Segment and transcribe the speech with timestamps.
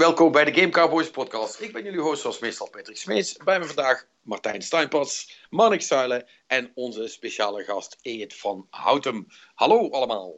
[0.00, 1.60] Welkom bij de Game Cowboys podcast.
[1.60, 3.36] Ik ben jullie host zoals meestal Patrick Smees.
[3.44, 9.26] Bij me vandaag Martijn Steinpats, Marnik Zuilen en onze speciale gast Eet van Houtem.
[9.54, 10.34] Hallo allemaal.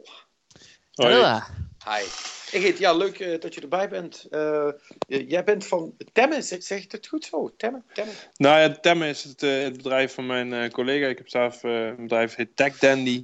[0.93, 1.13] Hoi.
[1.13, 1.39] Hallo.
[1.85, 2.05] Hi.
[2.51, 4.27] Eet, ja leuk eh, dat je erbij bent.
[4.29, 4.69] Eh,
[5.07, 7.53] jij bent van Temmen, zeg, zeg ik het goed zo?
[7.57, 7.85] Temmen?
[7.93, 8.15] Temmen?
[8.35, 11.07] Nou ja, Temme is het, eh, het bedrijf van mijn eh, collega.
[11.07, 13.23] Ik heb zelf een bedrijf heet Tech Dandy.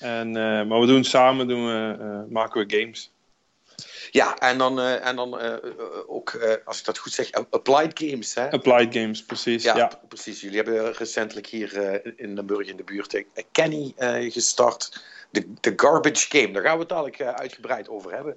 [0.00, 3.12] En, eh, maar we doen samen doen we, eh, maken we games.
[4.10, 5.56] Ja, en dan, eh, en dan eh,
[6.06, 8.34] ook, eh, als ik dat goed zeg, Applied Games.
[8.34, 8.50] Hè?
[8.50, 9.62] Applied games, precies.
[9.62, 10.40] Ja, precies.
[10.40, 13.94] Jullie hebben recentelijk hier in Limburg in de buurt Kenny
[14.30, 15.04] gestart.
[15.30, 16.52] De, de Garbage Game.
[16.52, 18.36] Daar gaan we het dadelijk uitgebreid over hebben.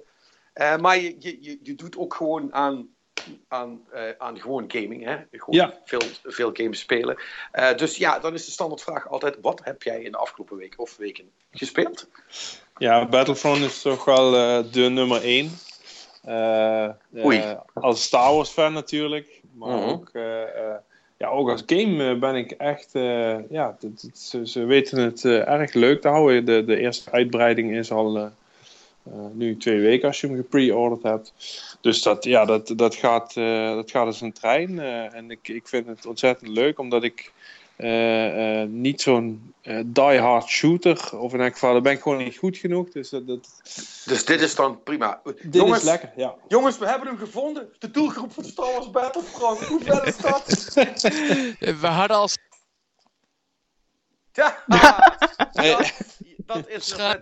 [0.80, 2.88] Maar je, je, je- doet ook gewoon aan,
[3.48, 3.84] aan,
[4.18, 5.04] aan gewoon gaming.
[5.04, 5.16] Hè?
[5.30, 5.80] Gewoon Ja.
[5.84, 7.16] veel, veel games spelen.
[7.76, 10.96] Dus ja, dan is de standaardvraag altijd: wat heb jij in de afgelopen week of
[10.96, 12.08] weken gespeeld?
[12.78, 15.50] Ja, Battlefront is toch wel eh, de nummer één.
[16.22, 16.90] Eh, eh,
[17.24, 17.56] Oei.
[17.74, 19.40] als Star Wars fan natuurlijk.
[19.52, 19.88] Maar Mhm.
[19.88, 20.74] ook, eh, eh,
[21.16, 22.94] ja, ook als game eh, ben ik echt...
[22.94, 23.76] eh, ja,
[24.14, 26.44] ze, ze weten het eh, erg leuk te houden.
[26.44, 28.16] De, de eerste uitbreiding is al...
[28.16, 28.22] eh,
[29.02, 31.32] eh, nu twee weken als je hem gepre-orderd hebt.
[31.80, 34.78] Dus dat, ja, dat, dat, gaat, eh, dat gaat als een trein.
[34.78, 37.32] eh, en ik, ik vind het ontzettend leuk, omdat ik
[37.76, 42.18] eh, eh, niet zo'n eh, die-hard shooter, of in elk geval, daar ben ik gewoon
[42.18, 42.90] niet goed genoeg.
[42.90, 43.60] Dus dat, dat,
[44.04, 45.20] Dus dit is dan prima.
[45.24, 46.34] dit jongens, is lekker, ja.
[46.48, 47.68] jongens, we hebben hem gevonden.
[47.78, 49.58] De doelgroep van Star Wars Battlefront.
[49.58, 50.44] Hoe ver is dat?
[51.80, 52.36] We hadden als
[54.32, 55.92] Ja, dat,
[56.46, 57.20] dat is Scha-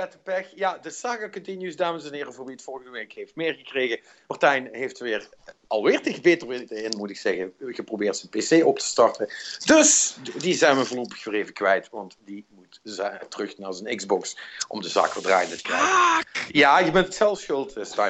[0.00, 0.52] vette, pech.
[0.54, 4.00] Ja, de saga continues, dames en heren, voor wie het vorige week heeft meegekregen.
[4.26, 5.28] Martijn heeft weer,
[5.66, 9.28] alweer tegen beter weten in, moet ik zeggen, geprobeerd zijn PC op te starten.
[9.64, 12.80] Dus die zijn we voorlopig weer even kwijt, want die moet
[13.28, 16.26] terug naar zijn Xbox om de zaak weer draaiende te krijgen.
[16.48, 17.84] Ja, je bent zelf schuld, uh,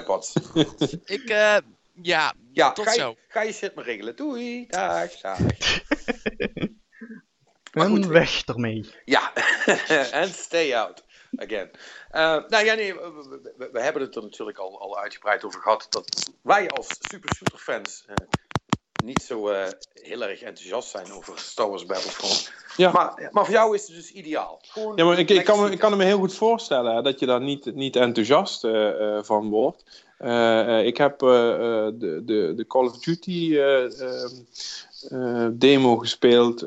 [1.05, 1.57] ik, eh,
[2.03, 3.17] ja, Ja, Tot ga je, zo.
[3.29, 4.17] ga je shit maar regelen.
[4.17, 5.39] Doei, dag, dag.
[7.73, 8.07] En goed.
[8.07, 8.91] weg ermee.
[9.05, 9.33] Ja,
[10.11, 11.06] en stay out
[11.37, 11.71] again.
[12.11, 13.01] Eh, nou ja, nee, we,
[13.43, 15.87] we- we- we hebben het er natuurlijk al, al uitgebreid over gehad.
[15.91, 18.15] Dat wij als Super Shooter fans eh,
[19.05, 22.53] niet zo eh, heel erg enthousiast zijn over Star Wars Battlefront.
[22.77, 22.91] Ja.
[22.93, 24.59] Maar, maar voor jou is het dus ideaal.
[24.63, 27.21] Gewoon Ja, maar ik, ik, kan me, ik kan me heel goed voorstellen hè, dat
[27.21, 28.61] je daar niet, niet enthousiast
[29.27, 30.05] van wordt.
[30.16, 31.28] Eh, eh, ik heb eh,
[31.94, 33.59] de, de, de Call of Duty
[35.53, 36.62] demo gespeeld.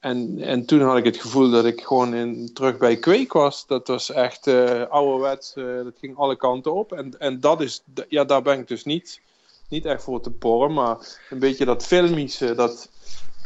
[0.00, 3.66] en, en toen had ik het gevoel dat ik gewoon in, terug bij Quake was.
[3.66, 4.48] Dat was echt
[4.88, 5.52] ouderwets.
[5.54, 6.92] dat ging alle kanten op.
[6.92, 9.20] En, en dat is, ja, daar ben ik dus niet,
[9.68, 10.72] niet echt voor te porren.
[10.72, 12.88] Maar een beetje dat filmische, dat,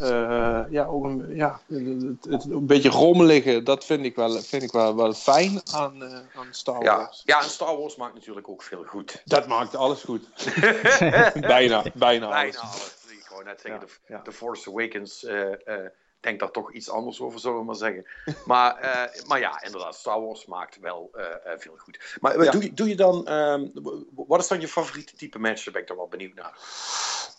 [0.00, 4.62] eh, ja, ook een, ja, het, het- een beetje rommelige, dat vind ik wel, vind
[4.62, 7.22] ik wel, wel fijn aan, eh, aan Star Wars.
[7.25, 9.22] ja, en Star Wars maakt natuurlijk ook veel goed.
[9.25, 10.22] Dat maakt alles goed.
[11.41, 12.41] bijna, bijna alles.
[12.41, 12.97] Bijna alles.
[13.09, 14.22] Ik wou net zeggen, Ja, de, ja.
[14.22, 18.06] The Force Awakens eh, eh, denkt daar toch iets anders over, zullen we maar zeggen.
[18.44, 22.16] Maar, eh, maar ja, inderdaad, Star Wars maakt wel eh, eh, veel goed.
[22.20, 22.50] Maar Ja.
[22.50, 23.66] doe, je- doe je dan, ehm,
[24.15, 25.65] wat is dan je favoriete type match?
[25.65, 26.59] Daar ben ik dan wel benieuwd naar.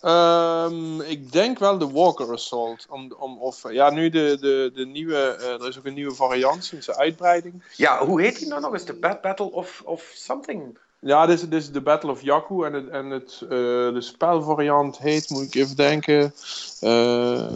[0.01, 2.85] Ehm, ik denk wel de Walker Assault.
[2.89, 6.15] Om, om, of, ja, nu de, de, de nieuwe, eh, er is ook een nieuwe
[6.15, 7.63] variant sinds de uitbreiding.
[7.75, 8.85] Ja, hoe heet die nou nog eens?
[8.85, 10.77] De Bat Battle of, of something?
[10.99, 14.01] Ja, dit is, dit is de Battle of Jakku en, het, en het, eh, de
[14.01, 16.33] spelvariant heet, moet ik even denken.
[16.79, 17.53] Ehm,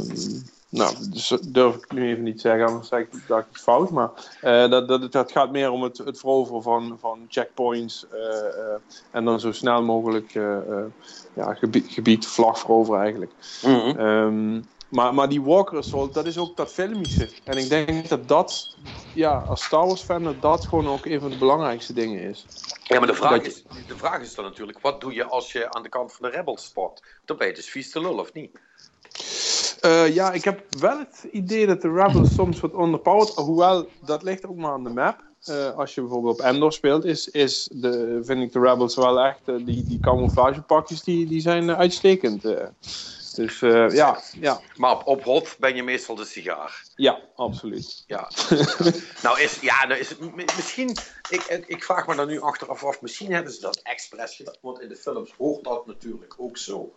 [0.69, 3.89] nou, dus durf ik nu even niet zeggen, anders zeg ik dat ik het fout.
[3.89, 4.09] Maar
[4.41, 8.75] eh, dat, dat, dat gaat meer om het, het veroveren van, van checkpoints eh, eh,
[9.11, 10.85] en dan zo snel mogelijk eh, eh,
[11.35, 13.33] ja, gebied, gebied vlag veroveren eigenlijk.
[13.61, 13.99] Mhm.
[13.99, 17.29] Ehm, maar, maar die Walker Assault, dat is ook dat filmische.
[17.43, 18.77] En ik denk dat dat,
[19.13, 22.45] ja, als Star Wars fan, dat dat gewoon ook een van de belangrijkste dingen is.
[22.83, 25.51] Ja, maar de vraag, Dat is, de vraag is dan natuurlijk, wat doe je als
[25.51, 27.03] je aan de kant van de rebels sport?
[27.25, 28.59] Dan ben je dus vies te lul, of niet?
[29.83, 34.23] Eh, ja, ik heb wel het idee dat de Rebels soms wat underpowered, hoewel dat
[34.23, 35.32] ligt ook maar aan de map.
[35.43, 39.19] Eh, als je bijvoorbeeld op Endor speelt, is, is de, vind ik de Rebels wel
[39.19, 42.41] echt, eh, die, die camouflagepakjes die, die zijn eh, uitstekend.
[43.35, 46.83] Dus ja, ja, Maar op, op hot ben je meestal de sigaar.
[46.95, 48.03] ja, absoluut.
[48.07, 48.31] Ja.
[49.23, 50.89] nou is, ja, nou is het misschien,
[51.29, 54.55] ik, ik, ik vraag me dan nu achteraf af, misschien hebben ze dat expres gedaan,
[54.61, 56.95] want in de films hoort dat natuurlijk ook zo.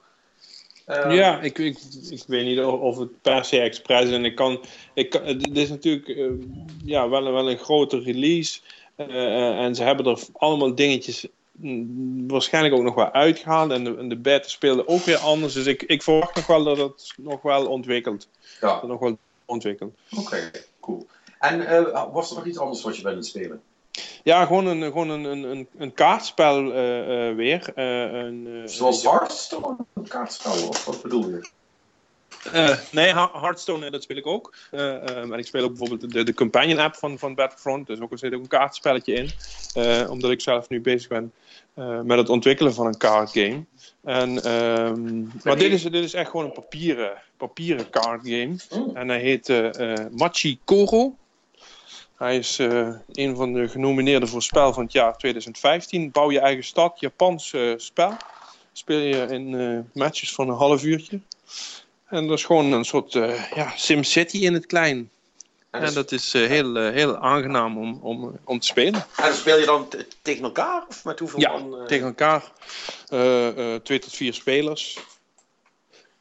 [0.86, 1.78] Eh, Ja, ik, ik,
[2.10, 4.12] ik weet niet of, het per se expres is.
[4.12, 4.60] En ik kan,
[4.94, 6.30] ik het is natuurlijk eh,
[6.84, 8.60] ja, wel, wel een grote release.
[8.96, 13.70] Eh, en ze hebben er allemaal dingetjes mm, waarschijnlijk ook nog wel uitgehaald.
[13.70, 15.52] En de, en de beta speelde ook weer anders.
[15.52, 18.28] Dus ik, ik verwacht nog wel dat het nog wel ontwikkelt.
[18.60, 19.94] Ja, nog wel ontwikkelt.
[20.16, 20.50] oké,
[20.80, 21.06] cool.
[21.38, 23.62] En eh, was er nog iets anders wat je bent aan het spelen?
[24.22, 27.72] Ja, gewoon een, gewoon een, een, een, een kaartspel eh, eh, weer.
[27.74, 31.48] Eh, een, Zoals Hearthstone, een kaartspel, of wat bedoel je?
[32.92, 34.54] Nee, Hearthstone, dat speel ik ook.
[35.26, 37.86] Maar ik speel ook bijvoorbeeld de, de companion app van, van Battlefront.
[37.86, 39.30] Dus ook, er zit ook een kaartspelletje in.
[40.08, 41.32] Omdat ik zelf nu bezig ben
[42.04, 43.64] met het ontwikkelen van een kaartgame.
[44.02, 48.56] En, ehm, maar dit is, dit is echt gewoon een papieren, papieren kaartgame.
[48.74, 48.90] Mm.
[48.96, 49.52] En hij heet
[50.10, 51.14] Machi Koro.
[52.16, 56.10] Hij is eh, een van de genomineerden voor spel van het jaar 2015.
[56.10, 58.16] Bouw je eigen stad, Japans eh, spel.
[58.72, 61.20] Speel je in eh, matches van een half uurtje.
[62.06, 63.12] En dat is gewoon een soort
[63.54, 65.10] ja, SimCity in het klein.
[65.70, 69.06] En, En dat is heel, heel aangenaam om, om, om te spelen.
[69.16, 69.88] en speel je dan
[70.22, 70.84] tegen elkaar?
[70.88, 71.86] Of met hoeveel Ja, man?
[71.86, 72.52] tegen elkaar.
[73.82, 74.98] Twee tot vier spelers.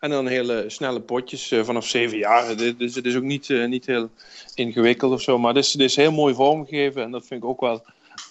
[0.06, 2.56] En dan hele snelle potjes eh, vanaf zeven jaar.
[2.58, 4.10] Dit- Dus het is ook niet, eh, niet heel
[4.56, 5.38] ingewikkeld of zo.
[5.38, 7.02] Maar het is, het is heel mooi vormgegeven.
[7.04, 7.84] En dat vind ik ook wel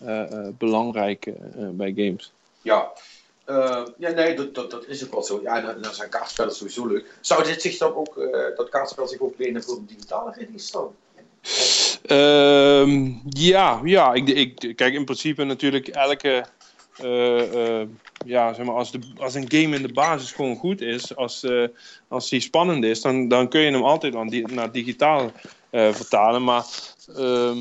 [0.04, 2.32] eh, eh, belangrijk eh, eh, bij games.
[2.62, 2.88] Ja.
[3.44, 5.40] Eh, ja, nee, dat, dat, dat is ook wel zo.
[5.42, 7.18] Ja, en dan, dan zijn kaartspellen sowieso leuk.
[7.20, 10.72] Zou dit zich dan ook, eh, dat kaartspel zich ook lenen voor een digitale release
[10.72, 10.94] dan?
[12.06, 16.44] Ehm, ja, ja ik, ik, kijk in principe natuurlijk elke.
[16.96, 17.88] Eh, eh,
[18.22, 21.42] ja, zeg maar, als, de, als een game in de basis gewoon goed is, als,
[21.42, 21.66] eh,
[22.08, 25.32] als die spannend is, dan, dan kun je hem altijd aan di- naar digitaal
[25.70, 26.44] vertalen.
[26.44, 26.64] Maar
[27.16, 27.58] ehm,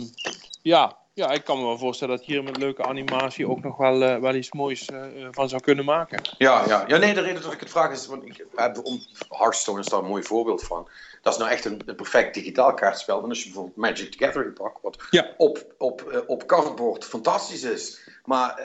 [0.61, 3.99] ja, ja, ik kan me wel voorstellen dat hier met leuke animatie ook nog wel,
[4.21, 4.91] wel iets moois
[5.31, 6.21] van zou kunnen maken.
[6.37, 6.83] Ja, ja.
[6.87, 8.99] ja, nee, de reden dat ik het vraag is, want ik heb om,
[9.29, 10.87] Hearthstone is daar een mooi voorbeeld van.
[11.21, 13.23] Dat is nou echt een, een perfect digitaal kaartspel.
[13.23, 15.33] En als je bijvoorbeeld Magic the Gathering pakt, wat Ja.
[15.37, 18.59] op, op, op cardboard fantastisch is, maar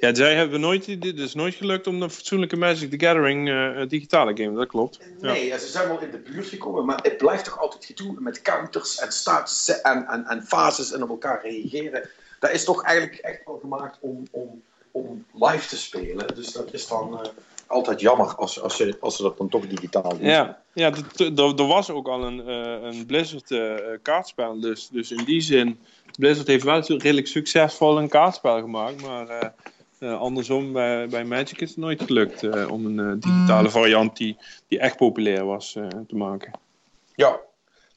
[0.00, 3.88] Ja, zij hebben nooit, dit is nooit gelukt om een fatsoenlijke Magic the Gathering eh,
[3.88, 4.98] digitale game, dat klopt.
[5.20, 5.32] Ja.
[5.32, 8.42] Nee, ze zijn wel in de buurt gekomen, maar het blijft toch altijd gedoe met
[8.42, 12.08] counters en statussen en, en, en fases en op elkaar reageren.
[12.38, 16.34] Dat is toch eigenlijk echt wel gemaakt om, om, om live te spelen.
[16.34, 17.30] Dus dat is dan eh,
[17.66, 20.28] altijd jammer als, als, je, als ze dat dan toch digitaal doen.
[20.28, 23.54] Ja, ja er was ook al een, eh, een Blizzard
[24.02, 24.60] kaartspel.
[24.60, 25.78] Dus, dus in die zin,
[26.18, 29.02] Blizzard heeft wel redelijk succesvol een kaartspel gemaakt.
[29.02, 29.52] Maar
[30.08, 34.36] andersom, bij, bij Magic is het nooit gelukt eh, om een eh, digitale variant die,
[34.68, 36.52] die echt populair was eh, te maken.
[37.14, 37.40] Ja.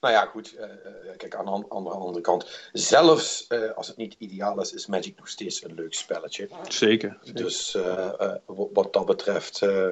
[0.02, 0.56] Nou ja, goed.
[0.56, 0.72] eh, eh,
[1.18, 2.70] kijk, aan de an- andere, andere kant.
[2.74, 6.50] Zelfs eh, als het niet ideaal is, is Magic nog steeds een leuk spelletje.
[6.68, 7.18] Zeker.
[7.34, 9.88] Dus eh, eh, wat dat betreft, eh,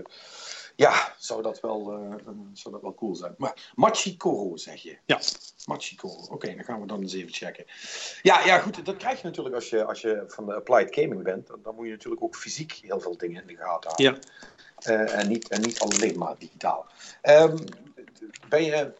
[0.76, 2.16] ja, zou dat, wel, eh,
[2.54, 3.34] zou dat wel cool zijn.
[3.38, 4.98] Maar Machikoro zeg je?
[5.06, 5.20] Ja.
[5.66, 7.66] Machikoro, oké, dan gaan we dan eens even checken.
[8.22, 11.24] Ja, ja, goed, dat krijg je natuurlijk als je, als je van de applied gaming
[11.24, 11.48] bent.
[11.48, 14.06] Dan, dan moet je natuurlijk ook fysiek heel veel dingen in de gaten houden.
[14.06, 14.18] Ja.
[14.78, 16.86] Eh, en, niet, en niet alleen maar digitaal.
[17.22, 17.58] Ehm,
[18.50, 18.94] ben je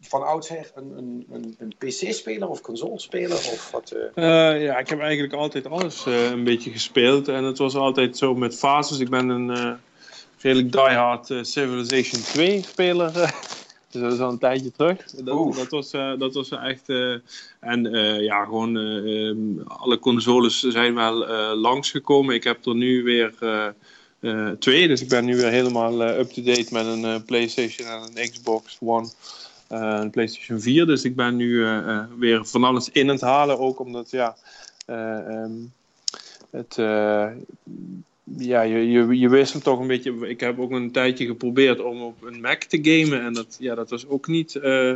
[0.00, 3.36] van oudsher een, een, een, een PC-speler of console-speler?
[3.36, 3.90] Of wat?
[4.14, 4.62] eh?
[4.62, 7.28] Ja, ik heb eigenlijk altijd alles een beetje gespeeld.
[7.28, 8.98] En het was altijd zo met fases.
[8.98, 9.80] Ik ben een
[10.38, 13.20] redelijk diehard eh, Civilization 2 speler.
[13.20, 13.30] eh.
[13.90, 15.04] dus dat is al een tijdje terug.
[15.10, 16.88] Dat, dat, was, eh, dat was echt...
[17.60, 17.84] en
[18.22, 21.14] ja, gewoon ehm, alle consoles zijn wel
[21.56, 22.34] langsgekomen.
[22.34, 23.34] Ik heb er nu weer
[24.58, 24.88] twee.
[24.88, 29.08] Dus ik ben nu weer helemaal up-to-date met een PlayStation en een Xbox One.
[29.68, 30.86] eh, een PlayStation 4.
[30.86, 31.64] Dus ik ben nu
[32.18, 33.58] weer van alles in het halen.
[33.58, 34.36] Ook omdat, ja...
[34.86, 35.50] eh, ehm,
[36.50, 36.76] het,
[38.34, 40.28] ja, je, je, je wisselt toch een beetje.
[40.28, 43.24] Ik heb ook een tijdje geprobeerd om op een Mac te gamen.
[43.24, 44.92] En dat, ja, dat was ook niet eh,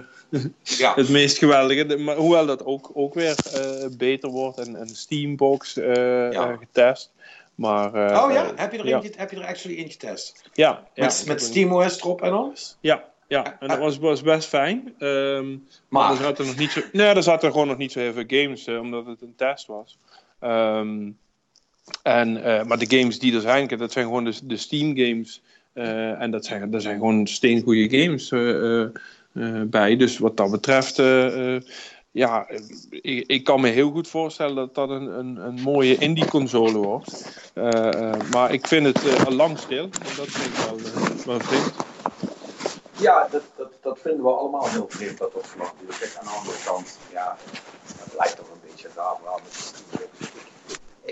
[0.63, 0.95] ja.
[1.01, 1.97] het meest geweldige.
[1.97, 4.59] Maar hoewel dat ook, ook weer eh, beter wordt.
[4.59, 6.57] En een Steambox eh, Ja.
[6.57, 7.13] getest.
[7.55, 7.87] Maar,
[8.25, 8.53] Oh ja?
[8.57, 9.03] Heb je er, ja.
[9.03, 10.51] in, heb je er actually in getest?
[10.53, 12.77] Ja, met met SteamOS erop en alles?
[12.81, 13.57] Ja, ja.
[13.61, 14.95] en dat was, was best fijn.
[14.99, 15.59] Ehm, maar
[15.89, 18.25] Maar- er zaten nog niet zo, nee, er zaten gewoon nog niet zo heel veel
[18.27, 19.99] games, omdat het een test was.
[20.41, 21.11] Ehm,
[22.03, 25.43] en, eh, maar de games die er zijn, dat zijn gewoon de, Steam games.
[25.73, 29.97] eh, en dat zijn, dat zijn gewoon steengoede games eh, bij.
[29.97, 30.99] Dus wat dat betreft,
[32.13, 32.49] ja,
[32.91, 37.41] ik, ik kan me heel goed voorstellen dat dat een, een, een mooie indie-console wordt.
[37.55, 39.89] Eh, eh, maar ik vind het al lang stil.
[39.91, 40.79] Dat vind ik wel,
[41.27, 41.73] wel vreemd.
[42.97, 45.55] Ja, dat, dat, dat vinden we allemaal heel vreemd dat dat.
[45.99, 47.37] Kijk, aan de andere kant, ja,
[47.99, 49.73] het lijkt toch een beetje raar Steam-games.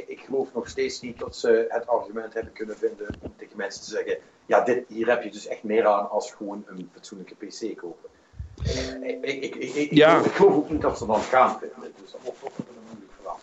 [0.07, 3.83] Ik, geloof nog steeds niet dat ze het argument hebben kunnen vinden om tegen mensen
[3.85, 7.35] te zeggen: ja, dit, hier heb je dus echt meer aan als gewoon een fatsoenlijke
[7.35, 8.11] PC kopen.
[8.63, 9.13] Eh,
[9.43, 10.11] Ik, ik, ik, Ja.
[10.11, 11.93] geloof, ik geloof ook niet dat ze dan gaan vinden.
[12.03, 13.41] Dus dat wordt toch een moeilijk verhaal.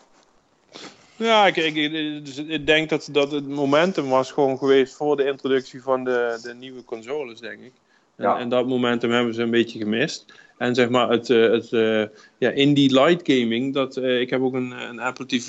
[1.15, 5.15] Ja, ik, ik, ik- dus ik denk dat, dat het momentum was gewoon geweest voor
[5.17, 7.73] de introductie van de, de nieuwe consoles, denk ik.
[8.17, 8.39] En, Ja.
[8.39, 10.25] en dat momentum hebben ze een beetje gemist.
[10.57, 12.03] En zeg maar, het, eh, het eh,
[12.37, 15.47] ja, indie light gaming, dat, eh, ik heb ook een, een Apple TV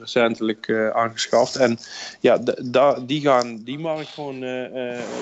[0.00, 1.56] recentelijk aangeschaft.
[1.56, 1.78] En
[2.20, 4.40] ja, da- die gaan die markt gewoon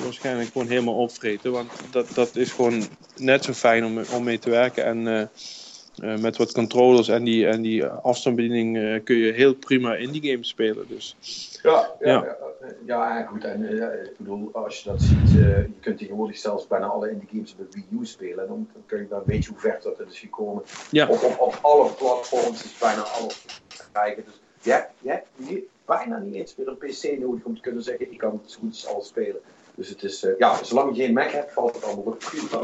[0.02, 1.52] waarschijnlijk gewoon helemaal opvreten.
[1.52, 2.82] Want dat, dat is gewoon
[3.16, 4.84] net zo fijn om, om mee te werken.
[4.84, 5.30] En
[6.02, 9.94] eh, eh, met wat controllers en die, en die afstandsbediening eh, kun je heel prima
[9.96, 10.84] indie games spelen.
[10.88, 11.16] Dus
[11.62, 12.24] Ja, ja, Ja.
[12.24, 12.36] ja.
[12.86, 13.44] ja, en goed.
[13.44, 17.10] En eh, ik bedoel, als je dat ziet, eh, je kunt tegenwoordig zelfs bijna alle
[17.10, 18.46] indie games op de Wii U spelen.
[18.48, 20.62] Dan, dan kun je dan weet je hoe ver dat is gekomen.
[20.90, 21.06] Ja.
[21.08, 24.24] Op, op, op alle platforms is bijna alles te krijgen.
[24.24, 27.60] Dus je hebt, je hebt niet- bijna niet eens meer een PC nodig om te
[27.60, 29.40] kunnen zeggen: ik kan het zo goed als alles spelen.
[29.74, 32.62] Dus het is, eh, ja, zolang je geen Mac hebt, valt het allemaal nog prima.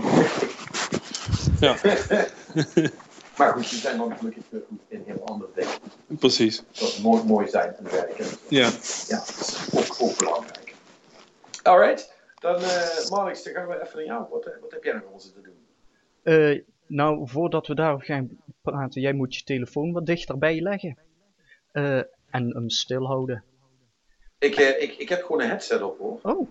[1.61, 1.77] Ja.
[3.41, 6.19] maar goed, die zijn dan gelukkig weer goed in heel andere dingen.
[6.19, 6.63] precies.
[6.73, 8.27] Dat mooi, mooi zijn en werken.
[8.49, 8.71] Ja.
[9.09, 10.75] Ja, dat is ook, ook belangrijk.
[11.63, 14.27] Alright, dan eh Marix, dan gaan we even naar jou.
[14.31, 15.67] Wat, eh, wat heb jij nog om ons te doen?
[16.23, 18.29] Eh, nou, voordat we daarover gaan
[18.63, 20.99] praten, jij moet je telefoon wat dichterbij leggen.
[21.73, 23.45] Eh, en hem stilhouden.
[24.39, 26.19] Ik, eh, ik, ik heb gewoon een headset op hoor.
[26.23, 26.49] Oh,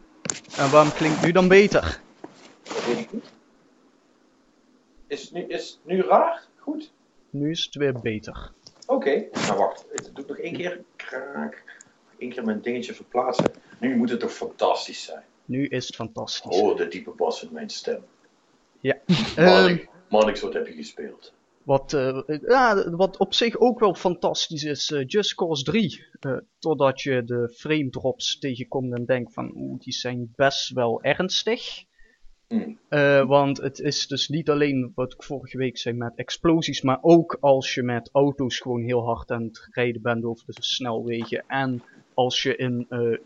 [0.58, 2.00] en waarom klinkt nu dan beter?
[2.64, 3.32] Dat weet ik niet.
[5.08, 6.49] Is het nu, is het nu raar?
[6.72, 6.92] Goed.
[7.30, 8.52] Nu is het weer beter.
[8.86, 9.86] Oké, nou wacht.
[9.92, 10.82] Ik doe nog één keer.
[10.96, 11.64] Kraak.
[12.18, 13.52] Eén keer mijn dingetje verplaatsen.
[13.80, 15.24] Nu moet het toch fantastisch zijn.
[15.46, 16.62] Nu is het fantastisch.
[16.62, 18.04] Oh, de diepe bas in mijn stem.
[18.82, 18.96] Ehm,
[19.36, 21.34] Marix, Marix, wat heb je gespeeld?
[21.70, 26.06] wat, eh, ja, wat op zich ook wel fantastisch is, eh, Just Cause 3.
[26.20, 31.02] Eh, totdat je de frame drops tegenkomt en denkt van, oeh, die zijn best wel
[31.02, 31.84] ernstig.
[32.90, 36.98] Eh, want het is dus niet alleen wat ik vorige week zei met explosies, maar
[37.02, 41.44] ook als je met auto's gewoon heel hard aan het rijden bent over de snelwegen.
[41.48, 43.18] En als je in eh,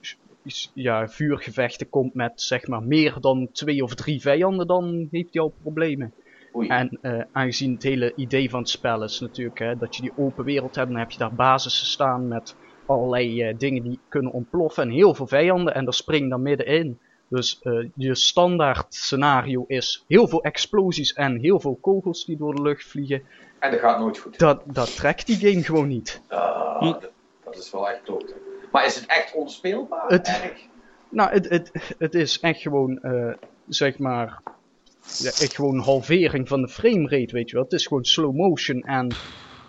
[0.73, 5.41] ja, vuurgevechten komt met zeg maar meer dan twee of drie vijanden, dan heeft hij
[5.41, 6.13] al problemen.
[6.55, 6.67] Oei.
[6.67, 10.17] En eh, aangezien het hele idee van het spel is natuurlijk hè, dat je die
[10.17, 14.83] open wereld hebt, dan heb je daar basissen staan met allerlei dingen die kunnen ontploffen
[14.83, 16.99] en heel veel vijanden en daar spring je dan middenin.
[17.33, 22.55] Dus eh, je standaard scenario is heel veel explosies en heel veel kogels die door
[22.55, 23.27] de lucht vliegen.
[23.59, 24.39] En dat gaat nooit goed.
[24.39, 26.21] Dat, dat trekt die game gewoon niet.
[26.27, 26.99] Ah, Hm.
[27.43, 28.33] dat, is wel echt klote.
[28.71, 30.07] Maar is het echt onspeelbaar?
[30.07, 30.59] Het- Erg?
[31.09, 33.33] Nou, het, het, het is echt gewoon, eh,
[33.67, 34.41] zeg maar,
[35.17, 37.63] ja, echt gewoon een halvering van de framerate, weet je wel.
[37.63, 39.09] Het is gewoon slow motion en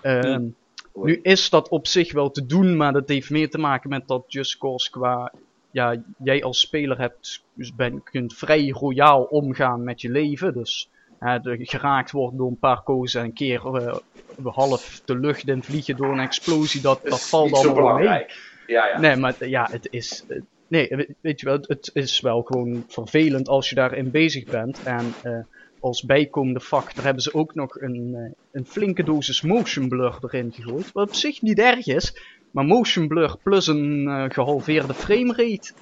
[0.00, 0.48] ehm,
[0.92, 4.08] nu is dat op zich wel te doen, maar dat heeft meer te maken met
[4.08, 5.32] dat Just Cause qua,
[5.74, 10.90] ja, jij als speler hebt, dus ben, kunt vrij royaal omgaan met je leven, dus
[11.18, 13.96] hè, de, geraakt wordt door een paar kogels en een keer eh,
[14.44, 17.94] half de lucht in vliegen door een explosie, dat, Dat valt allemaal wel mee.
[17.96, 18.52] belangrijk.
[18.66, 18.98] Ja, ja.
[18.98, 20.26] Nee, maar ja, het is.
[20.68, 24.48] Nee, we- weet je wel, het- het is wel gewoon vervelend als je daarin bezig
[24.48, 24.82] bent.
[24.82, 25.38] En eh,
[25.78, 30.52] als bijkomende factor hebben ze ook nog een, eh, een flinke dosis motion blur erin
[30.52, 30.92] gegooid.
[30.92, 32.20] Wat op zich niet erg is,
[32.54, 35.72] maar motion blur plus een eh, gehalveerde framerate,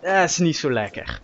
[0.00, 1.20] dat is niet zo lekker.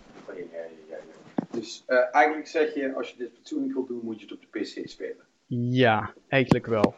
[1.51, 4.41] Dus eh, eigenlijk zeg je, als je dit fatsoenlijk wilt doen, moet je het op
[4.41, 5.25] de PC spelen.
[5.71, 6.95] Ja, eigenlijk wel.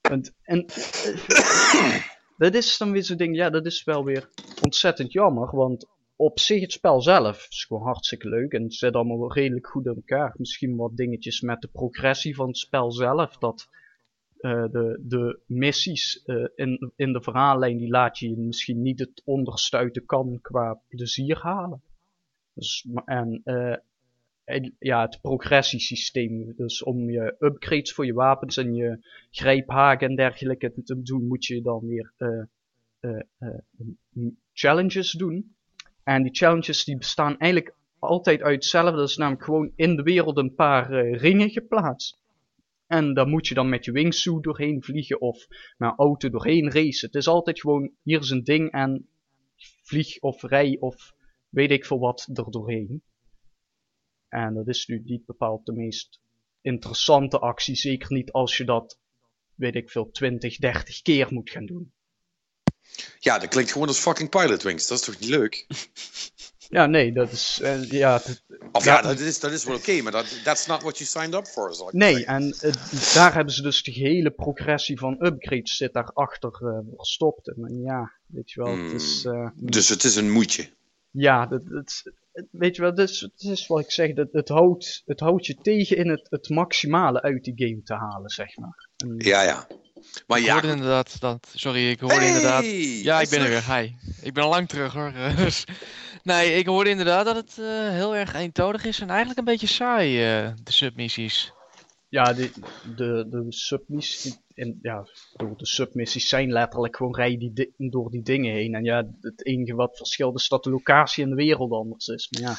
[0.00, 0.66] Want, en
[2.44, 4.28] dat is dan weer zo'n ding, ja, dat is wel weer
[4.62, 8.94] ontzettend jammer, want op zich het spel zelf is gewoon hartstikke leuk en het zit
[8.94, 10.34] allemaal wel redelijk goed in elkaar.
[10.36, 13.68] Misschien wat dingetjes met de progressie van het spel zelf, dat
[14.44, 19.22] eh, de, de missies eh, in, in de verhaallijn, die laat je misschien niet het
[19.24, 21.82] onderste uit de kan qua plezier halen.
[22.54, 23.76] Dus, eh,
[24.44, 26.54] en ja, het progressiesysteem.
[26.56, 28.98] Dus om je upgrades voor je wapens en je
[29.30, 32.12] grijphaken en dergelijke te doen, moet je dan weer
[34.52, 35.54] challenges doen.
[36.02, 38.96] En die challenges die bestaan eigenlijk altijd uit hetzelfde.
[38.96, 42.22] Dat is namelijk gewoon in de wereld een paar ringen geplaatst.
[42.86, 46.70] En daar moet je dan met je wingsuit doorheen vliegen of met een auto doorheen
[46.70, 47.06] racen.
[47.06, 49.08] Het is altijd gewoon, hier is een ding en
[49.82, 51.14] vlieg of rij of
[51.48, 53.02] weet ik veel wat er doorheen.
[54.28, 56.20] En dat is nu niet bepaald de meest
[56.60, 57.74] interessante actie.
[57.74, 58.98] Zeker niet als je dat,
[59.54, 61.92] weet ik veel, 20, 30 keer moet gaan doen.
[63.18, 64.86] Ja, dat klinkt gewoon als fucking Pilot Wings.
[64.86, 65.66] Dat is toch niet leuk?
[66.68, 67.58] Ja, nee, dat is.
[67.62, 68.42] eh, ja, het-
[68.72, 71.34] Of ja, dat, is, dat is wel oké, maar dat that's not what you signed
[71.34, 71.74] up for.
[71.74, 72.34] zal ik nee, zeggen.
[72.34, 77.48] en eh, daar hebben ze dus de hele progressie van upgrades zit daarachter eh verstopt.
[77.48, 79.24] En ja, weet je wel, het is.
[79.24, 80.68] eh, Dus het is een moedje.
[81.10, 82.02] Ja, dat, dat,
[82.32, 85.20] het- weet je wel, dat is, het is wat ik zeg, dat, het, houdt, het
[85.20, 88.88] houdt je tegen in het, het maximale uit die game te halen, zeg maar.
[88.96, 89.66] En- Ja, ja.
[90.26, 91.48] Maar Ik ja, hoorde inderdaad dat.
[91.54, 92.64] Sorry, ik hoorde Hey, inderdaad.
[93.04, 93.74] Ja, ik ben er weer.
[93.76, 93.90] Hi.
[94.22, 95.12] Ik ben al lang terug hoor.
[95.36, 95.64] Dus,
[96.24, 99.66] Nee, ik hoorde inderdaad dat het eh, heel erg eentonig is en eigenlijk een beetje
[99.66, 101.52] saai, eh, de submissies.
[102.08, 102.50] Ja, de,
[102.96, 104.38] de, de submissies.
[104.54, 105.02] En, ja,
[105.56, 108.74] de submissies zijn letterlijk gewoon rijden die di- door die dingen heen.
[108.74, 112.28] En ja, het enige wat verschilt is dat de locatie en de wereld anders is.
[112.30, 112.56] Maar ja,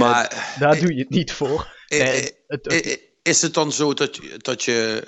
[0.00, 1.76] Maar daar doe je het niet voor.
[1.88, 5.02] eh, eh, eh, is het dan zo dat, je- dat je...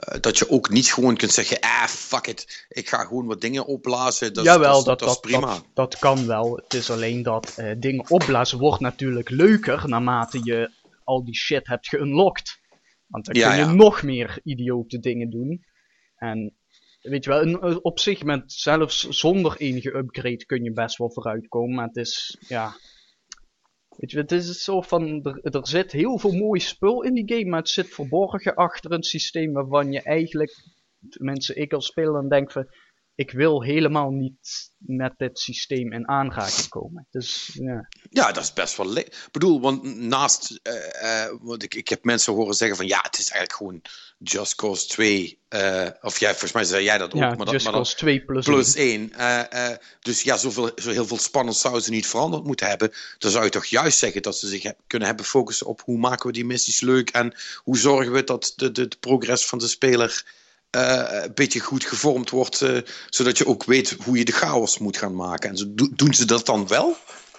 [0.00, 3.26] eh, eh, dat je ook niet gewoon kunt zeggen, ah, fuck it, ik ga gewoon
[3.26, 4.32] wat dingen opblazen.
[4.34, 5.46] Dat, Jawel, dat, dat, dat, prima.
[5.46, 6.56] Dat, dat kan wel.
[6.56, 10.70] Het is alleen dat eh, dingen opblazen wordt natuurlijk leuker naarmate je
[11.04, 12.58] al die shit hebt geunlocked.
[13.06, 13.72] Want dan Ja, kun je ja.
[13.72, 15.64] nog meer idiote dingen doen.
[16.16, 16.54] En
[17.00, 21.10] weet je wel, in- op zich met zelfs zonder enige upgrade kun je best wel
[21.10, 21.74] vooruitkomen.
[21.74, 22.76] Maar het is, ja...
[24.00, 27.36] Weet je, het is zo van, er, er zit heel veel mooi spul in die
[27.36, 30.52] game, maar het zit verborgen achter een systeem waarvan je eigenlijk,
[31.08, 32.66] tenminste ik als speler dan denk van,
[33.20, 37.06] ik wil helemaal niet met dit systeem in aanraking komen.
[37.10, 37.88] Dus ja.
[38.10, 40.60] Ja, dat is best wel Ik bedoel, want naast...
[40.62, 42.86] eh, eh, want ik, ik heb mensen horen zeggen van...
[42.86, 43.82] Ja, het is eigenlijk gewoon
[44.18, 45.38] Just Cause 2.
[45.48, 47.20] eh, of jij, volgens mij zei jij dat ook.
[47.20, 49.12] ja, maar dat, Just maar dan Cause 2 plus, plus 1.
[49.12, 49.78] 1.
[50.00, 52.92] dus ja, zoveel, zo heel veel spannend zouden ze niet veranderd moeten hebben.
[53.18, 55.80] Dan zou je toch juist zeggen dat ze zich he- kunnen hebben focussen op...
[55.84, 57.10] Hoe maken we die missies leuk?
[57.10, 60.38] En hoe zorgen we dat de, de, de progress van de speler...
[60.70, 64.78] eh, een beetje goed gevormd wordt, eh, zodat je ook weet hoe je de chaos
[64.78, 65.50] moet gaan maken.
[65.50, 66.96] En zo, do- doen ze dat dan wel?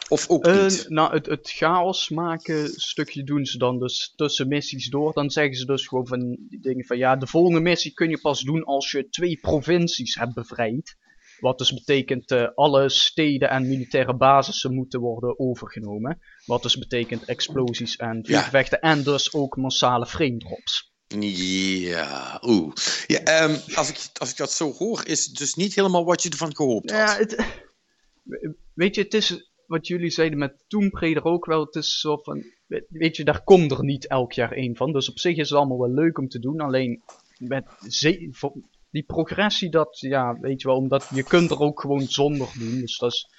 [0.07, 0.85] Of ook Eh, niet?
[0.89, 5.13] nou, het, het chaos maken stukje doen ze dan dus tussen missies door.
[5.13, 8.19] Dan zeggen ze dus gewoon van die dingen van ja, de volgende missie kun je
[8.21, 10.95] pas doen als je twee provincies hebt bevrijd.
[11.39, 16.19] Wat dus betekent alle steden en militaire basissen moeten worden overgenomen.
[16.45, 20.90] Wat dus betekent explosies en vuurgevechten en dus ook massale frame drops.
[21.19, 22.73] Ja, oeh.
[23.07, 26.23] Ja, ehm, als, ik, als ik dat zo hoor, is het dus niet helemaal wat
[26.23, 26.99] je ervan gehoopt had.
[26.99, 27.45] Ja, het,
[28.73, 31.65] weet je, het is wat jullie zeiden met Tomb ook wel.
[31.65, 32.43] Het is zo van,
[32.87, 34.91] weet je, daar komt er niet elk jaar één van.
[34.91, 36.59] Dus op zich is het allemaal wel leuk om te doen.
[36.59, 37.01] Alleen
[37.37, 37.65] met
[38.91, 42.79] die progressie, dat, ja, weet je wel, omdat je kunt er ook gewoon zonder doen.
[42.79, 43.29] Dus dat is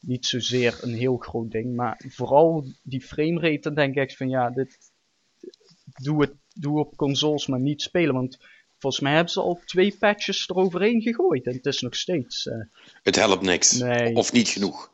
[0.00, 1.74] niet zozeer een heel groot ding.
[1.76, 4.78] Maar vooral die framerate, dan denk ik van, ja, dit,
[6.02, 8.14] doe het, doe op consoles maar niet spelen.
[8.14, 8.36] Want
[8.78, 11.46] volgens mij hebben ze al twee patches eroverheen gegooid.
[11.46, 12.46] En het is nog steeds...
[12.46, 12.56] eh,
[13.02, 13.72] Het helpt niks.
[13.78, 14.14] Nee.
[14.14, 14.90] Of niet genoeg.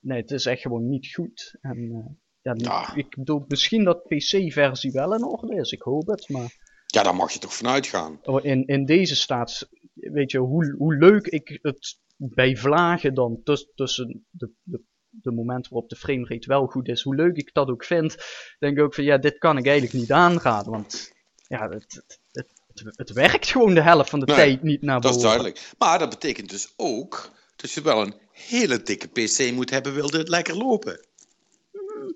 [0.00, 1.54] Nee, het is echt gewoon niet goed.
[1.60, 2.94] En eh, ja, Ja.
[2.94, 6.28] ik bedoel, misschien dat PC-versie wel in orde is, ik hoop het.
[6.28, 6.54] Maar
[6.86, 8.20] Ja, daar mag je toch vanuit gaan.
[8.24, 13.40] oh, in, in deze staat, weet je, hoe, hoe leuk ik het bij vlagen dan
[13.44, 14.82] tus- tussen de, de,
[15.22, 18.16] de momenten waarop de framerate wel goed is, hoe leuk ik dat ook vind,
[18.58, 20.72] denk ik ook van ja, dit kan ik eigenlijk niet aanraden.
[20.72, 21.12] Want
[21.48, 24.82] ja, het, het, het, het, het werkt gewoon de helft van de Nee, tijd niet
[24.82, 25.28] naar Dat is boven.
[25.30, 25.72] duidelijk.
[25.78, 30.18] Maar dat betekent dus ook dat je wel een hele dikke PC moet hebben, wilde
[30.18, 31.06] het lekker lopen.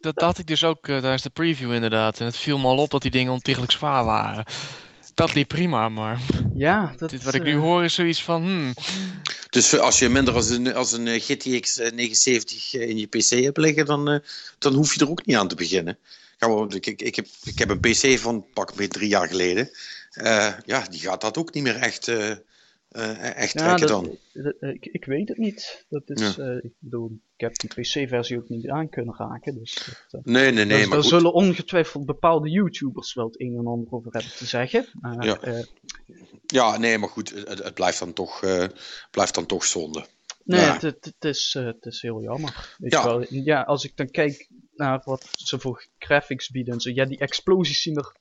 [0.00, 2.20] Dat dacht ik dus ook eh, tijdens de preview inderdaad.
[2.20, 4.44] En het viel me al op dat die dingen ontiegelijk zwaar waren.
[5.20, 6.20] Dat liep prima, maar
[6.54, 8.42] Ja, dat dit wat ik eh, nu hoor is zoiets van...
[8.42, 8.74] Hmm,
[9.50, 13.56] Dus als je minder als een, als een eh, GTX 970 in je PC hebt
[13.56, 14.18] liggen, dan, eh,
[14.58, 15.98] dan hoef je er ook niet aan te beginnen.
[16.38, 19.28] Gaan we, ik, ik, ik, heb, ik heb een PC van pak een drie jaar
[19.28, 19.70] geleden.
[20.10, 22.30] Eh, ja, die gaat dat ook niet meer echt, eh,
[22.90, 24.16] eh, echt Ja, dat- dan.
[24.32, 25.86] dat- ik, ik weet het niet.
[25.88, 29.58] Dat is, eh, ik bedoel, ik heb die PC-versie ook niet aan kunnen raken.
[29.58, 29.74] Dus
[30.10, 30.66] dat, eh, Nee, nee, nee.
[30.66, 31.10] dus maar daar goed.
[31.10, 34.86] zullen ongetwijfeld bepaalde YouTubers wel het een en ander over hebben te zeggen.
[35.20, 35.40] Ja.
[35.40, 35.62] eh,
[36.46, 38.64] Ja, nee, maar goed, het, het blijft, dan toch, eh,
[39.10, 40.06] blijft dan toch zonde.
[40.44, 40.72] nee, Ja.
[40.78, 42.74] het, het, is, eh, het is heel jammer.
[42.78, 43.00] Weet Ja.
[43.02, 46.90] je wel, ja, als ik dan kijk naar wat ze voor graphics bieden en zo,
[46.90, 48.16] ja, die explosies zien er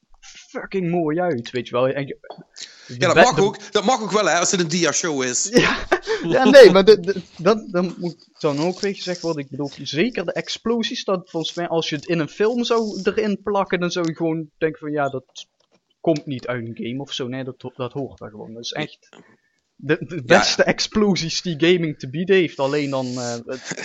[0.50, 1.88] fucking mooi uit, weet je wel.
[1.88, 2.18] En, je-
[2.88, 5.50] de Ja, dat mag, ook, dat mag ook wel, hè, als het een dia-show is.
[5.52, 5.78] Ja,
[6.36, 9.44] ja nee, maar de, de- dat, dan moet dan ook weer gezegd worden.
[9.44, 13.02] Ik bedoel, zeker de explosies, dat volgens mij, als je het in een film zou
[13.04, 15.48] erin plakken, dan zou je gewoon denken van, ja, dat
[16.02, 17.28] komt niet uit een game of zo.
[17.28, 18.54] Nee, dat, dat hoort daar gewoon.
[18.54, 19.10] Dat is echt
[19.82, 22.60] de, de beste explosies die gaming te bieden heeft.
[22.60, 23.36] Alleen dan eh,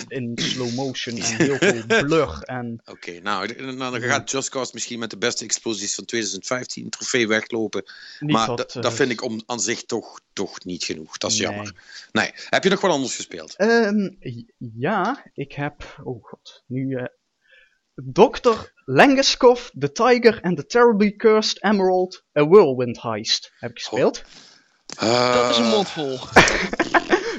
[0.07, 2.41] in slow motion en heel veel blur.
[2.41, 6.89] En Oké, nou, nou, dan gaat Just Cause misschien met de beste explosies van 2015
[6.89, 7.83] trofee weglopen.
[8.19, 11.17] niet maar wat, eh, dat vind ik om, aan zich toch, toch niet genoeg.
[11.17, 11.47] Dat is nee.
[11.47, 11.73] jammer.
[12.11, 12.31] Nee.
[12.49, 13.55] Heb je nog wat anders gespeeld?
[13.55, 14.09] Ehm,
[14.57, 16.01] ja, ik heb.
[16.03, 16.95] Oh god, nu.
[16.95, 17.05] eh
[18.13, 18.73] Dr.
[18.85, 23.51] Langeskov, The Tiger and the Terribly Cursed Emerald, A Whirlwind Heist.
[23.59, 24.23] Heb ik gespeeld.
[24.99, 26.17] Dat is een Eh, mond vol.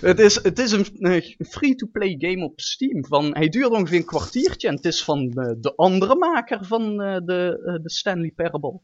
[0.01, 3.05] Het is, het is een free-to-play game op Steam.
[3.05, 7.03] Van, hij duurt ongeveer een kwartiertje en het is van eh, de andere maker van
[7.03, 8.81] eh, de, de Stanley Parable.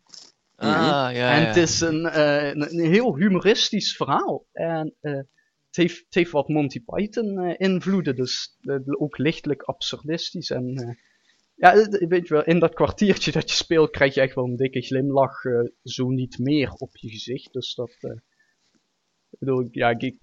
[0.57, 4.47] Ah, ja, en het is een, een, een heel humoristisch verhaal.
[4.53, 5.27] En het,
[5.71, 8.59] heeft, het heeft wat Monty Python invloeden, dus
[8.99, 10.51] ook lichtelijk absurdistisch.
[10.51, 10.97] En
[11.55, 14.57] ja, weet je wel, in dat kwartiertje dat je speelt krijg je echt wel een
[14.57, 15.41] dikke glimlach,
[15.83, 17.53] zo niet meer op je gezicht.
[17.53, 17.97] Dus dat,
[19.33, 20.16] ik bedoel, ja, ik, ik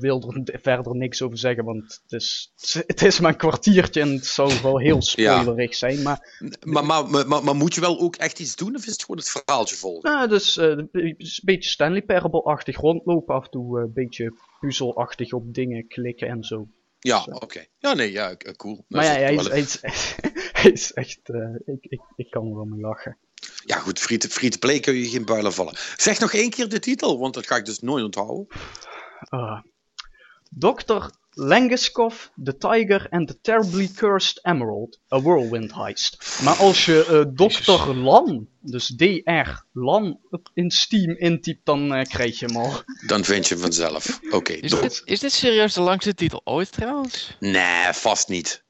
[0.00, 2.52] wil er verder niks over zeggen, want het is,
[2.86, 6.02] het is maar een kwartiertje en het zou wel heel spoilerig zijn.
[6.02, 9.16] Maar Maar, maar, maar, moet je wel ook echt iets doen of is het gewoon
[9.16, 10.10] het verhaaltje volgen?
[10.10, 15.32] Nou, dus eh, een beetje Stanley Parable-achtig rondlopen, af en toe eh, een beetje puzzelachtig
[15.32, 16.68] op dingen klikken en zo.
[17.04, 17.30] Ja, Zo.
[17.30, 17.64] oké.
[17.78, 18.84] Ja, nee, ja, eh, cool.
[18.88, 19.80] Maar ja, hij is, hij is,
[20.62, 23.18] hij is echt, eh, ik, ik, ik kan er wel mee lachen.
[23.64, 25.76] Ja, goed, free to, play kun je geen builen vallen.
[25.96, 28.46] Zeg nog één keer de titel, want dat ga ik dus nooit onthouden.
[29.28, 29.60] Ah.
[30.58, 31.10] Dr.
[31.36, 36.40] Langeskov, The Tiger and the Terribly Cursed Emerald, A Whirlwind Heist.
[36.42, 37.94] Maar als je eh Dr.
[37.94, 40.20] Lan, dus DR Lan,
[40.54, 42.82] in Steam intypt, dan eh, krijg je hem al.
[43.06, 44.20] Dan vind je hem vanzelf.
[44.30, 44.80] Oké, Is door.
[44.80, 47.36] dit, is dit serieus de langste titel ooit trouwens?
[47.40, 48.63] Nee, vast niet.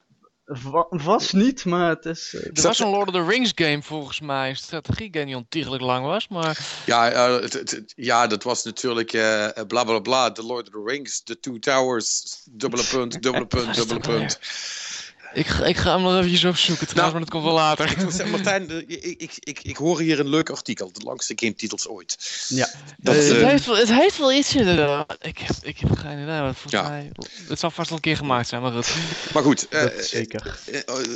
[0.47, 2.35] Va- vast niet, maar het is...
[2.35, 5.83] eh, Er was een Lord of the Rings game volgens mij, een strategiegame die ontiegelijk
[5.83, 9.99] lang was, maar Ja, eh, het- het- het- ja dat was natuurlijk eh bla bla
[9.99, 10.33] bla.
[10.33, 14.39] The Lord of the Rings, The Two Towers, dubbele punt, dubbele punt, dubbele punt.
[15.35, 17.91] ik, ga- ik ga hem nog eventjes opzoeken trouwens, Nou, maar dat komt wel later.
[17.91, 20.93] Ik zeggen, Martijn, eh, ik, ik, ik, ik hoor hier een leuk artikel.
[20.93, 22.17] De langste game titels ooit.
[22.49, 22.69] ja.
[22.99, 25.17] Dat, het, eh, heeft wel, het heeft wel iets inderdaad.
[25.21, 26.89] Ik heb, ik heb geen idee, maar volgens Ja.
[26.89, 27.11] mij...
[27.49, 28.89] Het zal vast wel een keer gemaakt zijn, maar goed.
[29.33, 30.59] maar goed, eh, zeker.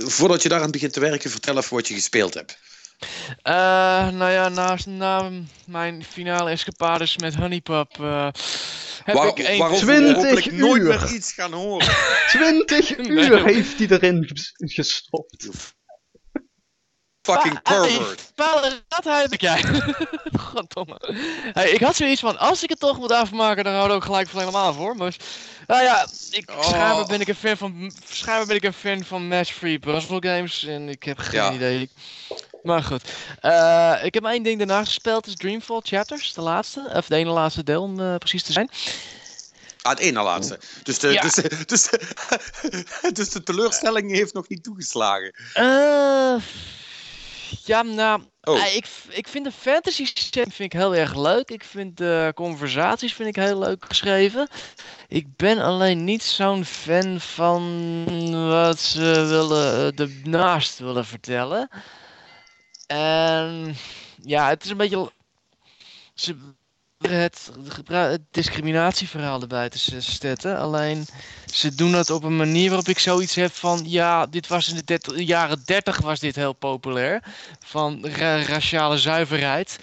[0.07, 2.59] voordat je daaraan begint te werken, vertel even wat je gespeeld hebt.
[3.43, 5.31] Eh, nou ja, naast na
[5.67, 8.29] mijn finale escapades met Honeypop eh
[9.05, 10.89] heb Waar, ik waarover we 20 hopelijk nooit uur.
[10.89, 11.89] meer iets gaan horen.
[12.29, 13.07] 20 Nee.
[13.09, 15.49] uur heeft hij erin ges- gestopt.
[17.23, 18.33] Fucking Pa- pervert.
[18.35, 19.65] Hey, dat heb ik jij.
[20.53, 21.01] Goddomme.
[21.53, 24.05] Hey, ik had zoiets van, als ik het toch moet afmaken, dan hou ik ook
[24.05, 24.97] gelijk van helemaal voor.
[24.97, 25.17] Maar,
[25.67, 26.63] nou ja, ik, Oh.
[26.63, 30.65] schijnbaar ben ik een fan van, schijnbaar ben ik een fan van match-free puzzle games.
[30.65, 31.53] En ik heb geen Ja.
[31.53, 31.91] idee.
[32.63, 33.03] Maar goed.
[33.41, 36.91] Eh, ik heb één ding daarna gespeeld, is Dreamfall Chapters, de laatste.
[36.95, 38.71] Of de ene laatste deel, om eh, precies te zijn.
[39.83, 40.59] Ah, het ene laatste.
[40.83, 41.23] Dus de, Ja.
[41.23, 41.35] dus,
[41.67, 41.91] dus,
[43.19, 45.35] dus de teleurstelling heeft nog niet toegeslagen.
[45.55, 46.35] Eh,
[47.65, 48.75] ja, nou, Oh.
[48.75, 51.51] ik, ik vind de fantasy setting vind ik heel erg leuk.
[51.51, 54.49] Ik vind de conversaties vind ik heel leuk geschreven.
[55.09, 58.05] Ik ben alleen niet zo'n fan van
[58.49, 61.69] wat ze willen, ernaast willen vertellen.
[62.89, 63.77] En
[64.23, 65.13] ja, het is een beetje.
[66.15, 66.37] Ze
[66.99, 67.51] het,
[68.31, 70.59] discriminatieverhaal erbij te zetten.
[70.59, 71.07] Alleen
[71.53, 73.83] ze doen het op een manier waarop ik zoiets heb van.
[73.85, 77.23] Ja, dit was in de jaren 30 was dit heel populair.
[77.61, 79.79] Van ra- raciale zuiverheid.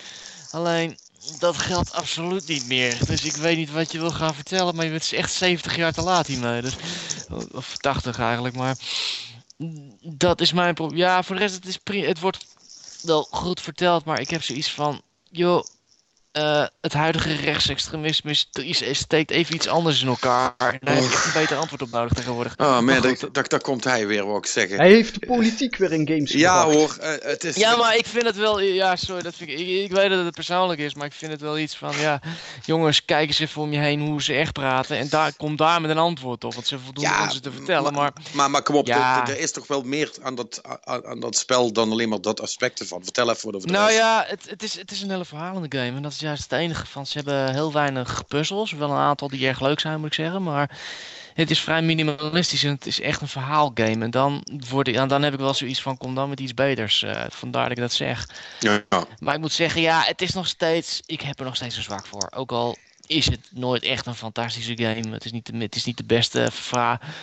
[0.52, 0.98] Alleen
[1.40, 2.98] dat geldt absoluut niet meer.
[3.06, 4.76] Dus ik weet niet wat je wil gaan vertellen.
[4.76, 6.62] Maar je bent echt 70 jaar te laat hiermee.
[6.62, 6.76] Dus,
[7.52, 8.56] of 80 eigenlijk.
[8.56, 8.78] Maar
[10.02, 10.98] dat is mijn probleem.
[10.98, 12.46] Ja, voor de rest, het, is het wordt
[13.06, 14.06] wel goed verteld.
[14.06, 15.02] Maar ik heb zoiets van.
[15.32, 15.64] Joh,
[16.36, 20.54] eh, het huidige rechtsextremisme is, is, is- steekt even iets anders in elkaar.
[20.58, 22.54] En daar heb ik echt een beter antwoord op nodig tegenwoordig.
[22.58, 24.78] Oh man, daar komt hij weer, wou ik zeggen.
[24.78, 26.98] Hij heeft de politiek weer in games Ja gebracht.
[26.98, 27.56] hoor, eh, het is...
[27.56, 28.60] Ja, maar ik vind het wel.
[28.60, 29.68] Ja, sorry, dat vind ik, ik.
[29.68, 31.98] Ik weet dat het persoonlijk is, maar ik vind het wel iets van.
[32.00, 32.22] Ja,
[32.66, 34.98] jongens, kijk eens even om je heen hoe ze echt praten.
[34.98, 36.54] En daar, kom daar met een antwoord op.
[36.54, 37.94] Want ze voldoende om ze te vertellen.
[37.94, 39.22] Maar Maar, maar kom op, Ja.
[39.28, 42.22] er, er is toch wel meer aan dat, aan, aan dat spel dan alleen maar
[42.22, 43.04] dat aspect ervan.
[43.04, 43.98] Vertel even over de Nou rest.
[44.00, 45.96] ja, het, het, is, het is een hele verhalende game.
[45.96, 47.06] En dat is juist het enige van.
[47.06, 48.72] Ze hebben heel weinig puzzels.
[48.72, 50.44] Wel een aantal die erg leuk zijn, moet ik zeggen.
[50.44, 50.78] Maar
[51.36, 54.04] het is vrij minimalistisch en het is echt een verhaalgame.
[54.04, 56.54] En dan, word ik, en dan heb ik wel zoiets van: kom dan met iets
[56.54, 57.04] beters.
[57.04, 58.30] Eh, vandaar dat ik dat zeg.
[58.60, 59.06] Ja, ja.
[59.20, 61.02] Maar ik moet zeggen, ja, het is nog steeds.
[61.06, 62.32] Ik heb er nog steeds een zwak voor.
[62.36, 65.10] Ook al is het nooit echt een fantastische game.
[65.14, 66.50] Het is niet de, het is niet de beste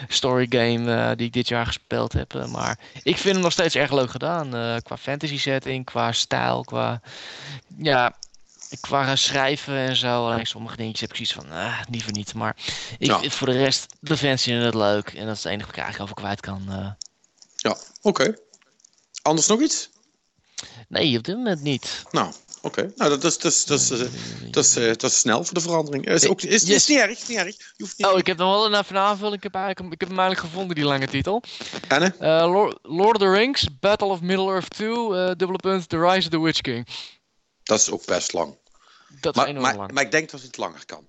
[0.08, 2.34] story game eh, die ik dit jaar gespeeld heb.
[2.34, 4.80] eh, maar ik vind hem nog steeds erg leuk gedaan.
[4.82, 7.00] qua fantasy setting, qua stijl, qua.
[7.76, 8.14] Ja.
[8.80, 10.26] Qua eh, schrijven en zo.
[10.26, 12.34] Alleen sommige dingetjes heb ik zoiets van, ah, liever niet.
[12.34, 12.56] Maar
[12.98, 13.30] ik, Ja.
[13.30, 15.08] voor de rest, de fans vinden het leuk.
[15.08, 16.64] En dat is het enige wat ik eigenlijk over kwijt kan.
[16.68, 16.90] eh.
[17.56, 17.76] ja.
[18.02, 18.34] oké.
[19.22, 19.90] Anders nog iets?
[20.88, 22.02] nee, op dit moment niet.
[22.10, 22.32] Nou,
[22.62, 22.92] oké.
[22.96, 24.06] Nou, dat is, dat, is, dat, is, eh,
[24.50, 26.06] dat, is, eh, dat is snel voor de verandering.
[26.06, 26.86] Is, ook, is, Yes.
[26.86, 27.56] niet erg, niet erg.
[27.56, 29.36] Je hoeft niet Oh, ik heb nog wel een even een aanvulling.
[29.36, 31.42] Ik heb, eigenlijk, ik heb hem eigenlijk gevonden, die lange titel.
[31.88, 32.14] Anne?
[32.18, 36.18] Eh, Lord, Lord of the Rings, Battle of Middle-earth 2, eh dubbele punt, The Rise
[36.26, 36.86] of the Witch King.
[37.62, 38.56] Dat is ook best lang.
[39.20, 39.92] Dat is Maar, enorm maar, lang.
[39.92, 41.06] maar ik denk dat het langer kan.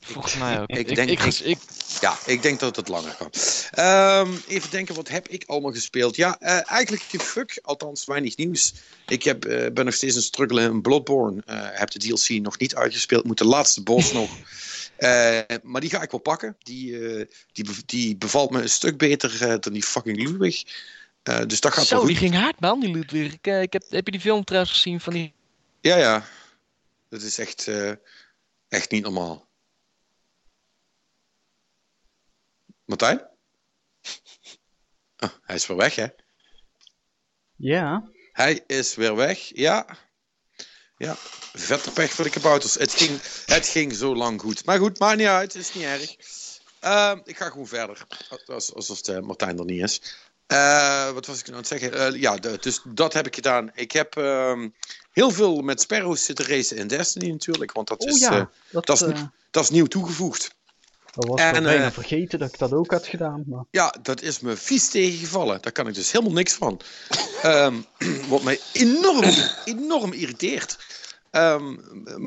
[0.00, 0.68] Volgens mij ook.
[0.68, 1.58] ik Ik, denk- ik, ik-
[2.00, 3.30] Ja, ik denk dat het langer kan.
[3.70, 6.16] Ehm, even denken, wat heb ik allemaal gespeeld?
[6.16, 8.72] Ja, eh, eigenlijk geen fuck, althans weinig nieuws.
[9.06, 11.42] Ik heb, eh, ben nog steeds een struggle in Bloodborne.
[11.46, 14.30] Eh heb de DLC nog niet uitgespeeld, moet de laatste boss nog.
[15.62, 16.56] Maar die ga ik wel pakken.
[16.58, 16.98] Die,
[17.52, 20.62] die, die bevalt me een stuk beter dan die fucking Ludwig.
[21.46, 22.06] Dus dat gaat wel Zo, goed.
[22.06, 23.32] die ging hard man, die Ludwig.
[23.32, 25.32] Ik, ik heb, heb je die film trouwens gezien van die...
[25.80, 26.24] Ja, ja.
[27.12, 27.92] Dat is echt, eh,
[28.68, 29.48] echt niet normaal.
[32.84, 33.28] Martijn?
[35.18, 36.06] Oh, hij is weer weg, hè?
[37.56, 39.98] Ja, Hij is weer weg, ja.
[40.96, 41.14] Ja,
[41.52, 42.74] vette pech voor de kabouters.
[42.74, 44.64] Het ging, het ging zo lang goed.
[44.64, 46.16] Maar goed, maakt niet uit, het is niet erg.
[46.80, 48.06] Ehm, ik ga gewoon verder.
[48.46, 50.00] Als- Alsof de Martijn er niet is.
[50.52, 51.92] Eh, wat was ik nou aan het zeggen?
[51.92, 53.70] Eh, ja, de- dus dat heb ik gedaan.
[53.74, 54.68] Ik heb ehm,
[55.12, 57.72] heel veel met Sparrows zitten racen in Destiny natuurlijk.
[57.72, 60.54] Want dat, oh is, ja, eh, dat, dat is dat is nieuw toegevoegd.
[61.12, 63.44] dat was en, bijna vergeten dat ik dat ook had gedaan.
[63.46, 63.64] Maar...
[63.70, 65.58] Ja, dat is me vies tegengevallen.
[65.62, 66.80] Daar kan ik dus helemaal niks van.
[67.42, 67.74] Ehm,
[68.28, 69.34] wat mij enorm,
[69.64, 70.78] enorm irriteert.
[71.30, 71.76] Ehm,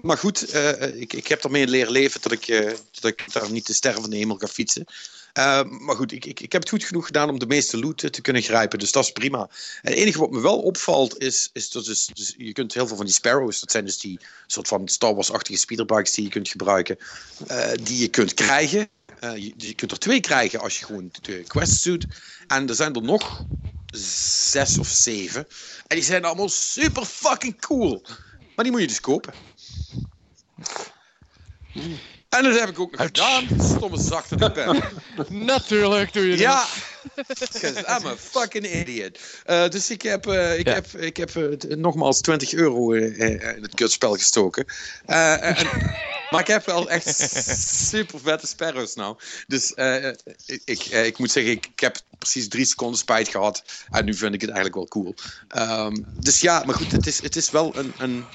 [0.01, 0.55] maar goed,
[0.95, 2.47] ik, ik heb ermee leren leven dat ik,
[2.91, 4.85] dat ik daar niet de sterren van de hemel ga fietsen.
[5.35, 8.03] Ehm, maar goed, ik, ik, ik heb het goed genoeg gedaan om de meeste loot
[8.03, 8.79] eh, te kunnen grijpen.
[8.79, 9.49] Dus dat is prima.
[9.81, 12.87] En het enige wat me wel opvalt is, is dat dus, dus je kunt heel
[12.87, 16.29] veel van die sparrows, dat zijn dus die soort van Star Wars-achtige speederbikes die je
[16.29, 16.97] kunt gebruiken,
[17.47, 18.89] eh, die je kunt krijgen.
[19.19, 22.05] Eh, je, je kunt er twee krijgen als je gewoon de quests doet.
[22.47, 23.45] En er zijn er nog
[24.51, 25.47] zes of zeven.
[25.87, 28.01] En die zijn allemaal super fucking cool.
[28.55, 29.33] Maar die moet je dus kopen.
[32.37, 33.47] En dat heb ik ook nog gedaan.
[33.59, 33.97] Stomme
[34.29, 34.83] ik ben.
[35.45, 36.39] Natuurlijk doe je dat.
[36.39, 36.67] Ja,
[37.99, 39.19] I'm a fucking idiot.
[39.45, 40.73] Eh, dus ik heb, eh, ik Ja.
[40.73, 44.65] heb, ik heb eh, nogmaals 20 euro in het kutspel gestoken.
[45.05, 45.67] En-
[46.31, 47.15] maar ik heb wel echt
[47.87, 49.17] super vette sparrows nou.
[49.47, 49.71] Dus
[50.45, 53.63] ik, ik, ik moet zeggen, ik, ik heb precies drie seconden spijt gehad.
[53.89, 55.15] En nu vind ik het eigenlijk wel cool.
[55.47, 57.93] Ehm, dus ja, maar goed, het is, het is wel een...
[57.97, 58.25] een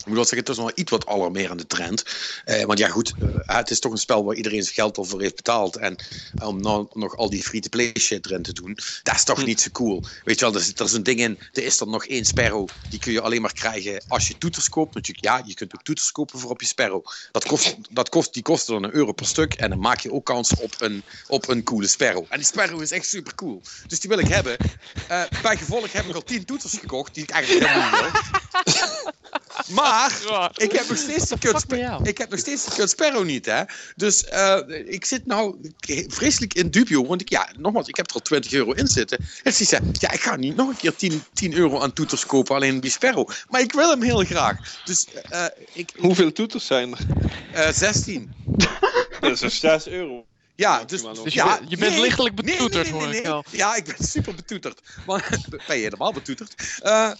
[0.00, 2.04] ik moet wel zeggen, het is nog wel iets wat alarmerende trend.
[2.44, 5.04] Eh, want ja, goed, eh, het is toch een spel waar iedereen zijn geld al
[5.04, 5.76] voor heeft betaald.
[5.76, 5.96] En
[6.42, 9.70] om nou nog al die free-to-play shit erin te doen, dat is toch niet zo
[9.70, 10.02] cool.
[10.24, 12.24] Weet je wel, er zit er is een ding in, er is er nog één
[12.24, 14.94] Sparrow, die kun je alleen maar krijgen als je toeters koopt.
[14.94, 17.06] Natuurlijk, ja, je kunt ook toeters kopen voor op je Sparrow.
[17.32, 20.12] Dat kost, dat kost, die kosten dan een euro per stuk en dan maak je
[20.12, 22.24] ook kans op een, op een coole Sparrow.
[22.28, 23.62] En die Sparrow is echt super cool.
[23.86, 24.56] Dus die wil ik hebben.
[25.08, 29.12] Eh, bij gevolg heb ik al tien toeters gekocht, die ik eigenlijk helemaal niet wil.
[29.68, 30.20] Maar
[30.56, 31.64] ik heb nog steeds de kut,
[32.02, 33.62] ik heb nog steeds de kut Sparrow niet, hè.
[33.96, 35.72] Dus eh, ik zit nou
[36.08, 37.06] vreselijk in dubio.
[37.06, 39.18] Want ik, ja, nogmaals, ik heb er al 20 euro in zitten.
[39.42, 42.26] En ze zei, ja, ik ga niet nog een keer 10, 10 euro aan toeters
[42.26, 43.28] kopen, alleen die Sparrow.
[43.48, 44.80] Maar ik wil hem heel graag.
[44.84, 46.98] Dus eh, ik, Hoeveel toeters zijn er?
[47.52, 48.32] eh 16.
[49.20, 50.26] Dat is 6 euro.
[50.60, 53.56] Ja, dus, Dus ja, je, je bent nee, lichtelijk nee, betoeterd, nee, nee, hoor ik.
[53.56, 54.80] Ja, ik ben super betoeterd.
[55.06, 56.54] Maar, ben je helemaal betoeterd?
[56.82, 56.90] Eh,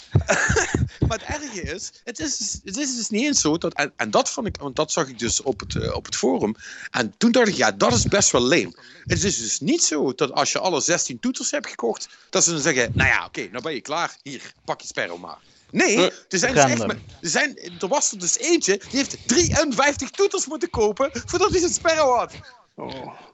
[1.08, 3.92] maar het erge is, het is, dus- het is dus niet eens zo dat, en,
[3.96, 6.54] en dat vond ik, want dat zag ik dus op het, eh, op het forum.
[6.90, 8.72] En toen dacht ik, ja, dat is best wel lame.
[9.04, 12.50] Het is dus niet zo dat als je alle 16 toeters hebt gekocht, dat ze
[12.50, 14.16] dan zeggen, nou ja, oké, nou ben je klaar.
[14.22, 15.38] Hier, pak je Sparrow maar.
[15.70, 19.16] Nee, Eh, er, zijn dus echt, er, zijn, er was er dus eentje, die heeft
[19.26, 22.32] 53 toeters moeten kopen voordat hij zijn Sparrow had.
[22.74, 23.28] Oh.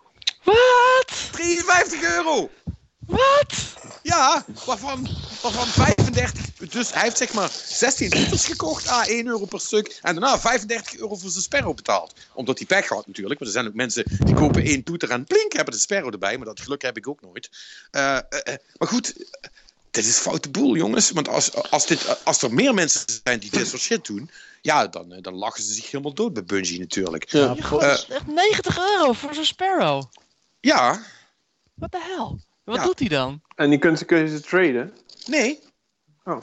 [0.46, 1.28] Wat?
[1.32, 2.50] 53 euro!
[3.06, 3.54] Wat?
[4.02, 5.08] Ja, waarvan,
[5.42, 6.44] waarvan 35.
[6.70, 9.98] Dus hij heeft zeg maar 16 toeters gekocht, à 1 euro per stuk.
[10.02, 12.14] En daarna 35 euro voor zijn sparrow betaald.
[12.34, 13.38] Omdat hij pech had natuurlijk.
[13.38, 16.36] Want er zijn ook mensen die kopen één toeter en plink hebben de sparrow erbij.
[16.36, 17.50] Maar dat geluk heb ik ook nooit.
[17.90, 19.14] Eh, eh, eh, maar goed,
[19.90, 21.10] dit is foute boel, jongens.
[21.10, 24.30] Want als, als, dit, als er meer mensen zijn die dit soort shit doen.
[24.62, 27.30] Ja, dan, dan lachen ze zich helemaal dood bij Bungie natuurlijk.
[27.30, 27.52] Ja.
[27.56, 30.04] Je gooit dus echt 90 euro voor zo'n Sparrow.
[30.66, 30.98] Ja,
[31.74, 32.40] Wat de hel?
[32.64, 32.84] Wat Ja.
[32.84, 33.40] doet hij dan?
[33.56, 34.96] En die kun, kun je ze traden.
[35.26, 35.62] nee.
[36.24, 36.42] Oh.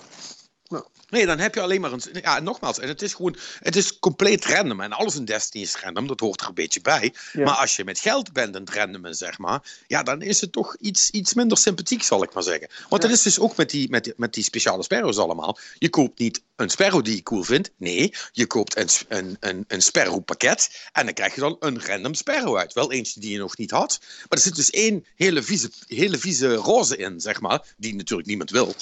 [1.13, 2.01] Nee, dan heb je alleen maar een.
[2.21, 3.35] Ja, nogmaals, en het is gewoon.
[3.59, 4.81] Het is compleet random.
[4.81, 7.13] En alles in Destiny is random, dat hoort er een beetje bij.
[7.33, 7.43] Ja.
[7.43, 9.61] Maar als je met geld bent en het randomen, zeg maar.
[9.87, 12.67] Ja, dan is het toch iets, iets minder sympathiek, zal ik maar zeggen.
[12.89, 15.57] Want dat is dus ook met die, met, die, met die speciale sparrows allemaal.
[15.77, 17.71] Je koopt niet een sparrow die je cool vindt.
[17.77, 20.89] Nee, je koopt een, een, een, een sparrow pakket.
[20.91, 22.73] En dan krijg je dan een random sparrow uit.
[22.73, 23.99] Wel eentje die je nog niet had.
[24.01, 27.73] Maar er zit dus één hele vieze, hele vieze roze in, zeg maar.
[27.77, 28.75] Die natuurlijk niemand wil.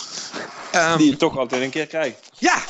[0.71, 2.20] Ehm, Die je toch altijd een keer krijgt.
[2.37, 2.65] Ja,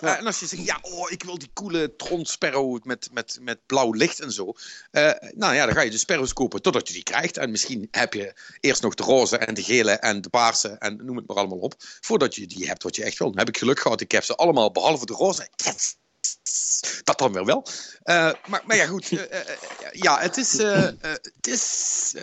[0.00, 3.66] en als je zegt, ja, oh, ik wil die coole Tron Sparrow met, met, met
[3.66, 4.52] blauw licht en zo.
[4.90, 7.36] Eh, nou ja, dan ga je de Sparrows kopen totdat je die krijgt.
[7.36, 10.96] En misschien heb je eerst nog de roze en de gele en de paarse en
[11.04, 11.74] noem het maar allemaal op.
[11.78, 13.28] Voordat je die hebt wat je echt wil.
[13.28, 15.48] Dan heb ik geluk gehad, ik heb ze allemaal behalve de roze.
[15.56, 15.96] Yes!
[17.04, 17.66] Dat dan weer wel.
[18.02, 19.28] Eh, maar, maar ja, goed.
[19.28, 19.40] eh,
[19.92, 20.52] ja, het is...
[20.58, 22.14] het is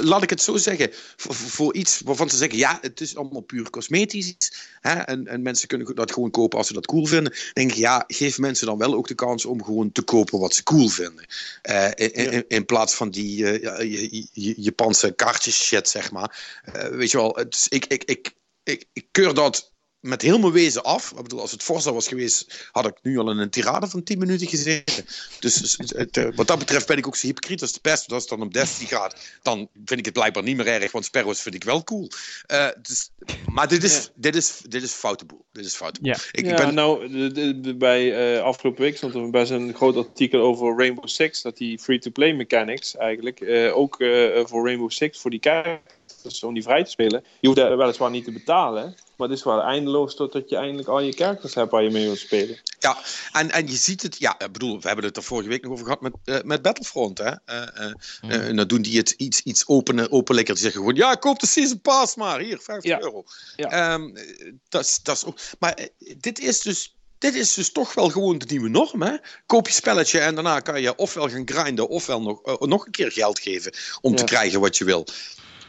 [0.00, 3.40] laat ik het zo zeggen, voor, voor iets waarvan ze zeggen, ja, het is allemaal
[3.40, 4.36] puur cosmetisch.
[4.80, 7.32] Hè, en, en mensen kunnen dat gewoon kopen als ze dat cool vinden.
[7.52, 10.54] Denk ik, ja, geef mensen dan wel ook de kans om gewoon te kopen wat
[10.54, 11.26] ze cool vinden.
[11.62, 16.10] Eh, in, in, in plaats van die eh, ja, je- je- Japanse kaartjes shit, zeg
[16.10, 16.60] maar.
[16.64, 20.82] Eh, weet je wel, ik, ik, ik, ik, ik keur dat met heel mijn wezen
[20.84, 21.10] af.
[21.10, 24.02] Ik bedoel, als het Forza was geweest, had ik nu al in een tirade van
[24.02, 25.04] 10 minuten gezeten.
[25.40, 28.12] Dus het, het, eh, wat dat betreft ben ik ook zo hypocriet als de pest.
[28.12, 31.04] Als het dan op Destiny gaat, dan vind ik het blijkbaar niet meer erg, want
[31.04, 32.08] Sparrows vind ik wel cool.
[32.46, 33.10] Eh, dus,
[33.52, 35.44] maar dit is, dit is, dit is foute boel.
[35.52, 36.10] Dit is foute boel.
[36.10, 36.18] Ja.
[36.32, 39.74] Ik, ja, ben, nou, de, de- de- bij eh, afgelopen week stond er best een
[39.74, 41.42] groot artikel over Rainbow Six.
[41.42, 46.54] Dat die free-to-play mechanics eigenlijk eh, ook eh, voor Rainbow Six, voor die characters, om
[46.54, 47.24] die vrij te spelen.
[47.40, 50.88] Je hoeft daar weliswaar niet te betalen, maar het is wel eindeloos totdat je eindelijk
[50.88, 52.58] al je characters hebt waar je mee wilt spelen.
[52.78, 52.98] Ja,
[53.32, 55.72] en, en je ziet het, ja, ik bedoel, we hebben het er vorige week nog
[55.72, 57.18] over gehad met, eh, met Battlefront.
[57.18, 57.24] Hè?
[57.44, 60.54] Eh, eh, eh, en dan doen die het iets, iets open, openlijker.
[60.54, 63.00] Die zeggen gewoon, ja, koop de Season Pass maar, hier, 50 Ja.
[63.00, 63.24] euro.
[63.56, 63.70] Ja.
[63.70, 66.92] Ehm, eh, dat is- dat is ook, maar dit is dus.
[67.18, 69.02] Dit is dus toch wel gewoon de nieuwe norm.
[69.02, 69.16] Hè?
[69.46, 73.12] Koop je spelletje en daarna kan je ofwel gaan grinden, ofwel nog, nog een keer
[73.12, 75.06] geld geven om te krijgen wat je wil.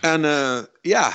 [0.01, 1.13] En eh, ja,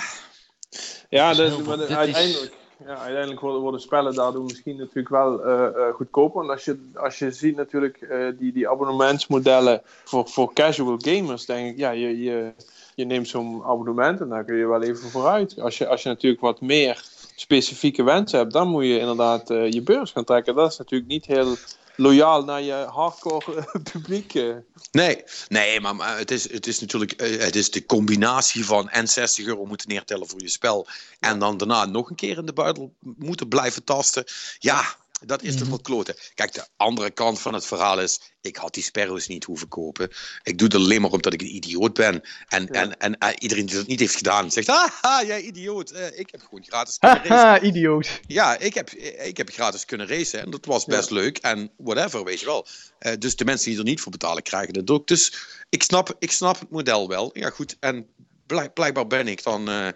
[1.08, 2.52] Ja, is dat- is- uiteindelijk,
[2.86, 6.38] ja, uiteindelijk worden, worden spellen daardoor misschien natuurlijk wel eh, eh, goedkoper.
[6.38, 11.46] Want als je, als je ziet natuurlijk eh, die, die abonnementsmodellen voor, voor casual gamers,
[11.46, 12.52] denk ik, ja, je, je,
[12.94, 15.60] je neemt zo'n abonnement en daar kun je wel even vooruit.
[15.60, 17.04] Als je, als je natuurlijk wat meer
[17.36, 20.54] specifieke wensen hebt, dan moet je inderdaad je beurs gaan trekken.
[20.54, 21.56] Dat is natuurlijk niet heel
[21.96, 24.34] loyaal naar je hardcore publiek.
[24.34, 24.56] eh.
[24.92, 28.88] Nee, nee maar, maar het, is, het is natuurlijk eh, het is de combinatie van
[28.88, 30.86] en 60 euro moeten neertellen voor je spel.
[31.20, 34.24] En dan daarna nog een keer in de buidel moeten blijven tasten.
[34.58, 34.96] Ja,
[35.26, 36.14] dat is toch wel kloten.
[36.34, 40.10] Kijk, de andere kant van het verhaal is: ik had die sparrows niet hoeven kopen.
[40.42, 42.22] Ik doe het alleen maar omdat ik een idioot ben.
[42.48, 45.90] En, en, en eh, iedereen die dat niet heeft gedaan, zegt: Haha, jij idioot.
[45.90, 47.36] Eh, ik heb gewoon gratis kunnen racen.
[47.36, 48.20] Haha, idioot.
[48.26, 52.24] Ja, ik heb, ik heb gratis kunnen racen en dat was best leuk en whatever,
[52.24, 52.66] weet je wel.
[52.98, 55.06] Eh, dus de mensen die er niet voor betalen, krijgen dat ook.
[55.06, 55.32] Dus
[55.68, 57.30] ik snap, ik snap het model wel.
[57.32, 57.76] Ja, goed.
[57.80, 58.06] En
[58.46, 59.94] blijk- blijkbaar ben ik dan eh, eh, eh,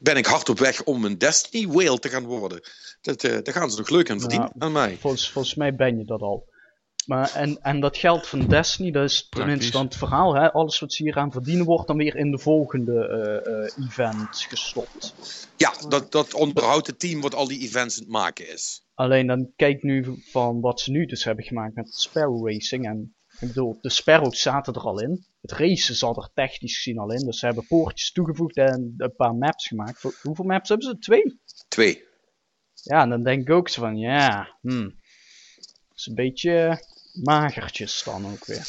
[0.00, 2.60] ben ik hard op weg om een Destiny whale te gaan worden.
[3.00, 4.96] Dat, eh, daar gaan ze nog leuk aan verdienen aan mij.
[5.00, 6.52] Volgens, volgens mij ben je dat al.
[7.06, 10.34] Maar en, en dat geld van Destiny, dat is tenminste dan het verhaal.
[10.34, 10.52] Hè?
[10.52, 14.46] Alles wat ze hier aan verdienen wordt dan weer in de volgende eh, eh, event
[14.48, 15.14] gestopt.
[15.56, 18.86] Ja, dat, dat onderhoudt het team wat al die events aan het maken is.
[18.94, 22.86] Alleen dan kijk nu van wat ze nu dus hebben gemaakt met Sparrow Racing.
[22.86, 23.14] En
[23.48, 25.26] ik bedoel, de Sparrows zaten er al in.
[25.40, 27.24] Het racen zat er technisch gezien al in.
[27.26, 30.02] Dus ze hebben poortjes toegevoegd en een paar maps gemaakt.
[30.22, 30.98] Hoeveel maps hebben ze?
[30.98, 31.40] Twee?
[31.68, 32.04] Twee.
[32.72, 35.00] Ja, en dan denk ik ook zo van, ja, hmm.
[35.88, 38.66] Dat is een beetje magertjes dan ook weer.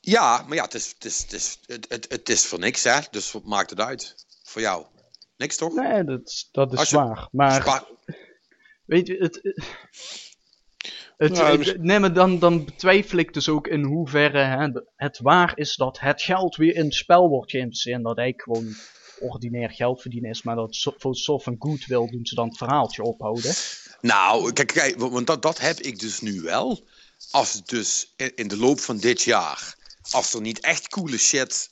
[0.00, 2.84] Ja, maar ja, het is, het is, het is, het, het, het is voor niks,
[2.84, 2.98] hè.
[3.10, 4.14] Dus wat maakt het uit?
[4.42, 4.86] Voor jou?
[5.36, 5.74] Niks, toch?
[5.74, 7.28] Nee, dat, is- dat is je- waar.
[7.32, 7.84] Maar
[8.84, 9.40] weet je, het.
[11.28, 15.18] Het- Ja, het- nee, maar dan, dan betwijfel ik dus ook in hoeverre hè, het
[15.22, 17.96] waar is dat het geld weer in het spel wordt geïnvesteerd.
[17.96, 18.74] En dat eigenlijk gewoon
[19.30, 20.42] ordinair geld verdienen is.
[20.42, 23.52] Maar dat so- voor soft en goed wil doen ze dan het verhaaltje ophouden.
[24.00, 26.80] Nou, kijk, kijk want dat, dat heb ik dus nu wel.
[27.30, 29.74] Als het dus in, in de loop van dit jaar,
[30.10, 31.68] als er niet echt coole shit,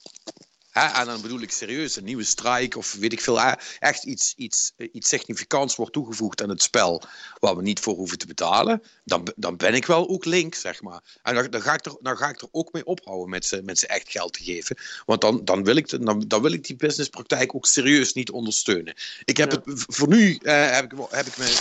[0.87, 3.41] en dan bedoel ik serieus, een nieuwe strike of weet ik veel,
[3.79, 7.03] echt iets, iets, eh, iets significants wordt toegevoegd aan het spel,
[7.38, 10.83] waar we niet voor hoeven te betalen, dan, dan ben ik wel ook link, zeg
[10.83, 11.01] maar.
[11.23, 13.62] En dan, dan, ga, ik er, dan ga ik er ook mee ophouden met ze,
[13.64, 14.77] met ze echt geld te geven.
[15.07, 18.31] Want dan, dan, wil ik de, dan, dan wil ik die businesspraktijk ook serieus niet
[18.31, 18.95] ondersteunen.
[19.25, 19.59] Ik heb Ja.
[19.64, 21.57] het, voor nu eh, heb, ik, heb ik me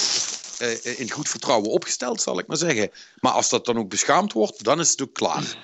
[0.58, 2.92] eh, in goed vertrouwen opgesteld, zal ik maar zeggen.
[3.20, 5.58] Maar als dat dan ook beschaamd wordt, dan is het ook klaar.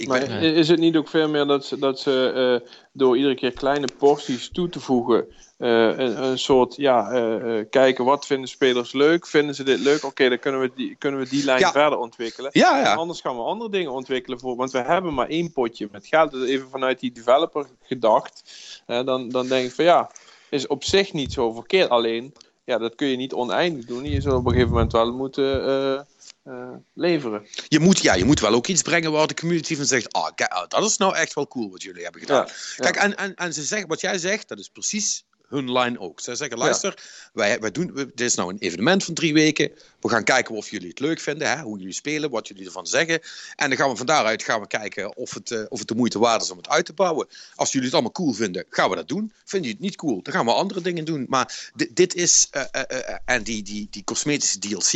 [0.00, 3.16] Ik Maar ben, is het niet ook veel meer dat ze, dat ze eh, door
[3.16, 5.26] iedere keer kleine porties toe te voegen,
[5.58, 10.04] eh, een, een soort, ja, eh, kijken wat vinden spelers leuk, vinden ze dit leuk,
[10.04, 11.72] oké, dan kunnen we die, kunnen we die lijn Ja.
[11.72, 12.50] verder ontwikkelen.
[12.52, 12.94] ja, ja.
[12.94, 16.30] anders gaan we andere dingen ontwikkelen voor, want we hebben maar één potje met geld.
[16.30, 18.42] Dus even vanuit die developer gedacht,
[18.86, 20.10] dan, dan denk ik van ja,
[20.50, 21.88] is op zich niet zo verkeerd.
[21.88, 22.34] Alleen,
[22.64, 24.04] ja, dat kun je niet oneindig doen.
[24.04, 26.06] Je zult op een gegeven moment wel moeten
[26.44, 27.46] eh, leveren.
[27.68, 30.30] Je, moet, ja, je moet wel ook iets brengen waar de community van zegt: ah,
[30.36, 32.46] ah, dat is nou echt wel cool wat jullie hebben gedaan.
[32.46, 35.98] Ja, Kijk, en, en, en ze zeggen, wat jij zegt, dat is precies hun line
[36.00, 36.20] ook.
[36.20, 39.70] Ze zeggen: luister, wij, wij doen, we- dit is nou een evenement van drie weken.
[40.00, 42.86] We gaan kijken of jullie het leuk vinden, hè, hoe jullie spelen, wat jullie ervan
[42.86, 43.20] zeggen.
[43.56, 45.94] En dan gaan we van daaruit gaan we kijken of het, eh, of het de
[45.94, 47.26] moeite waard is om het uit te bouwen.
[47.54, 49.32] Als jullie het allemaal cool vinden, gaan we dat doen.
[49.44, 51.26] Vind je het niet cool, dan gaan we andere dingen doen.
[51.28, 52.62] Maar dit, is, eh,
[53.24, 54.90] en die, die, die cosmetische DLC,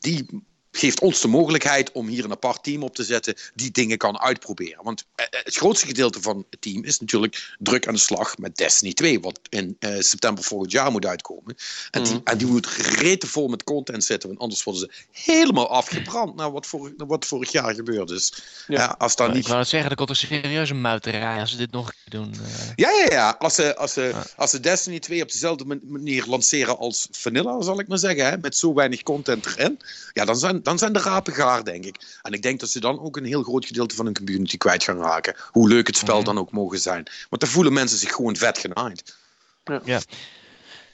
[0.00, 0.26] die
[0.72, 4.20] geeft ons de mogelijkheid om hier een apart team op te zetten die dingen kan
[4.20, 4.84] uitproberen.
[4.84, 8.38] Want eh, eh, het grootste gedeelte van het team is natuurlijk druk aan de slag
[8.38, 11.56] met Destiny 2, wat in uh, september volgend jaar moet uitkomen.
[11.90, 12.20] En, die, mm.
[12.24, 16.52] en die moet rete vol met content zitten, want anders worden ze helemaal afgebrand naar
[16.52, 18.32] wat, voor, wat vorig jaar gebeurd is.
[18.66, 18.94] Ja.
[18.98, 19.36] als dan niet...
[19.36, 22.34] Ik wou het zeggen, er komt een serieuze muiterij als ze dit nog doen.
[22.76, 23.36] Ja, ja, ja.
[23.38, 27.80] Als ze, als, ze, als ze Destiny 2 op dezelfde manier lanceren als Vanilla, zal
[27.80, 29.78] ik maar zeggen, hè, met zo weinig content erin,
[30.12, 32.18] ja, dan zijn dan zijn de rapen gaar, denk ik.
[32.22, 34.84] En ik denk dat ze dan ook een heel groot gedeelte van hun community kwijt
[34.84, 35.34] gaan raken.
[35.50, 36.24] Hoe leuk het spel mhm.
[36.24, 37.06] dan ook mogen zijn.
[37.28, 39.16] Want dan voelen mensen zich gewoon vet genaaid.
[39.64, 40.00] Ja, ja.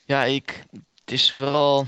[0.05, 0.65] ja ik,
[1.01, 1.87] het is wel,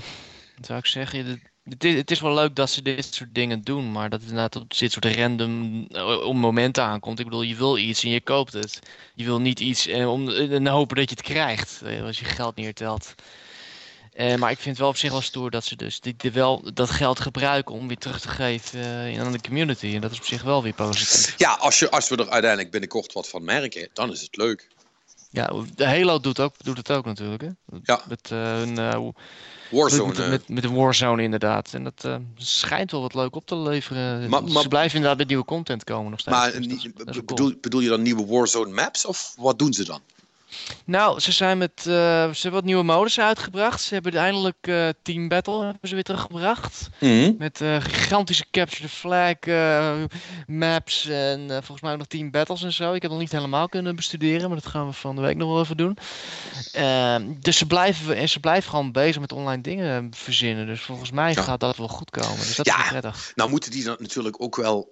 [0.61, 3.91] zou ik zeggen, het is, het is wel leuk dat ze dit soort dingen doen,
[3.91, 7.19] maar dat het inderdaad op dit soort random uh, momenten aankomt.
[7.19, 8.79] Ik bedoel, je wil iets en je koopt het.
[9.13, 12.25] Je wil niet iets en, om, en hopen dat je het krijgt eh, als je
[12.25, 13.15] geld neertelt.
[14.15, 16.31] Uh, maar ik vind het wel op zich wel stoer dat ze dus die, die
[16.31, 19.95] wel dat geld gebruiken om weer terug te geven uh, aan de community.
[19.95, 21.33] En dat is op zich wel weer positief.
[21.37, 24.67] Ja, als, je, als we er uiteindelijk binnenkort wat van merken, dan is het leuk.
[25.29, 27.41] Ja, de Halo doet, ook, doet het ook natuurlijk.
[27.41, 27.49] Hè?
[27.83, 28.01] Ja.
[28.07, 29.13] Met uh, een
[29.71, 30.13] Warzone.
[30.13, 31.73] Met, met, met, de Warzone inderdaad.
[31.73, 34.29] En dat schijnt wel wat leuk op te leveren.
[34.29, 36.37] Maar, maar, ze blijven inderdaad met nieuwe content komen nog steeds.
[36.37, 36.51] Maar
[37.05, 40.01] dus bedoel, bedoel je dan nieuwe Warzone maps of wat doen ze dan?
[40.85, 41.71] Nou, ze zijn met.
[41.77, 43.81] Uh, ze hebben wat nieuwe modus uitgebracht.
[43.81, 46.89] Ze hebben eindelijk uh, Team Battle hebben ze weer teruggebracht.
[46.99, 47.33] Mhm.
[47.37, 49.35] Met uh, gigantische Capture the Flag
[50.47, 52.93] maps en volgens mij ook nog Team Battles en zo.
[52.93, 55.49] Ik heb nog niet helemaal kunnen bestuderen, maar dat gaan we van de week nog
[55.49, 55.97] wel even doen.
[56.71, 60.65] Ehm, dus ze blijven, en ze blijven gewoon bezig met online dingen verzinnen.
[60.65, 62.37] Dus volgens mij gaat dat wel goed komen.
[62.37, 63.31] Dus dat ja, is prettig.
[63.35, 64.91] Nou moeten die dat natuurlijk ook wel.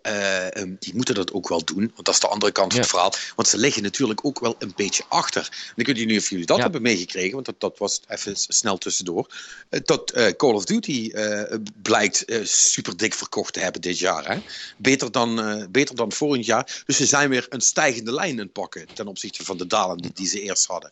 [0.57, 1.91] Um, die moeten dat ook wel doen.
[1.93, 3.13] Want dat is de andere kant van het verhaal.
[3.35, 5.48] Want ze liggen natuurlijk ook wel een beetje achter.
[5.49, 8.77] En ik weet niet of jullie dat hebben meegekregen, want dat, dat was even snel
[8.77, 9.33] tussendoor.
[9.69, 11.43] Uh, dat uh, Call of Duty uh,
[11.81, 14.27] blijkt super dik verkocht te hebben dit jaar.
[14.27, 14.39] Hè?
[14.77, 16.83] Beter, dan, beter dan vorig jaar.
[16.85, 20.11] Dus ze zijn weer een stijgende lijn in pakken ten opzichte van de dalen die,
[20.13, 20.91] die ze eerst hadden.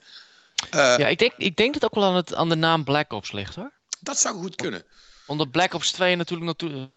[0.71, 3.13] ja, ik denk, ik denk dat het ook wel aan, het, aan de naam Black
[3.13, 3.71] Ops ligt hoor.
[3.99, 4.83] Dat zou goed kunnen.
[5.27, 6.91] Omdat Black Ops 2 natuurlijk, natuurlijk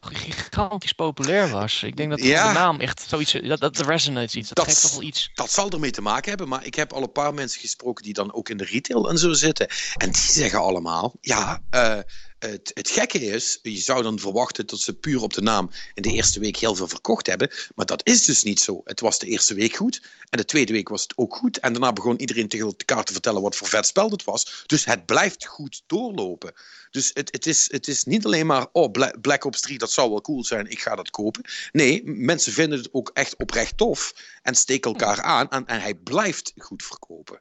[0.00, 1.82] gigantisch populair was.
[1.82, 3.32] Ik denk dat de naam echt zoiets...
[3.32, 4.48] Dat, dat resonates iets.
[4.48, 5.30] Dat, dat geeft toch wel iets.
[5.34, 6.48] Dat zal ermee te maken hebben.
[6.48, 9.18] Maar ik heb al een paar mensen gesproken die dan ook in de retail en
[9.18, 9.68] zo zitten.
[9.96, 11.14] En die zeggen allemaal...
[11.20, 11.98] Ja, uh,
[12.40, 16.02] het, het, gekke is, je zou dan verwachten dat ze puur op de naam in
[16.02, 17.50] de eerste week heel veel verkocht hebben.
[17.74, 18.80] Maar dat is dus niet zo.
[18.84, 20.02] Het was de eerste week goed.
[20.30, 21.58] En de tweede week was het ook goed.
[21.58, 24.64] En daarna begon iedereen tegen elkaar te vertellen wat voor vet spel het was.
[24.66, 26.52] Dus het blijft goed doorlopen.
[26.90, 30.10] Dus het, het, is, het is niet alleen maar, oh, Black Ops 3, dat zou
[30.10, 31.44] wel cool zijn, ik ga dat kopen.
[31.72, 35.48] Nee, mensen vinden het ook echt oprecht tof en steken elkaar aan.
[35.48, 37.40] En, en hij blijft goed verkopen.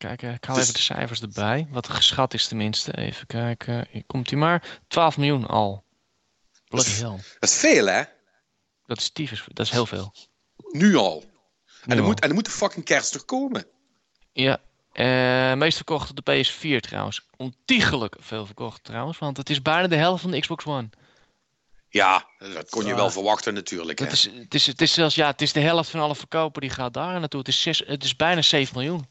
[0.00, 0.64] Kijk, ik haal dus...
[0.64, 1.66] even de cijfers erbij.
[1.70, 2.96] Wat geschat is tenminste.
[2.96, 3.86] Even kijken.
[3.90, 4.80] Hier komt hij maar.
[4.88, 5.84] 12 miljoen al.
[6.68, 7.20] Bloody hell.
[7.40, 8.02] Dat is veel, hè?
[8.86, 9.44] Dat is tyfus.
[9.46, 10.14] Dat is heel veel.
[10.70, 11.24] Nu al.
[11.86, 13.66] en, er moet, en er moet de fucking kerst toch komen?
[14.32, 14.60] Ja.
[14.92, 17.26] Uh, meest verkocht op de PS4 trouwens.
[17.36, 19.18] Ontiegelijk veel verkocht trouwens.
[19.18, 20.88] Want het is bijna de helft van de Xbox One.
[21.88, 23.98] Ja, dat kon je wel verwachten natuurlijk.
[23.98, 26.60] Het is, het, is, het, is zelfs, ja, het is de helft van alle verkopen
[26.60, 27.40] die gaat daar naartoe.
[27.40, 29.06] Het is, zes, het is bijna 7 miljoen.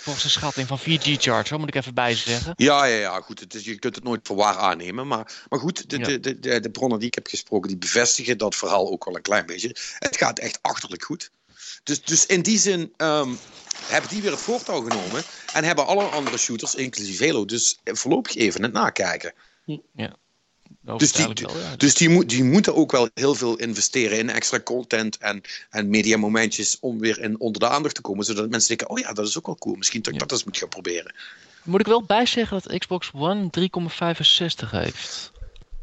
[0.00, 2.52] Volgens de schatting van 4G-charge, moet ik even bij zeggen.
[2.56, 3.40] Ja, ja, ja goed.
[3.40, 5.06] Het is, je kunt het nooit voor waar aannemen.
[5.06, 8.56] Maar, maar goed, de, de, de, de, bronnen die ik heb gesproken, die bevestigen dat
[8.56, 9.76] verhaal ook wel een klein beetje.
[9.98, 11.30] Het gaat echt achterlijk goed.
[11.82, 13.38] Dus, dus in die zin um,
[13.84, 15.22] hebben die weer het voortouw genomen.
[15.52, 19.32] En hebben alle andere shooters, inclusive Halo, dus voorlopig even het nakijken.
[19.92, 20.16] Ja.
[20.80, 21.34] Dus, die,
[21.76, 25.40] dus die, die moeten ook wel heel veel investeren in extra content en,
[25.70, 28.24] en mediamomentjes om weer in, onder de aandacht te komen.
[28.24, 29.74] Zodat mensen denken, oh ja, dat is ook wel cool.
[29.74, 31.14] Misschien dat ik dat eens moet gaan proberen.
[31.64, 33.50] Moet ik wel bijzeggen dat Xbox One
[34.64, 35.32] 3,65 heeft.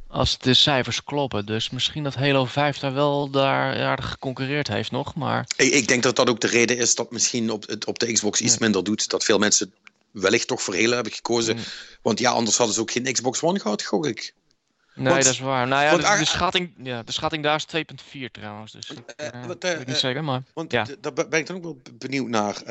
[0.08, 1.46] Als de cijfers kloppen.
[1.46, 5.16] Dus misschien dat Halo 5 daar wel daar aardig geconcurreerd heeft nog.
[5.16, 5.48] Maar...
[5.56, 8.12] Ik, ik denk dat dat ook de reden is dat misschien op, het, op de
[8.12, 9.10] Xbox iets minder doet.
[9.10, 9.74] Dat veel mensen
[10.12, 11.58] wellicht toch voor Halo hebben gekozen.
[12.02, 14.34] Want ja, anders hadden ze ook geen Xbox One gehad, gok ik.
[14.98, 15.68] Nee, dat is waar.
[15.68, 17.86] Nou ja, de, de, schatting, ja, de schatting daar is
[18.16, 18.72] 2,4 trouwens.
[18.72, 20.44] Dus uh, wat, uh, weet niet zeker, maar...
[20.54, 20.86] Want ja.
[21.00, 22.62] daar ben ik dan ook wel benieuwd naar,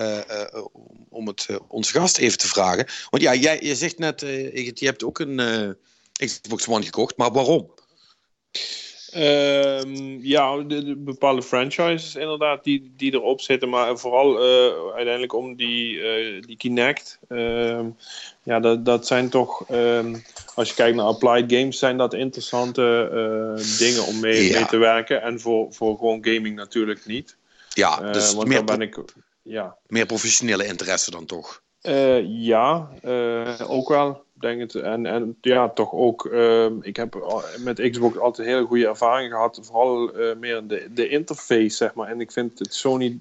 [1.08, 2.86] om het onze gast even te vragen.
[3.10, 5.76] Want ja, jij, je zegt net, je hebt ook een
[6.12, 7.70] Xbox One gekocht, maar waarom?
[9.16, 15.34] Um, ja, de, de, bepaalde franchises inderdaad die, die erop zitten, maar vooral uh, uiteindelijk
[15.34, 17.18] om die, uh, die Kinect.
[17.28, 17.80] Uh,
[18.42, 20.16] ja, dat, dat zijn toch, ehm,
[20.54, 24.76] als je kijkt naar applied games, zijn dat interessante eh, dingen om mee, mee, te
[24.76, 25.22] werken.
[25.22, 27.36] En voor, voor gewoon gaming natuurlijk niet.
[27.68, 28.98] Ja, dus want meer, ben ik,
[29.42, 29.76] ja.
[29.86, 31.62] meer professionele interesse dan toch?
[32.22, 32.88] ja,
[33.66, 34.25] ook wel.
[34.40, 34.74] Denk het.
[34.74, 36.26] En, en ja, toch ook.
[36.26, 39.60] ehm, ik heb met Xbox altijd hele goede ervaring gehad.
[39.62, 42.08] Vooral eh, meer de, de interface, zeg maar.
[42.08, 43.20] En ik vind het Sony.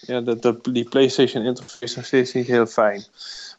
[0.00, 3.04] Ja, dat, die PlayStation interface nog steeds niet heel fijn.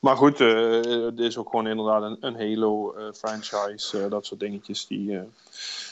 [0.01, 4.07] Maar goed, eh, het is ook gewoon inderdaad een, een Halo eh, franchise.
[4.09, 4.87] dat soort dingetjes.
[4.87, 5.17] Die,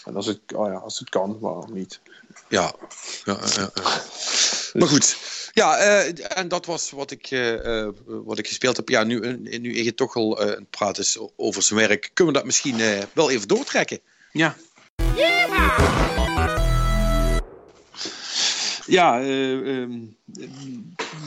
[0.05, 1.99] en als het, oh ja, als het kan, waarom niet?
[2.47, 2.73] Ja,
[3.23, 3.37] ja.
[4.73, 5.39] Maar goed.
[5.53, 8.89] Ja, eh, en dat was wat ik, eh, eh, wat ik gespeeld heb.
[8.89, 12.47] Ja, nu, nu Ege toch al het praten is over zijn werk, kunnen we dat
[12.47, 12.77] misschien
[13.13, 13.99] wel even doortrekken.
[14.31, 14.55] Ja.
[18.85, 19.99] Ja, eh, ehm,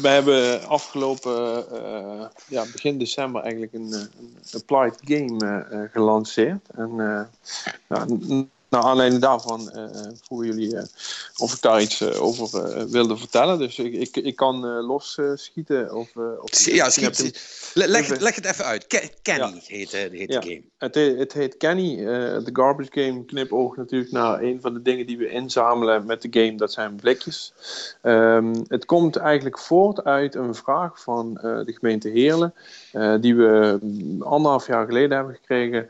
[0.01, 1.65] we hebben afgelopen
[2.49, 6.69] ja, begin december eigenlijk een, een applied game gelanceerd.
[6.77, 7.31] En
[8.75, 9.83] naar aanleiding daarvan eh
[10.23, 10.83] vroegen jullie eh,
[11.37, 13.59] of ik daar iets eh, over wilde vertellen.
[13.59, 15.95] Dus ik, ik, ik kan eh, losschieten.
[15.95, 18.87] of, of, Ja, schiet, leg, even- leg het even uit.
[18.87, 20.41] Ke- Kenny heet, heet Ja.
[20.41, 20.63] de game.
[20.79, 21.97] Het, he- het heet Kenny,
[22.45, 26.29] de garbage game knipoog natuurlijk naar een van de dingen die we inzamelen met de
[26.31, 27.53] game, dat zijn blikjes.
[28.03, 32.55] Ehm, het komt eigenlijk voort uit een vraag van de gemeente Heerlen,
[33.21, 35.89] die we mm, anderhalf jaar geleden hebben gekregen,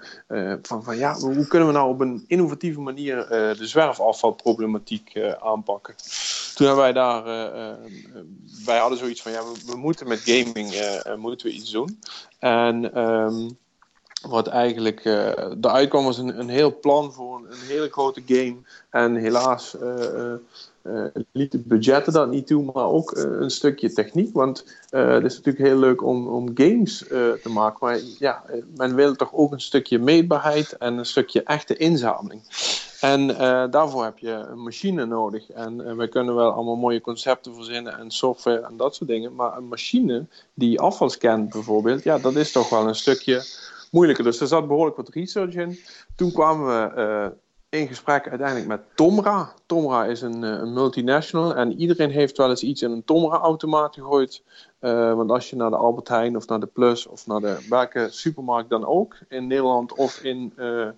[0.62, 5.32] van, van ja, hoe kunnen we nou op een innovatieve manier eh, de zwerfafvalproblematiek eh,
[5.32, 5.94] aanpakken.
[6.54, 7.74] Toen hebben wij daar, eh,
[8.64, 10.74] wij hadden zoiets van ja, we, moeten met gaming
[11.16, 12.00] moeten we iets doen.
[12.38, 13.50] En ehm,
[14.28, 18.56] wat eigenlijk eh eruit kwam was een, een heel plan voor een, hele grote game.
[18.90, 19.76] En helaas
[20.84, 24.34] eh, lieten de budgetten dat niet toe, maar ook eh, een stukje techniek.
[24.34, 26.98] Want eh, het is natuurlijk heel leuk om, om games
[27.42, 27.78] te maken.
[27.80, 28.44] Maar ja,
[28.76, 32.40] men wil toch ook een stukje meetbaarheid en een stukje echte inzameling.
[33.00, 33.26] En
[33.70, 35.50] daarvoor heb je een machine nodig.
[35.50, 39.34] En eh, wij kunnen wel allemaal mooie concepten verzinnen en software en dat soort dingen.
[39.34, 43.42] Maar een machine die afval scant bijvoorbeeld, ja, dat is toch wel een stukje
[43.90, 44.24] moeilijker.
[44.24, 45.78] Dus er zat behoorlijk wat research in.
[46.16, 47.32] Toen kwamen we
[47.74, 49.52] in gesprek uiteindelijk met Tomra.
[49.66, 53.94] Tomra is een, eh, een multinational en iedereen heeft wel eens iets in een Tomra-automaat
[53.94, 54.42] gegooid.
[54.78, 57.66] Eh, want als je naar de Albert Heijn of naar de Plus of naar de
[57.68, 60.92] welke supermarkt dan ook in Nederland of in eh, eh,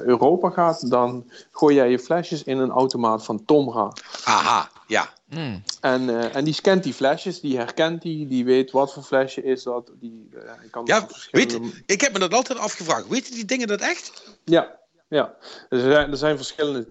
[0.00, 3.92] Europa gaat, dan gooi jij je flesjes in een automaat van Tomra.
[4.24, 5.08] Aha, ja.
[5.28, 5.62] Hmm.
[5.80, 9.42] En, eh, en die scant die flesjes, die herkent die, die weet wat voor flesje
[9.42, 9.90] is dat.
[10.00, 13.08] Die, eh, kan Ja, verschillende- weet, ik heb me dat altijd afgevraagd.
[13.08, 14.36] Weten die dingen dat echt?
[14.44, 14.80] Ja,
[15.12, 15.34] ja.
[15.68, 16.88] Er, zijn, er zijn verschillende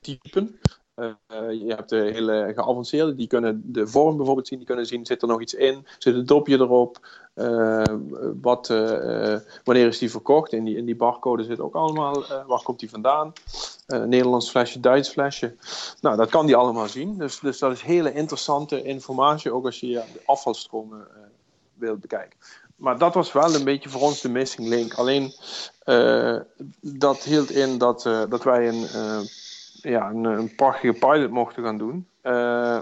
[0.00, 0.58] typen.
[0.94, 4.86] Eh, eh, je hebt de hele geavanceerde, die kunnen de vorm bijvoorbeeld zien, die kunnen
[4.86, 7.84] zien, zit er nog iets in, zit een dopje erop, eh,
[8.40, 8.66] wat,
[9.64, 12.90] wanneer is die verkocht, in die, in die barcode zit ook allemaal, waar komt die
[12.90, 13.32] vandaan,
[13.86, 15.54] Nederlands flesje, Duits flesje,
[16.00, 19.80] nou dat kan die allemaal zien, dus, dus dat is hele interessante informatie, ook als
[19.80, 21.06] je de afvalstromen
[21.74, 22.38] wilt bekijken.
[22.82, 24.94] Maar dat was wel een beetje voor ons de missing link.
[24.94, 25.32] Alleen
[25.84, 26.36] eh,
[26.80, 29.20] dat hield in dat, eh, dat wij een, eh,
[29.72, 32.06] ja, een, een prachtige pilot mochten gaan doen.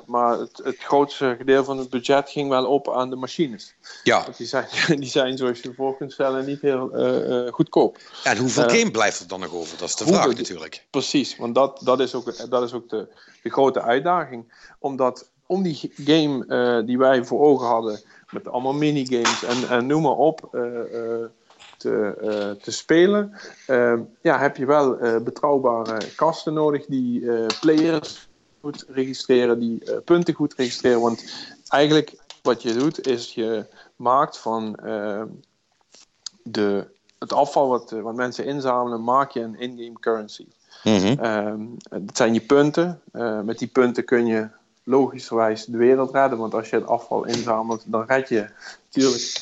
[0.07, 3.75] Maar het, het grootste gedeelte van het budget ging wel op aan de machines.
[4.03, 4.23] Ja.
[4.23, 4.67] Want die zijn,
[5.01, 6.91] die zijn zoals je voor kunt stellen, niet heel
[7.51, 7.99] goedkoop.
[8.25, 9.79] En hoeveel game blijft er dan nog over?
[9.79, 10.87] Dat is de vraag natuurlijk.
[10.91, 13.09] Precies, want dat, dat is ook, dat is ook de,
[13.43, 14.53] de grote uitdaging.
[14.79, 19.87] Omdat om die game eh, die wij voor ogen hadden, met allemaal minigames en, en
[19.87, 21.27] noem maar op, eh, eh,
[21.77, 23.33] te, te spelen,
[23.67, 27.31] eh, ja, heb je wel betrouwbare kasten nodig die
[27.61, 28.29] players
[28.61, 31.01] goed registreren, die punten goed registreren.
[31.01, 31.25] Want
[31.69, 35.23] eigenlijk wat je doet, is je maakt van eh,
[36.43, 36.87] de,
[37.19, 40.47] het afval wat, wat mensen inzamelen, maak je een in-game currency.
[40.83, 43.01] Ehm, dat zijn je punten.
[43.45, 44.49] Met die punten kun je
[44.85, 46.39] logischerwijs de wereld redden.
[46.39, 48.49] Want als je het afval inzamelt, dan red je
[48.85, 49.41] natuurlijk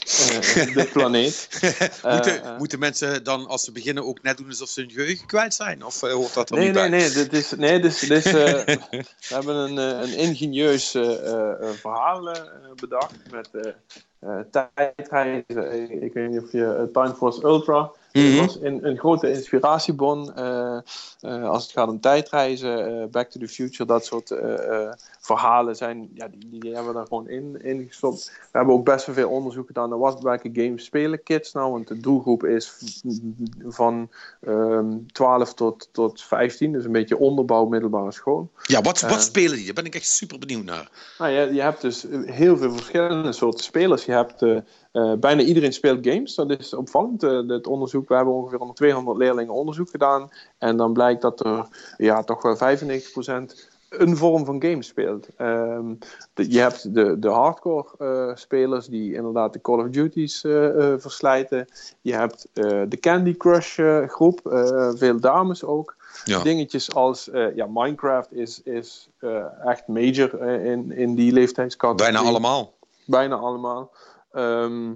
[0.55, 1.49] eh, de planeet.
[2.13, 2.59] moeten, eh.
[2.59, 5.85] moeten mensen dan als ze beginnen ook net doen alsof ze hun geheugen kwijt zijn?
[5.85, 6.99] Of eh, hoort dat er Nee, niet nee, bij?
[6.99, 7.11] nee.
[7.11, 10.91] Dit is, nee dit is, dit is, we hebben een, een ingenieus
[11.81, 12.37] verhaal
[12.75, 13.75] bedacht met
[14.51, 15.83] tijdreizen.
[15.83, 17.91] Ik, ik weet niet of je Time Force Ultra.
[18.13, 20.79] Dat was een, een grote inspiratiebron eh,
[21.21, 24.35] eh, als het gaat om tijdreizen, eh, Back to the Future, dat soort
[25.21, 28.25] verhalen zijn, ja, die, die hebben we daar gewoon in, in gestopt.
[28.25, 31.73] We hebben ook best wel veel onderzoek gedaan naar wat welke games spelen kids nou,
[31.73, 32.73] want de doelgroep is
[33.67, 38.51] van ehm 12 tot, tot 15, dus een beetje onderbouw middelbare school.
[38.63, 39.65] Ja, wat, wat spelen die?
[39.65, 40.91] Daar ben ik echt super benieuwd naar.
[41.19, 44.05] Nou, je, je hebt dus heel veel verschillende soorten spelers.
[44.05, 44.43] Je hebt
[44.99, 46.35] eh, bijna iedereen speelt games.
[46.35, 47.23] Dat is opvallend.
[47.23, 50.31] Eh, het onderzoek, we hebben ongeveer onder 200 leerlingen onderzoek gedaan.
[50.59, 55.29] En dan blijkt dat er ja, toch wel 95% een vorm van game speelt.
[55.37, 55.95] Ehm,
[56.35, 60.95] de, je hebt de, de hardcore eh, spelers die inderdaad de Call of Duty's uh,
[60.97, 61.69] verslijten.
[62.01, 64.41] Je hebt de Candy Crush groep,
[64.97, 65.97] veel dames ook.
[66.25, 66.43] Ja.
[66.43, 69.09] Dingetjes als ja, Minecraft is, is
[69.65, 72.13] echt major in, in die leeftijdscategorie.
[72.13, 72.73] Bijna allemaal.
[73.05, 73.91] Bijna allemaal.
[74.39, 74.95] Ehm,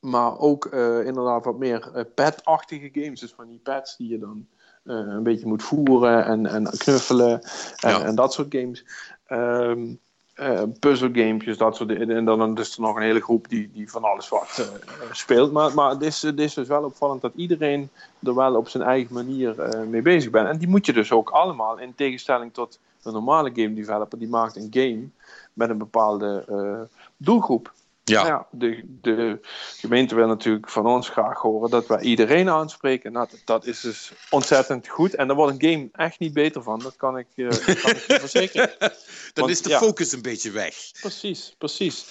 [0.00, 0.64] maar ook
[1.04, 3.20] inderdaad wat meer pet-achtige games.
[3.20, 4.46] Dus van die pets die je dan
[4.84, 7.42] uh, een beetje moet voeren en, en knuffelen
[7.76, 8.84] en, en dat soort games.
[9.28, 10.00] Um,
[10.36, 12.10] uh, puzzelgamepjes, dat soort dingen.
[12.10, 15.52] En dan is er nog een hele groep die, die van alles wat uh, speelt.
[15.52, 17.90] Maar, maar het, is, het is dus wel opvallend dat iedereen
[18.22, 20.48] er wel op zijn eigen manier mee bezig bent.
[20.48, 24.28] En die moet je dus ook allemaal, in tegenstelling tot de normale game developer, die
[24.28, 25.08] maakt een game
[25.52, 27.72] met een bepaalde doelgroep.
[28.04, 28.22] Ja.
[28.22, 29.38] Nou ja, de, de
[29.76, 33.12] gemeente wil natuurlijk van ons graag horen dat wij iedereen aanspreken.
[33.12, 35.14] Nou, dat, is dus ontzettend goed.
[35.14, 36.78] En daar wordt een game echt niet beter van.
[36.78, 38.92] Dat kan ik, uh, kan ik je verzekeren.
[39.32, 40.74] Dan is de focus een beetje weg.
[41.00, 42.06] Precies, precies.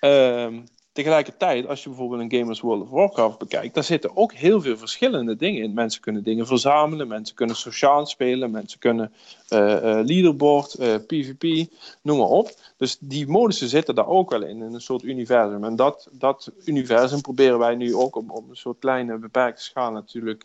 [0.00, 4.60] Um, Tegelijkertijd, als je bijvoorbeeld een Gamers World of Warcraft bekijkt, daar zitten ook heel
[4.60, 5.74] veel verschillende dingen in.
[5.74, 9.12] Mensen kunnen dingen verzamelen, mensen kunnen sociaal spelen, mensen kunnen
[9.48, 11.70] uh, uh, leaderboard, uh, eh, PvP,
[12.02, 12.50] noem maar op.
[12.76, 15.64] Dus die modussen zitten daar ook wel in, in een soort universum.
[15.64, 19.92] En dat, dat universum proberen wij nu ook op, op een soort kleine, beperkte schaal
[19.92, 20.44] natuurlijk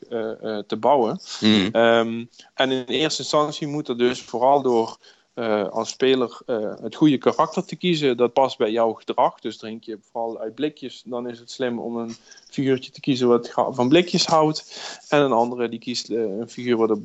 [0.68, 1.20] te bouwen.
[1.40, 1.70] Mm.
[1.76, 4.98] Um, en in eerste instantie moet er dus vooral door
[5.38, 8.18] uh, als speler uh, het goede karakter te kiezen.
[8.18, 9.40] Dat past bij jouw gedrag.
[9.40, 12.16] Dus drink je vooral uit blikjes, dan is het slim om een
[12.50, 14.80] figuurtje te kiezen wat van blikjes houdt.
[15.10, 17.00] En een andere die kiest uh, een figuur wat,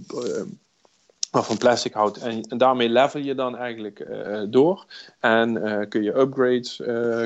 [1.31, 2.17] van plastic houdt.
[2.17, 4.07] En, en, daarmee level je dan eigenlijk
[4.49, 4.87] door.
[5.21, 6.81] En kun je upgrades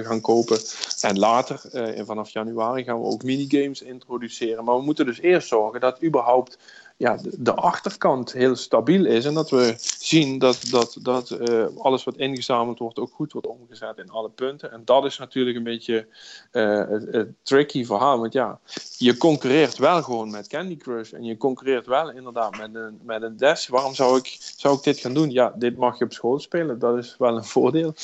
[0.07, 0.59] gaan kopen.
[1.01, 1.61] En later,
[2.05, 4.65] vanaf januari, gaan we ook minigames introduceren.
[4.65, 6.59] Maar we moeten dus eerst zorgen dat überhaupt
[6.99, 9.25] ja, de, achterkant heel stabiel is.
[9.25, 13.47] En dat we zien dat, dat, dat uh, alles wat ingezameld wordt ook goed wordt
[13.47, 14.73] omgezet in alle punten.
[14.73, 16.07] En dat is natuurlijk een beetje
[16.53, 18.21] uh, het, tricky verhaal.
[18.21, 18.61] Want ja,
[18.97, 21.13] je concurreert wel gewoon met Candy Crush.
[21.13, 23.69] En je concurreert wel inderdaad met een, met een Dash.
[23.69, 25.31] Waarom zou ik, zou ik dit gaan doen?
[25.31, 26.79] Ja, dit mag je op school spelen.
[26.79, 27.95] Dat is wel een voordeel.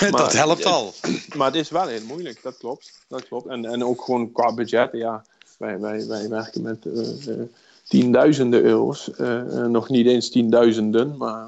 [0.00, 0.92] Maar, dat helpt al.
[1.36, 3.04] Maar het is wel heel moeilijk, dat klopt.
[3.08, 3.46] Dat klopt.
[3.46, 5.24] En, en ook gewoon qua budget, ja.
[5.58, 6.84] Wij, wij, wij werken met...
[6.84, 7.42] Uh,
[7.88, 9.10] tienduizenden euro's.
[9.20, 11.46] Uh, nog niet eens tienduizenden, maar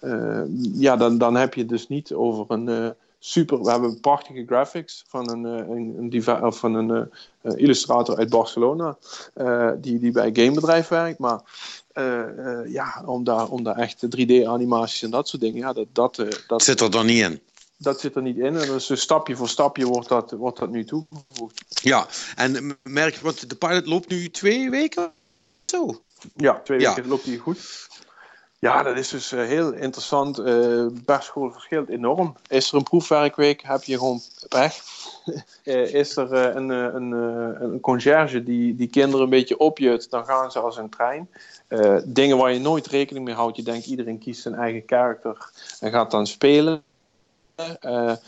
[0.00, 0.40] uh,
[0.72, 3.60] ja, dan, dan heb je dus niet over een super.
[3.60, 7.10] We hebben prachtige graphics van een, een, van een
[7.42, 8.96] illustrator uit Barcelona,
[9.80, 11.18] die, die bij een gamebedrijf werkt.
[11.18, 11.40] Maar
[12.66, 16.62] ja, om daar, om daar echt 3D-animaties en dat soort dingen, ja, dat, dat, dat
[16.62, 17.40] zit er dan niet in
[17.80, 18.56] dat zit er niet in.
[18.56, 21.64] En dus stapje voor stapje wordt dat, wordt dat nu toegevoegd.
[21.82, 22.06] Ja,
[22.36, 25.12] en merk, want de pilot loopt nu twee weken
[25.70, 26.02] zo.
[26.36, 27.88] Ja, twee weken loopt hij goed.
[28.58, 30.38] Ja, dat is dus uh, heel interessant.
[30.38, 32.36] Uh, per school verschilt enorm.
[32.48, 34.74] Is er een proefwerkweek, heb je gewoon pech.
[35.64, 37.12] uh, is er een, een,
[37.62, 41.28] een conciërge die, die kinderen een beetje opjut, dan gaan ze als een trein.
[42.04, 43.56] dingen waar je nooit rekening mee houdt.
[43.56, 45.50] Je denkt iedereen kiest zijn eigen karakter
[45.80, 46.82] en gaat dan spelen.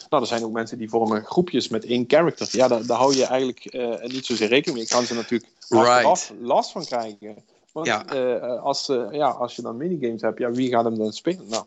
[0.08, 2.48] Nou, er zijn ook mensen die vormen groepjes met één character.
[2.50, 3.72] Ja, daar, daar hou je eigenlijk
[4.12, 4.84] niet zozeer rekening mee.
[4.84, 6.32] Ik kan ze natuurlijk right.
[6.40, 7.44] last van krijgen.
[7.72, 8.14] Want ja.
[8.14, 11.48] Uh, als, uh, ja, als je dan minigames hebt, ja, wie gaat hem dan spelen?
[11.48, 11.64] Nou,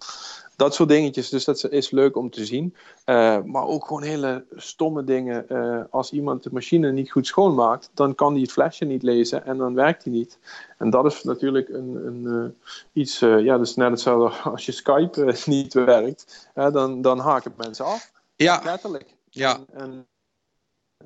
[0.56, 1.30] dat soort dingetjes.
[1.30, 2.76] Dus dat is leuk om te zien.
[3.06, 5.47] Uh, maar ook gewoon hele stomme dingen.
[5.91, 9.58] als iemand de machine niet goed schoonmaakt, dan kan hij het flesje niet lezen en
[9.58, 10.39] dan werkt hij niet.
[10.78, 12.56] En dat is natuurlijk een, een
[12.93, 16.49] iets, ja, is net hetzelfde als je Skype niet werkt.
[16.53, 18.12] dan, dan haken mensen af.
[18.36, 18.62] Ja.
[18.64, 19.16] Letterlijk.
[19.30, 19.60] Ja.
[19.74, 20.08] En,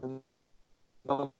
[0.02, 0.24] en,
[1.02, 1.34] en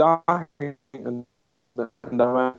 [0.00, 0.78] uitdaging.
[0.90, 1.26] En,
[2.00, 2.54] en daar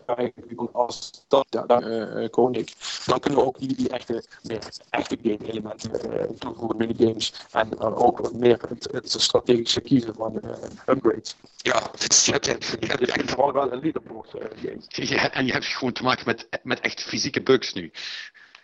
[0.72, 2.72] als dat daar uh, koning,
[3.06, 7.34] dan kunnen we ook die, die echte, meer echte game elementen uh, toevoegen, minigames.
[7.52, 10.52] En dan ook meer het, het strategische kiezen van uh,
[10.86, 11.36] upgrades.
[11.58, 12.46] Ja, het is net,
[12.80, 14.80] je hebt echt vooral wel een leaderboard game.
[14.90, 17.92] Ja, en je hebt gewoon te maken met, met echt fysieke bugs nu.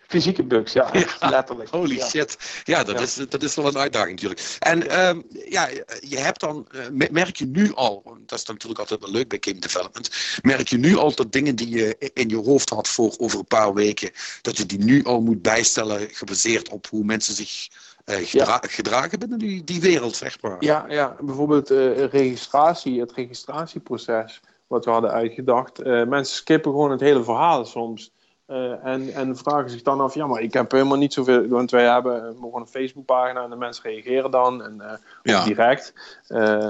[0.07, 1.69] Fysieke bugs, ja, letterlijk.
[1.69, 2.37] Holy shit.
[2.63, 4.57] Ja, dat, Is, dat is wel een uitdaging natuurlijk.
[4.59, 5.67] En um, ja,
[5.99, 9.37] je hebt dan, uh, merk je nu al, dat is natuurlijk altijd wel leuk bij
[9.41, 10.09] game development,
[10.41, 13.45] merk je nu al dat dingen die je in je hoofd had voor over een
[13.45, 17.67] paar weken, dat je die nu al moet bijstellen gebaseerd op hoe mensen zich
[18.05, 18.67] uh, gedra ja.
[18.67, 20.57] gedragen binnen die, die wereld, zeg maar.
[20.59, 21.15] Ja, ja.
[21.21, 25.83] bijvoorbeeld uh, registratie, het registratieproces, wat we hadden uitgedacht.
[25.83, 28.11] mensen skippen gewoon het hele verhaal soms.
[28.47, 31.71] Uh, en, en vragen zich dan af, ja, maar ik heb helemaal niet zoveel, want
[31.71, 34.91] wij hebben gewoon een Facebookpagina en de mensen reageren dan en uh,
[35.23, 35.43] ja.
[35.43, 35.93] direct.
[36.29, 36.67] Uh,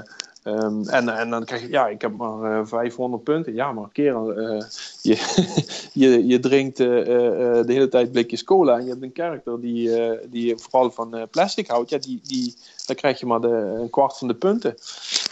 [0.48, 3.54] Ehm, en, en dan krijg je, ja, ik heb maar eh 500 punten.
[3.54, 4.66] Ja, maar kerel, eh,
[5.02, 5.16] je,
[6.02, 9.62] je, je drinkt eh, eh, de hele tijd blikjes cola en je hebt een karakter
[9.62, 11.90] die, eh, die vooral van eh, plastic houdt.
[11.90, 13.48] Ja, die, die, dan krijg je maar de,
[13.82, 14.76] een kwart van de punten.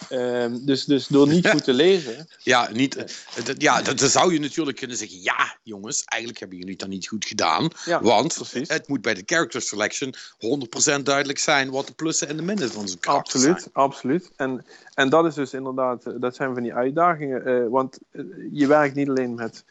[0.09, 2.27] Ehm, dus, dus door niet goed te lezen.
[2.43, 6.39] Ja, niet, eh, dat- ja dat, dan zou je natuurlijk kunnen zeggen: ja, jongens, eigenlijk
[6.39, 7.69] hebben jullie het dan niet goed gedaan.
[7.85, 8.67] Ja, want precies.
[8.69, 12.71] het moet bij de character selection 100% duidelijk zijn wat de plussen en de minnen
[12.71, 13.73] van zo'n karakter Absoluut, zijn.
[13.73, 14.31] absoluut.
[14.35, 17.45] En, en dat is dus inderdaad, eh, dat zijn van die uitdagingen.
[17.45, 19.63] eh, want eh, je werkt niet alleen met.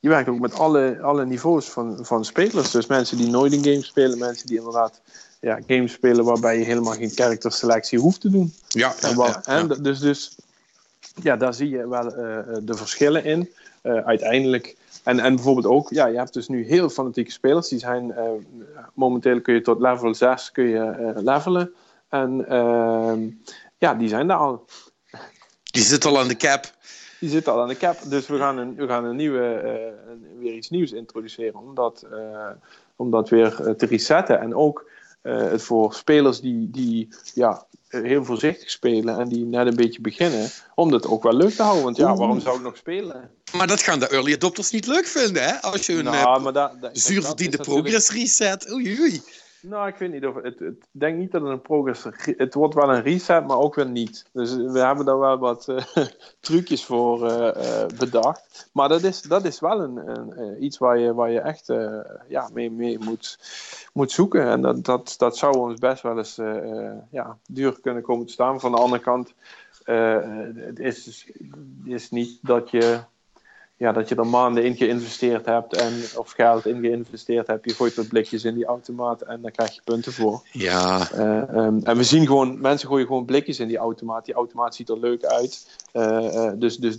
[0.00, 2.70] je werkt ook met alle, alle niveaus van, van spelers.
[2.70, 5.00] Dus mensen die nooit een game spelen, mensen die inderdaad
[5.40, 8.52] ja, games spelen waarbij je helemaal geen karakterselectie hoeft te doen.
[8.68, 10.36] Ja, En ja, en Dus, dus
[11.22, 12.08] ja, daar zie je wel
[12.64, 13.50] de verschillen in.
[13.82, 14.76] uiteindelijk.
[15.02, 17.68] En, en bijvoorbeeld ook, ja, je hebt dus nu heel fanatieke spelers.
[17.68, 18.14] Die zijn,
[18.94, 21.72] momenteel kun je tot level 6 kun je, levelen.
[22.14, 23.20] En ehm,
[23.84, 24.64] ja, die zijn daar al.
[25.64, 26.72] Die zit al aan de cap.
[27.20, 27.96] Die zitten al aan de cap.
[28.04, 31.60] Dus we gaan een, we gaan een nieuwe, eh, weer iets nieuws introduceren.
[31.60, 32.50] Om dat, eh,
[32.96, 34.40] om dat weer eh, te resetten.
[34.40, 34.90] En ook
[35.22, 39.18] het voor spelers die, die ja, heel voorzichtig spelen.
[39.18, 40.50] En die net een beetje beginnen.
[40.74, 41.84] Om dat ook wel leuk te houden.
[41.84, 43.30] Want ja, waarom zou ik nog spelen?
[43.56, 45.62] Maar dat gaan de early adopters niet leuk vinden, hè?
[45.62, 48.72] Als je een nou, maar da, da- zuur dat verdiende is natuurlijk- progress reset.
[48.72, 49.22] Oei, oei.
[49.66, 52.04] Nou, ik weet niet of het, het denk niet dat het een progress.
[52.36, 54.26] Het wordt wel een reset, maar ook weer niet.
[54.32, 55.84] Dus we hebben daar wel wat eh,
[56.40, 58.70] trucjes voor eh, eh, bedacht.
[58.72, 61.66] Maar dat is, dat is wel een, een, iets waar je, waar je echt
[62.28, 63.38] ja, mee, mee moet,
[63.92, 64.48] moet zoeken.
[64.48, 66.36] En dat, dat, dat zou ons best wel eens
[67.10, 68.60] ja, duur kunnen komen te staan.
[68.60, 69.34] Van de andere kant,
[69.84, 73.00] het is, het is niet dat je
[73.84, 77.64] ja, dat je er maanden in geïnvesteerd hebt en, of geld in geïnvesteerd hebt.
[77.64, 80.42] Je gooit wat blikjes in die automaat en daar krijg je punten voor.
[80.52, 84.24] Ja, Eh, ehm, en we zien gewoon, mensen gooien gewoon blikjes in die automaat.
[84.24, 85.66] Die automaat ziet er leuk uit.
[85.92, 86.98] Eh, eh, dus dus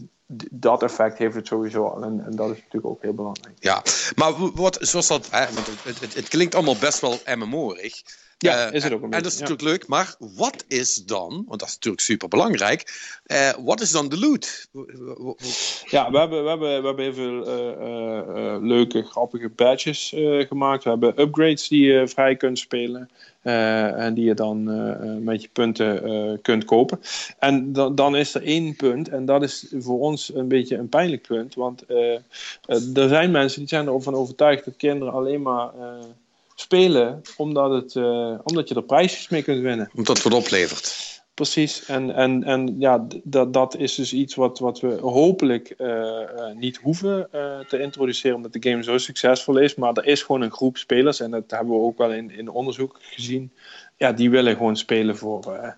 [0.52, 2.04] dat effect heeft het sowieso al.
[2.04, 3.56] En, en dat is natuurlijk ook heel belangrijk.
[3.60, 3.84] ja.
[4.16, 7.94] Maar wat, zoals dat, hè, want het, het, het klinkt allemaal best wel MMO-rig.
[8.46, 9.48] Ja, Eh, is het ook een En dat is ja.
[9.48, 12.84] natuurlijk leuk, maar wat is dan, want dat is natuurlijk super belangrijk,
[13.60, 14.68] wat is dan de loot?
[15.89, 20.14] Ja, we hebben, we hebben, we hebben heel veel eh, eh, eh, leuke, grappige badges
[20.14, 20.84] eh, gemaakt.
[20.84, 23.10] We hebben upgrades die je vrij kunt spelen.
[23.41, 27.00] eh, en die je dan eh, eh, met je punten eh, kunt kopen.
[27.39, 30.89] En dan, dan is er één punt, en dat is voor ons een beetje een
[30.89, 31.56] pijnlijk punt.
[31.56, 35.93] Want eh, eh, er zijn mensen die zijn ervan overtuigd dat kinderen alleen maar eh,
[36.56, 39.89] spelen omdat, het, eh, omdat je er prijsjes mee kunt winnen.
[39.95, 41.14] Omdat het wat oplevert.
[41.34, 46.22] Precies, en, en, en ja, dat, dat is dus iets wat, wat we hopelijk eh,
[46.22, 47.28] eh, niet hoeven
[47.68, 49.76] te introduceren, omdat de game zo succesvol is.
[49.76, 52.49] Maar er is gewoon een groep spelers, en dat hebben we ook wel in, in
[52.49, 53.51] onderzoek gezien.
[53.97, 55.78] Ja, die willen gewoon spelen voor,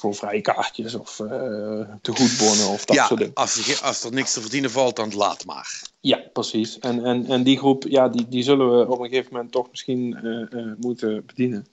[0.00, 3.34] voor vrije kaartjes of eh tegoedbonnen of dat ja, soort dingen.
[3.34, 5.82] als, als er niks te verdienen valt, dan laat maar.
[6.00, 6.78] Ja, precies.
[6.78, 9.70] En, en, en die groep, ja, die, die zullen we op een gegeven moment toch
[9.70, 11.66] misschien eh, eh, moeten bedienen.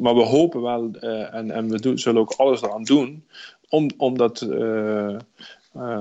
[0.00, 0.90] Maar we hopen wel,
[1.30, 3.24] en, en we doen, zullen ook alles eraan doen,
[3.68, 4.46] om, omdat,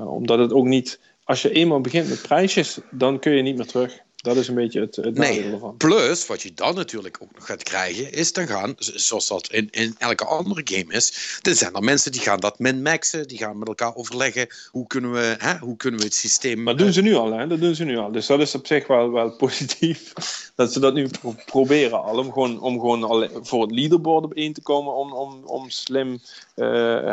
[0.05, 3.65] omdat het ook niet, als je eenmaal begint met prijsjes, dan kun je niet meer
[3.65, 3.99] terug.
[4.21, 5.77] Dat is een beetje het, het Nee, ervan.
[5.77, 9.67] plus wat je dan natuurlijk ook nog gaat krijgen, is dan gaan, zoals dat in,
[9.71, 13.57] in elke andere game is, dan zijn er mensen die gaan dat min-maxen, die gaan
[13.57, 16.63] met elkaar overleggen, hoe kunnen we, hè, hoe kunnen we het systeem...
[16.63, 17.47] Maar dat doen ze nu al, hè?
[17.47, 18.11] Dat doen ze nu al.
[18.11, 20.13] Dus dat is op zich wel, wel positief.
[20.55, 22.17] Dat ze dat nu pro- proberen al.
[22.17, 24.95] Om gewoon, om gewoon al voor het leaderboard op één te komen.
[24.95, 26.21] Om, om, om slim,
[26.55, 26.67] eh,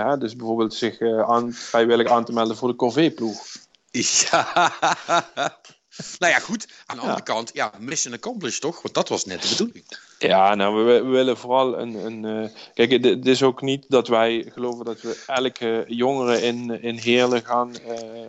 [0.06, 3.46] hè, dus bijvoorbeeld zich eh, aan, vrijwillig aan te melden voor de Corvée-ploeg.
[3.90, 4.72] Ja.
[6.18, 6.68] nou ja, goed.
[6.86, 7.08] Aan de Ja.
[7.08, 8.82] andere kant, ja, mission accomplished toch?
[8.82, 9.84] Want dat was net de bedoeling.
[10.18, 11.94] Ja, nou, we, we willen vooral een.
[11.94, 16.42] een eh, kijk, het, het is ook niet dat wij geloven dat we elke jongere
[16.42, 18.28] in, in Heerlen gaan eh,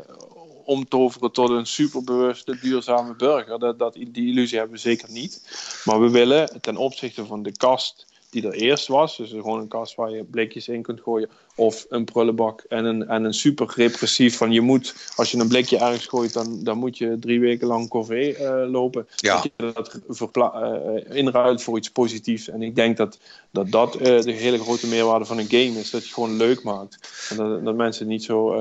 [0.65, 3.59] omtoveren tot een superbewuste, duurzame burger.
[3.59, 5.41] Dat, dat, die illusie hebben we zeker niet.
[5.85, 9.67] Maar we willen ten opzichte van de kast die er eerst was, dus gewoon een
[9.67, 13.71] kast waar je blikjes in kunt gooien, of een prullenbak en een, en een super
[13.75, 17.39] repressief van je moet, als je een blikje ergens gooit, dan, dan moet je drie
[17.39, 19.07] weken lang corvée eh, lopen.
[19.15, 19.33] Ja.
[19.33, 22.49] Dat je dat verpla- eh, inruilt voor iets positiefs.
[22.49, 23.17] En ik denk dat
[23.51, 25.89] dat, dat eh, de hele grote meerwaarde van een game is.
[25.89, 26.97] Dat je het gewoon leuk maakt.
[27.29, 28.55] En dat, dat mensen niet zo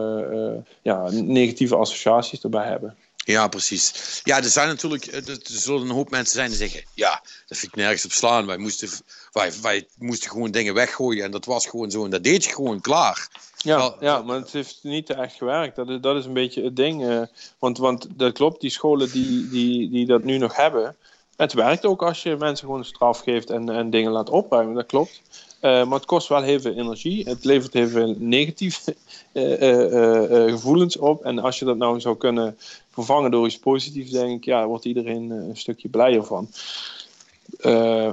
[0.82, 2.96] ja, negatieve associaties erbij hebben.
[3.16, 4.20] Ja, precies.
[4.24, 7.72] Ja, er zijn natuurlijk, er zullen een hoop mensen zijn die zeggen, ja, dat vind
[7.72, 8.46] ik nergens op slaan.
[8.46, 8.88] Wij moesten,
[9.32, 12.50] wij, wij moesten gewoon dingen weggooien en dat was gewoon zo en dat deed je
[12.52, 13.28] gewoon klaar.
[13.56, 15.76] Ja, Wel- ja, maar het heeft niet echt gewerkt.
[15.76, 17.06] Dat is, dat is een beetje het ding.
[17.08, 17.22] eh,
[17.58, 20.96] want, want dat klopt, die scholen die, die, die dat nu nog hebben.
[21.36, 24.74] Het werkt ook als je mensen gewoon een straf geeft en, en dingen laat opruimen,
[24.74, 25.20] dat klopt.
[25.60, 27.28] maar het kost wel heel veel energie.
[27.28, 28.96] Het levert heel veel negatieve
[30.50, 31.24] gevoelens op.
[31.24, 32.58] En als je dat nou zou kunnen
[32.90, 36.48] vervangen door iets positiefs, denk ik, ja, wordt iedereen een stukje blijer van.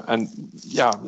[0.06, 1.00] En ja,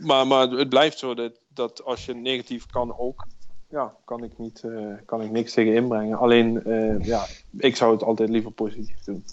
[0.00, 3.26] maar, maar het blijft zo dat, dat als je negatief kan ook
[3.70, 6.18] ja, kan ik, niet, uh, kan ik niks tegen inbrengen.
[6.18, 7.26] Alleen, uh, ja,
[7.58, 9.24] ik zou het altijd liever positief doen.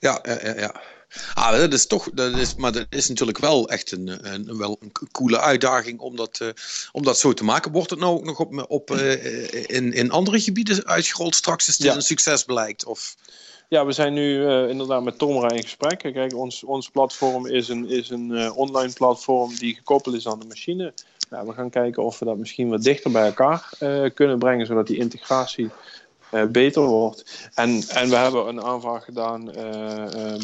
[0.00, 0.80] Ja, ja, ja.
[1.34, 4.76] Ah, dat is toch, dat is, maar dat is natuurlijk wel echt een, een, wel
[4.80, 6.48] een coole uitdaging om dat, uh,
[6.92, 7.72] om dat zo te maken.
[7.72, 11.86] Wordt het nou ook nog op, op, in, in andere gebieden uitgerold straks als dit
[11.86, 11.94] ja.
[11.94, 12.84] een succes blijkt?
[12.84, 13.16] Of...
[13.70, 15.98] Ja, we zijn nu uh, inderdaad met Tomra in gesprek.
[15.98, 20.38] Kijk, ons, ons platform is een, is een uh, online platform die gekoppeld is aan
[20.38, 20.92] de machine.
[21.30, 24.66] Nou, we gaan kijken of we dat misschien wat dichter bij elkaar uh, kunnen brengen,
[24.66, 25.70] zodat die integratie
[26.50, 27.50] beter wordt.
[27.54, 29.44] En, en we hebben een aanvraag gedaan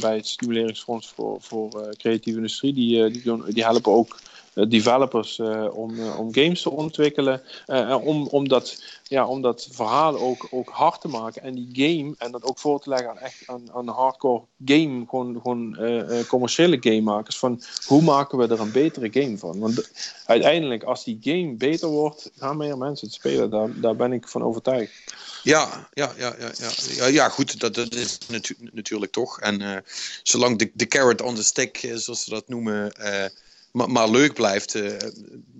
[0.00, 2.72] bij het Stimuleringsfonds voor, voor Creatieve Industrie.
[2.72, 7.42] Die, die, die helpen ook eh, developers eh, om, eh, om games te ontwikkelen.
[8.02, 11.42] om, om, dat, ja, om dat verhaal ook, ook hard te maken.
[11.42, 15.04] En die game, en dat ook voor te leggen aan, echt, aan, aan hardcore game,
[15.08, 15.76] gewoon,
[16.28, 17.38] commerciële gamemakers.
[17.38, 19.58] Van hoe maken we er een betere game van?
[19.58, 19.90] Want
[20.26, 23.50] uiteindelijk, als die game beter wordt, gaan meer mensen het spelen.
[23.50, 24.92] Daar, daar ben ik van overtuigd.
[25.42, 26.50] Ja, ja, ja, ja,
[26.96, 27.06] ja.
[27.06, 29.40] ja, goed, dat, dat is natu natuurlijk toch.
[29.40, 29.84] En
[30.22, 32.92] zolang de, de carrot on the stick, zoals ze dat noemen,
[33.74, 34.96] maar, maar leuk blijft, uh,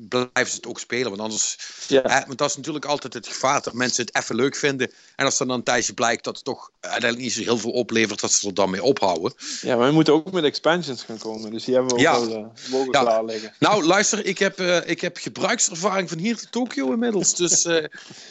[0.08, 1.08] blijven ze het ook spelen.
[1.08, 1.58] Want anders,
[1.88, 2.02] ja.
[2.02, 4.90] eh, want dat is natuurlijk altijd het gevaar dat mensen het even leuk vinden.
[5.16, 8.20] En als dan een tijdje blijkt dat het toch uiteindelijk niet zo heel veel oplevert,
[8.20, 9.34] dat ze er dan mee ophouden.
[9.60, 11.50] Ja, maar we moeten ook met expansions gaan komen.
[11.50, 12.26] Dus die hebben we ook ja.
[12.26, 13.00] wel uh, mogen ja.
[13.00, 13.54] klaar liggen.
[13.58, 17.34] Nou, luister, ik heb, uh, ik heb gebruikservaring van hier tot Tokio inmiddels.
[17.34, 17.62] Dus,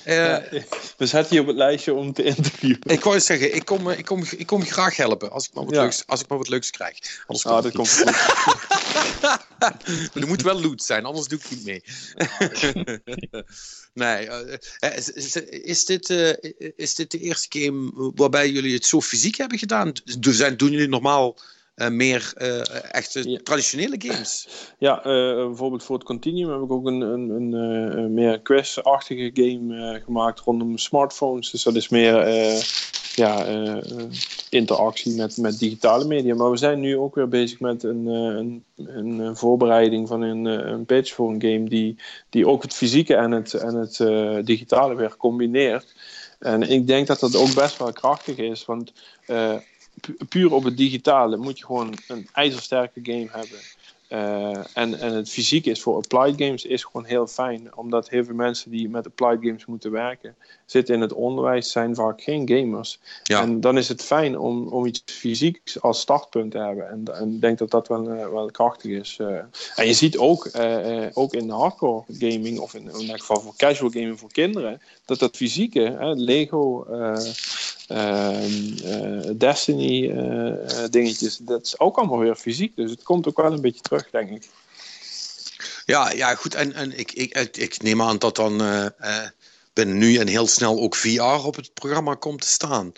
[0.06, 0.44] ja,
[0.98, 2.80] we zetten je op het lijstje om te interviewen.
[2.84, 5.76] Ik wou zeggen, ik kom, ik kom, ik kom graag helpen als ik maar wat,
[5.76, 6.98] leuks, als ik maar wat leuks krijg.
[7.28, 8.12] Anders ah, dat komt goed.
[10.14, 11.84] er moet wel loot zijn, anders doe ik niet mee.
[13.94, 15.10] nee, uh, is,
[15.50, 16.34] is, dit, uh,
[16.76, 19.92] is dit de eerste game waarbij jullie het zo fysiek hebben gedaan?
[20.20, 21.40] Doen jullie normaal
[21.76, 23.40] uh, meer uh, echte ja.
[23.44, 24.48] traditionele games.
[24.78, 27.54] Ja, uh, bijvoorbeeld voor het Continuum heb ik ook een, een, een,
[27.98, 31.52] een meer quest-achtige game gemaakt rondom smartphones.
[31.52, 32.16] Dus dat is meer
[33.16, 33.46] ja,
[34.50, 36.36] interactie met, met digitale media.
[36.36, 40.86] Maar we zijn nu ook weer bezig met een, een, een voorbereiding van een, een
[40.86, 41.96] patch voor een game die,
[42.30, 43.98] die ook het fysieke en het, en het
[44.46, 45.96] digitale weer combineert.
[46.40, 48.94] En ik denk dat dat ook best wel krachtig is, want
[50.30, 53.60] puur op het digitale moet je gewoon een ijzersterke game hebben.
[54.14, 57.76] Uh, en, en het fysiek is voor applied games is gewoon heel fijn.
[57.76, 60.36] Omdat heel veel mensen die met applied games moeten werken,
[60.66, 63.00] zitten in het onderwijs, zijn vaak geen gamers.
[63.24, 63.42] Ja.
[63.42, 66.90] En dan is het fijn om, om iets fysieks als startpunt te hebben.
[66.90, 69.18] En, en ik denk dat dat wel, uh, wel krachtig is.
[69.22, 69.28] Uh,
[69.76, 70.50] en je ziet ook,
[71.14, 74.82] ook in de hardcore gaming, of in, in ieder geval voor casual gaming voor kinderen,
[75.06, 76.86] dat dat fysieke, Lego,
[77.88, 80.14] ehm, Destiny
[80.90, 82.76] dingetjes, dat is ook allemaal weer fysiek.
[82.76, 84.50] Dus het komt ook wel een beetje terug, denk ik.
[85.86, 86.56] Ja, ja goed.
[86.56, 89.28] En, en ik, ik, ik neem aan dat dan uh, uh,
[89.74, 92.92] binnen nu en heel snel ook VR op het programma komt te staan.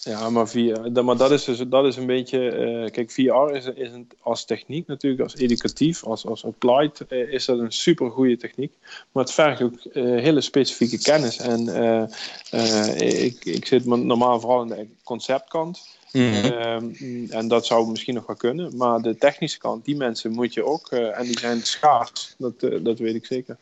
[0.00, 2.38] Ja, maar, VR, maar dat, is dus, dat is een beetje.
[2.38, 7.44] Uh, kijk, VR is, is een, als techniek natuurlijk, als educatief, als, als applied, is
[7.44, 8.72] dat een super goede techniek.
[9.12, 11.38] Maar het vergt ook hele specifieke kennis.
[11.38, 11.68] En
[12.98, 15.95] ik, ik zit normaal vooral in de conceptkant.
[16.12, 16.94] Mm
[17.30, 18.76] en dat zou misschien nog wel kunnen.
[18.76, 20.92] Maar de technische kant, die mensen moet je ook.
[20.92, 22.34] Uh, en die zijn schaars.
[22.38, 23.56] Dat, uh, dat weet ik zeker.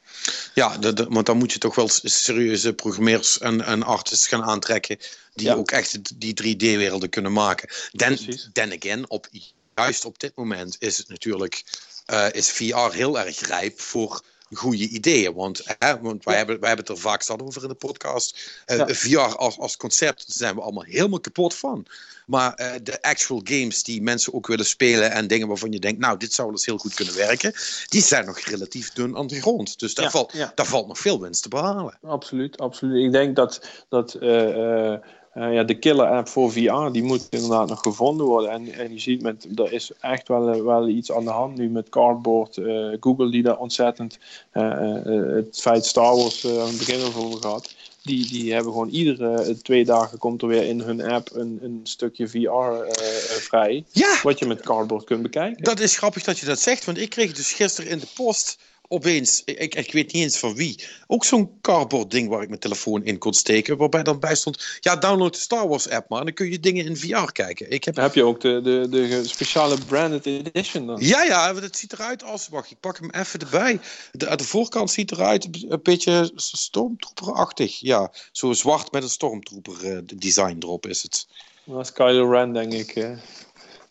[0.54, 4.42] Ja, de, de, want dan moet je toch wel serieuze programmeers en, en artists gaan
[4.42, 4.98] aantrekken.
[5.34, 5.54] Die ja.
[5.54, 7.68] ook echt die 3D-werelden kunnen maken.
[7.92, 8.18] Dan,
[8.52, 9.28] then again, op,
[9.74, 11.64] juist op dit moment is het natuurlijk.
[12.12, 14.22] Uh, is VR heel erg rijp voor
[14.56, 15.34] goede ideeën.
[15.34, 18.62] Want, hè, want wij, hebben, wij hebben het er vaak zat over in de podcast.
[18.66, 18.86] Uh, ja.
[18.86, 21.86] VR als, als concept zijn we allemaal helemaal kapot van.
[22.26, 26.00] Maar uh, de actual games die mensen ook willen spelen en dingen waarvan je denkt,
[26.00, 27.52] nou, dit zou wel eens heel goed kunnen werken,
[27.88, 29.78] die zijn nog relatief dun aan de grond.
[29.78, 31.98] Dus daar, ja, valt, daar valt nog veel winst te behalen.
[32.02, 33.04] Absoluut, absoluut.
[33.04, 34.94] Ik denk dat, dat uh,
[35.34, 38.50] ja, de killer app voor VR, die moet inderdaad nog gevonden worden.
[38.50, 41.68] En, en je ziet, met, er is echt wel, wel iets aan de hand nu
[41.68, 42.56] met Cardboard.
[42.56, 44.18] Uh, Google die daar ontzettend
[44.50, 47.74] het feit Star Wars aan het begin over gehad.
[48.02, 51.80] Die, die hebben gewoon iedere twee dagen komt er weer in hun app een, een
[51.82, 52.94] stukje VR
[53.40, 53.84] vrij.
[53.90, 54.18] Ja.
[54.22, 55.64] Wat je met Cardboard kunt bekijken.
[55.64, 58.58] Dat is grappig dat je dat zegt, want ik kreeg dus gisteren in de post
[58.88, 62.60] opeens, ik, ik weet niet eens van wie, ook zo'n cardboard ding waar ik mijn
[62.60, 63.76] telefoon in kon steken.
[63.76, 66.18] Waarbij dan bij stond, ja, download de Star Wars app maar.
[66.18, 67.70] En dan kun je dingen in VR kijken.
[67.70, 67.96] Ik heb...
[67.96, 70.96] Heb je ook de, de, de speciale branded edition dan.
[71.00, 73.80] Ja, ja, het ziet eruit als, wacht, ik pak hem even erbij.
[74.12, 77.80] De, de voorkant ziet eruit een beetje stormtrooperachtig.
[77.80, 81.26] Ja, zo zwart met een stormtrooper uh, design erop is het.
[81.64, 82.94] Dat is Kylo Ren, denk ik.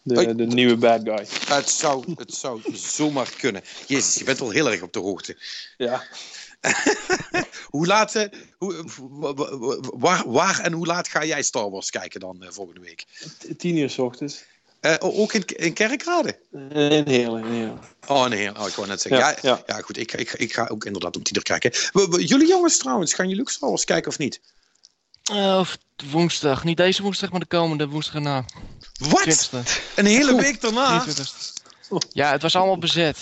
[0.04, 1.28] De, de nieuwe bad guy.
[1.46, 3.62] Het zou, het zou zomaar kunnen.
[3.88, 5.38] Jezus, je bent wel heel erg op de hoogte.
[5.78, 6.04] Ja.
[7.70, 8.24] hoe laat, uh,
[8.58, 13.06] hoe, waar, waar en hoe laat ga jij Star Wars kijken dan uh, volgende week?
[13.58, 14.44] Tien uur s ochtends.
[14.82, 16.38] Uh, ook in, in Kerkrade?
[16.52, 16.70] In
[17.06, 17.80] Heerlen, in Heerlen.
[18.08, 18.62] Oh, in Heerlen.
[18.62, 19.22] Oh, ik wou net zeggen.
[19.22, 19.76] Ja, ja, ja.
[19.76, 19.98] ja goed.
[19.98, 21.72] Ik, ik, ik ga ook inderdaad om tien uur kijken.
[22.26, 24.40] jullie jongens trouwens, gaan jullie ook Star Wars kijken of niet?
[25.32, 25.66] Uh,
[26.12, 26.64] woensdag.
[26.64, 28.46] Niet deze woensdag, maar de komende woensdag erna.
[29.00, 29.50] Wat?
[29.96, 31.06] Een hele week daarna?
[32.10, 33.18] Ja, het was allemaal bezet.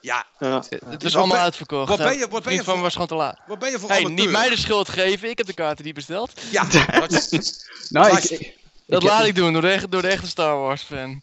[0.00, 0.26] Ja.
[0.38, 0.62] ja.
[0.86, 1.88] Het was allemaal uitverkocht.
[1.88, 2.80] Wat ben je, wat ben je voor...
[2.80, 3.38] was gewoon te laat.
[3.46, 5.30] Wat ben je voor hey, niet mij de schuld geven.
[5.30, 6.32] Ik heb de kaarten niet besteld.
[6.50, 6.64] Ja.
[7.00, 7.30] dat
[7.88, 11.22] nou, ik, ik, dat laat ik doen door de, door de echte Star Wars fan.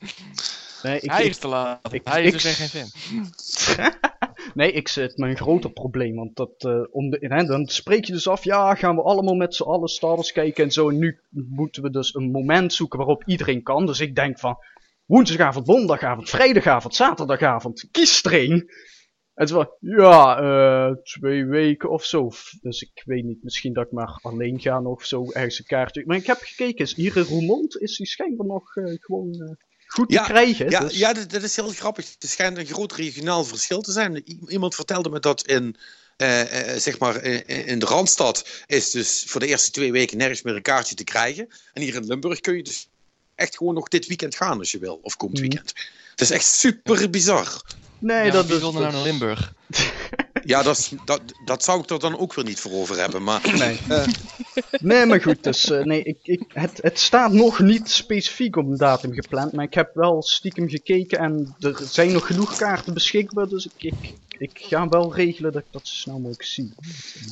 [0.83, 1.79] Nee, ik, Hij is te laat.
[2.03, 2.91] Hij is dus geen fan.
[4.53, 6.15] nee, ik zit mijn groter probleem.
[6.15, 9.35] Want dat, uh, om de, hè, dan spreek je dus af, ja, gaan we allemaal
[9.35, 10.89] met z'n allen Star Wars kijken en zo.
[10.89, 13.85] En nu moeten we dus een moment zoeken waarop iedereen kan.
[13.85, 14.57] Dus ik denk van,
[15.05, 18.69] woensdagavond, donderdagavond, vrijdagavond, zaterdagavond, kies er een.
[19.33, 22.29] En zo ja, uh, twee weken of zo.
[22.61, 26.03] Dus ik weet niet, misschien dat ik maar alleen ga of zo, ergens een kaartje.
[26.05, 29.57] Maar ik heb gekeken, hier in Roermond is die schijnbaar nog uh, gewoon
[29.87, 30.69] goed ja, te krijgen.
[30.69, 30.97] Ja, dus.
[30.97, 32.05] ja dat, dat, is heel grappig.
[32.19, 34.23] Het schijnt een groot regionaal verschil te zijn.
[34.47, 35.75] Iemand vertelde me dat in,
[36.17, 40.17] uh, uh, zeg maar in, in de Randstad is dus voor de eerste twee weken
[40.17, 41.47] nergens meer een kaartje te krijgen.
[41.73, 42.87] En hier in Limburg kun je dus
[43.35, 44.99] echt gewoon nog dit weekend gaan als je wil.
[45.01, 45.47] Of komend Mhm.
[45.47, 45.73] weekend.
[46.11, 47.61] Het is echt super bizar.
[47.99, 48.61] Nee, Ja, dat wie is...
[48.61, 49.53] wil er nou naar Limburg?
[50.47, 53.23] Ja, dat, is, dat, dat zou ik er dan ook weer niet voor over hebben.
[53.23, 53.79] Maar Nee.
[54.81, 58.65] nee, maar goed, dus uh, nee, ik, ik, het, het staat nog niet specifiek op
[58.65, 62.93] een datum gepland, maar ik heb wel stiekem gekeken en er zijn nog genoeg kaarten
[62.93, 66.73] beschikbaar, dus ik, ik, ik ga wel regelen dat ik dat zo snel mogelijk zie.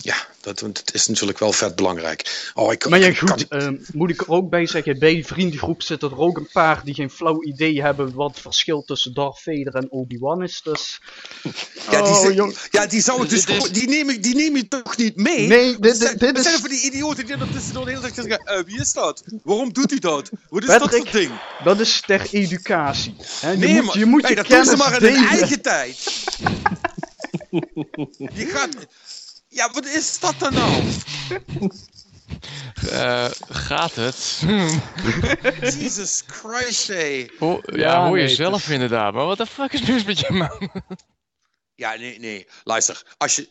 [0.01, 2.51] ja, dat, dat is natuurlijk wel vet belangrijk.
[2.53, 5.15] Oh, ik, Maar ja, ik kan goed, uh, moet ik er ook bij zeggen, bij
[5.15, 8.83] de vriendengroep zitten er ook een paar die geen flauw idee hebben wat het verschil
[8.83, 10.99] tussen Darth Vader en Obi-Wan is, dus...
[11.91, 12.55] Ja, die, Oh, jong.
[12.71, 15.15] ja, die zou ik dus is- gewoon- die neem ik, die neem je toch niet
[15.15, 15.47] mee?
[15.47, 18.37] Nee, dit, dit, dit zijn van die idioten die er tussendoor de hele tijd zeggen:
[18.45, 19.23] eh, wie is dat?
[19.43, 20.29] Waarom doet hij dat?
[20.49, 21.31] Wat is Patrick, dat voor ding?
[21.63, 23.15] dat is ter educatie.
[23.41, 23.51] Hè?
[23.51, 25.13] Je Nee, moet, maar, je, moet hey, je dat doen ze kennis maar in hun
[25.23, 25.29] delen.
[25.39, 26.03] eigen tijd.
[28.33, 28.87] je gaat.
[29.47, 30.83] Ja, wat is dat dan nou?
[32.91, 34.43] Eh, gaat het?
[35.79, 37.29] Jesus Christ, hey.
[37.39, 39.13] Ho- ja, Ja, hoor je nee, zelf inderdaad.
[39.13, 40.69] Maar wat de fuck is mis met je man?
[41.75, 42.47] Ja, nee, nee.
[42.63, 43.49] Luister, als je.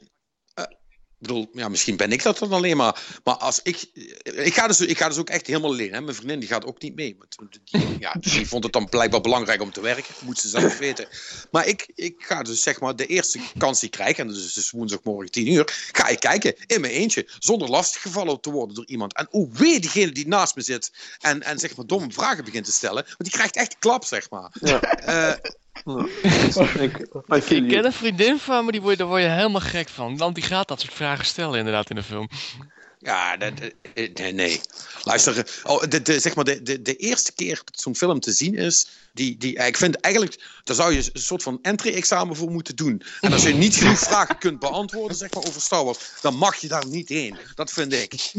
[1.24, 3.18] Eh, bedoel, ja, misschien ben ik dat dan alleen maar.
[3.24, 3.84] Maar als ik.
[4.22, 5.92] Ik ga dus, ik ga dus ook echt helemaal alleen.
[5.92, 6.00] Hè.
[6.00, 7.16] Mijn vriendin die gaat ook niet mee.
[7.18, 10.14] Want Die, ja, die vond het dan blijkbaar belangrijk om te werken.
[10.24, 11.08] Moet ze zelf weten.
[11.50, 14.16] Maar ik, ik ga dus zeg maar de eerste kans die ik krijg.
[14.16, 15.88] En dat is dus woensdagmorgen 10 uur.
[15.92, 17.28] Ga ik kijken in mijn eentje.
[17.38, 19.14] Zonder lastiggevallen te worden door iemand.
[19.14, 20.92] En oh wee, diegene die naast me zit.
[21.20, 23.04] En, en zeg maar domme vragen begint te stellen.
[23.04, 24.52] Want die krijgt echt klap, zeg maar.
[24.60, 25.40] Ja.
[25.84, 26.96] Eh, ik,
[27.50, 30.16] Ik ken een vriendin van me, die word, je- daar word je helemaal gek van.
[30.16, 32.28] Want die gaat dat soort vragen stellen inderdaad in de film.
[32.98, 33.52] Ja, dat,
[33.94, 34.60] eh, nee, nee.
[35.02, 38.20] Luister, eh, oh, de, de, zeg maar de, de, de eerste keer dat zo'n film
[38.20, 41.58] te zien is, die, die, eh, ik vind eigenlijk, daar zou je een soort van
[41.62, 43.02] entry-examen voor moeten doen.
[43.20, 46.56] En als je niet genoeg vragen kunt beantwoorden, zeg maar, over Star Wars, dan mag
[46.56, 47.36] je daar niet heen.
[47.54, 48.14] Dat vind ik.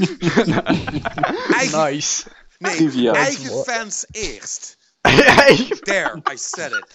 [1.58, 2.24] Eigen, Nice.
[2.58, 4.78] nee, eigen fans eerst.
[5.84, 6.86] There, I said it.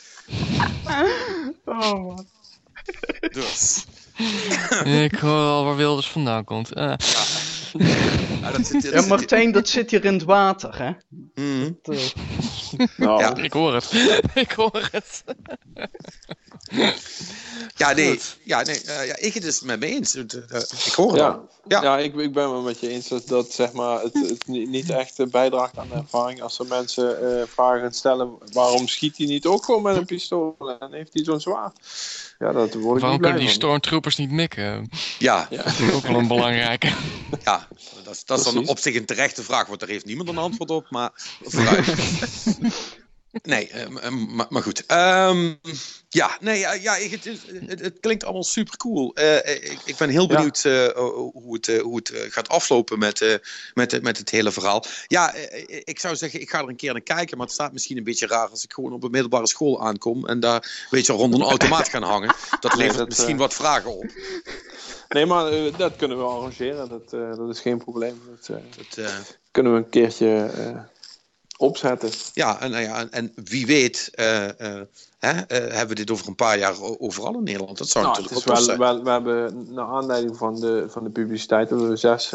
[1.64, 2.26] Oh, man.
[3.30, 3.84] Dus.
[4.84, 6.72] ik hoor al waar Wilders vandaan komt.
[6.72, 6.94] Eh,
[8.42, 10.90] Ja, dat zit, dat Ja, zit- Martijn, dat zit hier in het water, hè?
[11.34, 11.70] Mhm.
[11.82, 13.36] Dat, eh, Nou, Ja.
[13.36, 13.92] ik hoor het.
[14.34, 15.24] ik hoor het.
[17.76, 20.14] Ja, nee, ja, nee eh, ja, ik het is het met me eens.
[20.14, 21.50] Ik hoor het Ja, al.
[21.70, 21.82] Ja.
[21.82, 21.98] ja.
[21.98, 24.90] ik, ik ben het met je eens dat, dat zeg maar, het, het ni- niet
[24.90, 26.42] echt bijdraagt aan de ervaring.
[26.42, 30.56] Als er mensen eh, vragen stellen, waarom schiet hij niet ook gewoon met een pistool
[30.78, 31.78] en heeft hij zo'n zwaard?
[32.38, 34.88] Ja, dat word ik Waarom kunnen die stormtroopers niet mikken?
[35.18, 35.62] Ja, Ja.
[35.62, 36.92] Dat is ook wel een belangrijke.
[37.44, 37.68] Ja,
[38.04, 40.38] dat is, dat is dan op zich een terechte vraag, want daar heeft niemand een
[40.38, 41.10] antwoord op, maar
[41.40, 41.94] vooruit.
[43.42, 44.86] Nee, eh, eh, maar, maar goed.
[44.86, 45.54] Ehm,
[46.08, 49.18] ja, nee, ja, het, is- het, het klinkt allemaal super cool.
[49.44, 50.34] ik, ik ben heel Ja.
[50.36, 50.88] benieuwd eh,
[51.32, 53.34] hoe het, eh, hoe het eh, gaat aflopen met, eh,
[53.74, 54.84] met, eh, met het hele verhaal.
[55.06, 57.36] Ja, eh, ik zou zeggen, ik ga er een keer naar kijken.
[57.36, 60.26] Maar het staat misschien een beetje raar als ik gewoon op een middelbare school aankom.
[60.26, 62.32] En daar, weet je, rond een automaat gaan hangen.
[62.60, 64.04] Dat levert dat, misschien eh, wat vragen op.
[65.08, 66.88] Nee, maar eh, dat kunnen we arrangeren.
[66.88, 68.22] Dat, eh, dat is geen probleem.
[68.36, 69.14] Dat eh, Dat, eh,
[69.50, 70.80] kunnen we een keertje eh,
[71.60, 72.10] opzetten.
[72.34, 74.82] ja, en, nou ja, en, wie weet, eh, eh,
[75.18, 77.78] hè, eh, hebben we dit over een paar jaar overal in Nederland.
[77.78, 78.78] Dat zou Nou, natuurlijk wel wel, zijn.
[78.78, 82.34] wel, we hebben naar aanleiding van de, van de publiciteit hebben we zes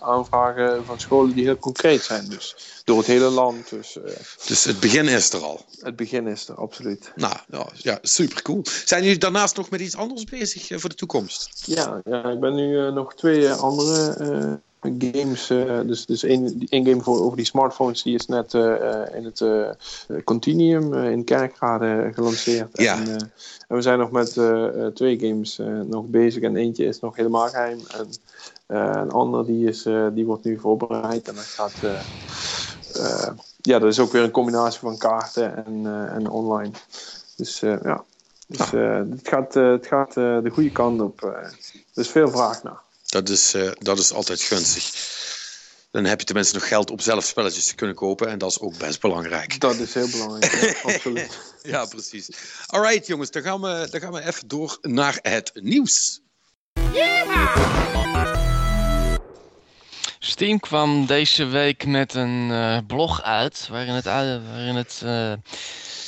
[0.00, 2.28] aanvragen van scholen die heel concreet zijn.
[2.28, 3.70] Dus door het hele land.
[3.70, 3.98] Dus
[4.46, 5.60] Dus het begin is er al.
[5.80, 7.12] het begin is er, absoluut.
[7.16, 8.64] Nou, ja, ja, super cool.
[8.84, 11.62] Zijn jullie daarnaast nog met iets anders bezig voor de toekomst?
[11.66, 15.50] Ja, ja ik ben nu nog twee andere games.
[15.50, 19.24] eh, dus dus één, game voor, over die smartphones, die is net eh, eh, in
[19.24, 19.44] het
[20.24, 22.68] Continuum in Kerkrade gelanceerd.
[22.72, 22.96] Ja.
[22.96, 23.32] En,
[23.68, 24.40] en we zijn nog met
[24.94, 26.42] twee games nog bezig.
[26.42, 27.78] En eentje is nog helemaal geheim.
[27.96, 28.08] En
[28.66, 31.28] een ander die, is, die wordt nu voorbereid.
[31.28, 31.72] En dat gaat.
[33.60, 36.70] ja, dat is ook weer een combinatie van kaarten en, en online.
[37.36, 38.04] Dus ja.
[38.46, 41.22] Dus het gaat, het gaat de goede kant op.
[41.22, 41.54] er
[41.94, 42.80] is veel vraag naar.
[43.12, 44.90] Dat is, eh, dat is altijd gunstig.
[45.90, 48.28] Dan heb je tenminste nog geld om zelf spelletjes te kunnen kopen.
[48.28, 49.60] En dat is ook best belangrijk.
[49.60, 51.38] Dat is heel belangrijk, ja, absoluut.
[51.62, 52.28] Ja, precies.
[52.66, 56.20] Alright, jongens, dan gaan, we, dan gaan we even door naar het nieuws.
[60.18, 65.32] Steam kwam deze week met een eh, blog uit waarin het, uit- waarin het eh,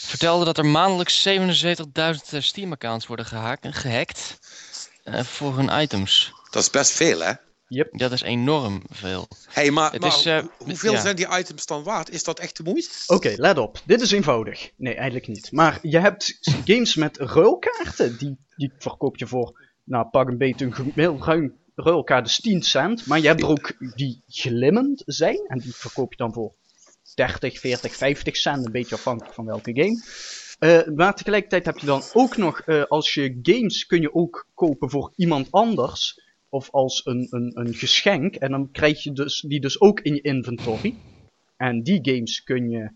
[0.06, 4.38] vertelde dat er maandelijks 77.000 Steam-accounts worden gehaakt, gehackt
[5.04, 6.32] eh, voor hun items.
[6.54, 7.32] Dat is best veel, hè?
[7.90, 9.28] Dat is enorm veel.
[9.48, 11.00] hey, maar, Het maar is, eh, hoe- hoeveel ja.
[11.00, 12.10] zijn die items dan waard?
[12.10, 12.88] Is dat echt de moeite?
[13.06, 13.80] Oké, let op.
[13.86, 14.70] Dit is eenvoudig.
[14.76, 15.52] Nee, eigenlijk niet.
[15.52, 18.18] Maar je hebt games met ruilkaarten.
[18.18, 22.62] Die, die verkoop je voor, nou, pak een beetje een gemiddeld ruim ruilkaart is 10
[22.62, 23.06] cent.
[23.06, 25.44] Maar je hebt er ook die glimmend zijn.
[25.46, 26.54] En die verkoop je dan voor
[27.14, 28.66] 30, 40, 50 cent.
[28.66, 30.02] Een beetje afhankelijk van welke game.
[30.58, 34.46] Eh, maar tegelijkertijd heb je dan ook nog, eh, als je games kun je ook
[34.54, 36.22] kopen voor iemand anders.
[36.54, 38.34] Of als een, een, een geschenk.
[38.34, 40.94] En dan krijg je dus, die dus ook in je inventory.
[41.56, 42.90] En die games kun je.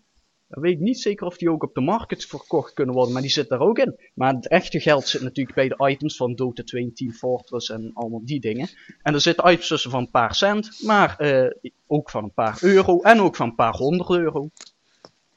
[0.47, 3.21] Dan weet ik niet zeker of die ook op de market verkocht kunnen worden, maar
[3.21, 3.99] die zit daar ook in.
[4.13, 7.69] Maar het echte geld zit natuurlijk bij de items van Dota 2 en Team Fortress
[7.69, 8.69] en allemaal die dingen.
[9.01, 12.57] En er zitten items tussen van een paar cent, maar eh, ook van een paar
[12.61, 14.49] euro en ook van een paar honderd euro.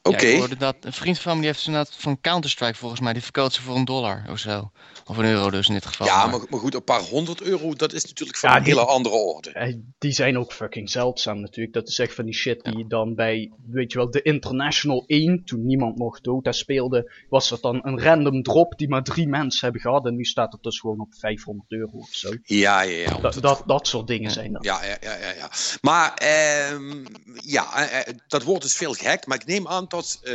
[0.03, 0.25] Oké.
[0.25, 3.13] Ja, ik hoorde dat, een vriend van me die heeft inderdaad van Counter-Strike volgens mij,
[3.13, 4.71] die verkoopt ze voor een dollar of zo.
[5.05, 6.07] Of een euro dus in dit geval.
[6.07, 8.73] Ja, maar- maar, goed, een paar honderd euro, dat is natuurlijk van Ja, een die-
[8.73, 9.51] hele andere orde.
[9.51, 11.73] Eh, die zijn ook fucking zeldzaam natuurlijk.
[11.75, 15.03] Dat is echt van die shit die je dan bij, weet je wel, de International
[15.07, 19.27] 1, toen niemand nog Dota speelde, was dat dan een random drop die maar drie
[19.27, 20.05] mensen hebben gehad.
[20.05, 22.29] En nu staat het dus gewoon op 500 euro of zo.
[22.43, 23.17] Ja, ja, ja.
[23.17, 24.63] Dat, dat, dat soort dingen zijn dat.
[24.63, 25.49] Ja, ja, ja, ja, ja.
[25.81, 27.05] Maar ehm,
[27.45, 29.27] ja, eh, eh, dat wordt dus veel gehackt.
[29.27, 30.33] Maar ik neem aan dat, eh,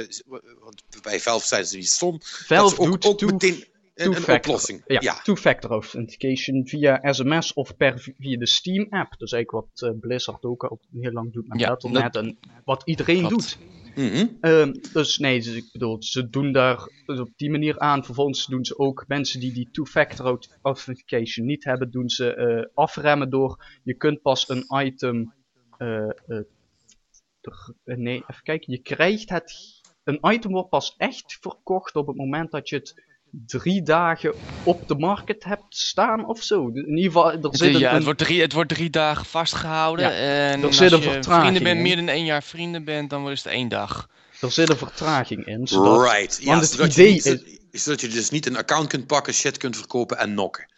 [0.61, 3.65] want bij Valve zijn ze niet stom, dat Valve ze ook, doet ook two- meteen
[3.95, 4.83] een, oplossing.
[4.87, 5.21] Ja, Ja.
[5.23, 9.19] two-factor authentication via sms of per, via de Steam app.
[9.19, 12.83] Dus eigenlijk wat eh, Blizzard ook al heel lang doet met Ja, Battle.net en wat
[12.85, 13.59] iedereen doet.
[13.95, 14.27] Mhm.
[14.41, 18.05] Ehm, dus nee, dus ik bedoel, ze doen daar dus op die manier aan.
[18.05, 22.65] Vervolgens doen ze ook mensen die die two-factor auth- authentication niet hebben, doen ze eh,
[22.75, 25.35] afremmen door je kunt pas een item.
[25.79, 26.39] eh, eh, eh,
[27.85, 28.73] nee, even kijken.
[28.73, 29.77] Je krijgt het.
[30.05, 34.35] Een item wordt pas echt verkocht op het moment dat je het drie dagen
[34.65, 36.69] op de market hebt staan of zo.
[36.69, 40.05] In ieder geval, er zit een, ja, het, wordt drie, het wordt drie dagen vastgehouden.
[40.05, 40.11] Ja,
[40.51, 43.31] en er als zit een je vrienden bent, meer dan één jaar vrienden bent, dan
[43.31, 44.09] is het één dag.
[44.41, 45.67] er zit een vertraging in.
[45.67, 46.39] Zodat, Right.
[46.41, 47.31] Ja, want het zodat, idee je
[47.71, 50.73] niet, zodat je dus niet een account kunt pakken, shit kunt verkopen en nokken.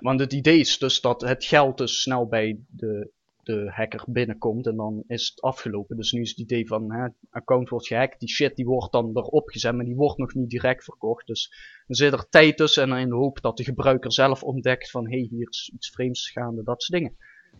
[0.00, 3.10] Want het idee is dus dat het geld dus snel bij de,
[3.50, 5.96] de hacker binnenkomt en dan is het afgelopen.
[5.96, 9.10] Dus nu is het idee van, hè, account wordt gehackt, die shit die wordt dan
[9.14, 11.26] erop gezet, maar die wordt nog niet direct verkocht.
[11.26, 11.52] Dus
[11.86, 14.90] dan zit er tijd tussen en dan in de hoop dat de gebruiker zelf ontdekt
[14.90, 17.16] van, hé, hey, hier is iets vreemds gaande, dat soort dingen.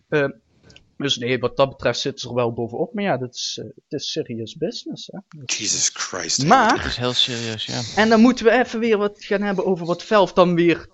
[0.07, 0.29] Eh,
[0.97, 3.65] dus nee, wat dat betreft zit ze er wel bovenop, maar ja, dat is, eh,
[3.65, 5.07] het is serious business.
[5.11, 5.19] Hè?
[5.45, 6.45] Jesus Christ.
[6.45, 8.01] Maar, Het is heel serieus, ja.
[8.01, 10.87] en dan moeten we even weer wat gaan hebben over wat Valve dan weer.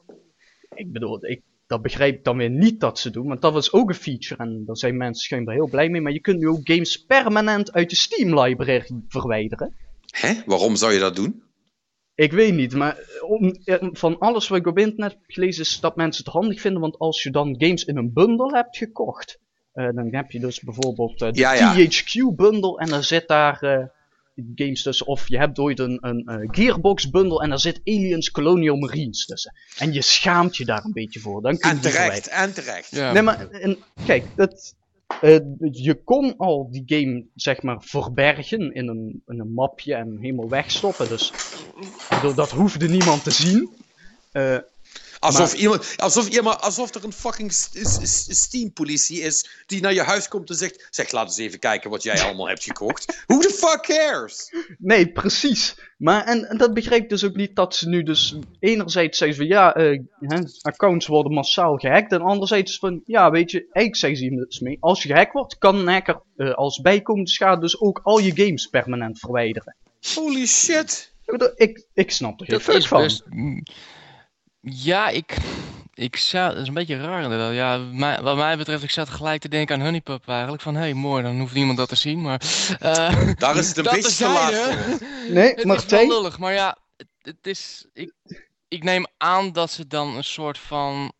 [0.75, 3.71] Ik bedoel, ik, dat begrijp ik dan weer niet dat ze doen, want dat was
[3.71, 6.01] ook een feature en daar zijn mensen schijnbaar heel blij mee.
[6.01, 9.75] Maar je kunt nu ook games permanent uit je Steam library verwijderen.
[10.11, 10.33] Hè?
[10.45, 11.43] Waarom zou je dat doen?
[12.15, 15.79] Ik weet niet, maar om, eh, van alles wat ik op internet heb gelezen is
[15.79, 19.39] dat mensen het handig vinden, want als je dan games in een bundel hebt gekocht,
[19.71, 21.73] eh, dan heb je dus bijvoorbeeld eh, de Ja, ja.
[21.73, 23.59] THQ bundle en dan zit daar,
[24.55, 25.07] games tussen.
[25.07, 29.25] Of je hebt ooit een, een eh, Gearbox bundle en daar zit Aliens Colonial Marines
[29.25, 29.53] tussen.
[29.77, 31.41] En je schaamt je daar een beetje voor.
[31.41, 32.91] Dan kun je En terecht, en terecht.
[32.91, 33.11] Ja.
[33.11, 34.75] Nee, maar en, kijk, dat,
[35.21, 35.39] eh,
[35.71, 40.49] je kon al die game zeg maar verbergen in een, in een mapje en helemaal
[40.49, 41.07] wegstoppen.
[41.07, 41.31] Dus
[42.35, 43.69] dat hoefde niemand te zien.
[44.31, 44.57] Eh,
[45.19, 47.51] Alsof, Maar- iemand, alsof, iemand, alsof er een fucking
[48.29, 52.03] Steam-politie is die naar je huis komt en zegt: Zeg, laat eens even kijken wat
[52.03, 53.05] jij allemaal hebt gekocht.
[53.27, 54.53] Who the fuck cares?
[54.77, 55.79] Nee, precies.
[55.97, 59.37] Maar en, en dat begrijp ik dus ook niet dat ze nu dus enerzijds zeggen
[59.37, 62.11] van ja, eh, hè, accounts worden massaal gehackt.
[62.11, 64.77] En anderzijds van ja, weet je, eigenlijk zeggen ze hier dus mee.
[64.79, 68.31] Als je gehackt wordt, kan een hacker eh, als bijkomende schade dus ook al je
[68.35, 69.75] games permanent verwijderen.
[70.15, 71.13] Holy shit.
[71.25, 73.01] Ik, ik, ik snap er geen is van.
[73.01, 73.23] best.
[74.71, 75.35] Ja, ik.
[75.93, 77.53] Ik zou, dat is een beetje raar inderdaad.
[77.53, 80.61] Ja, mij- wat mij betreft, ik zat gelijk te denken aan Honeypop eigenlijk.
[80.61, 82.21] Van hé, hey, mooi, dan hoeft niemand dat te zien.
[82.21, 82.41] Maar.
[82.79, 84.83] eh, Daar is het een dat beetje te laat terzijde.
[84.97, 85.07] voor.
[85.33, 87.85] Nee, Het is Martijn, wel lullig, maar ja, het, het is.
[87.93, 88.13] Ik,
[88.67, 91.11] ik neem aan dat ze dan een soort van.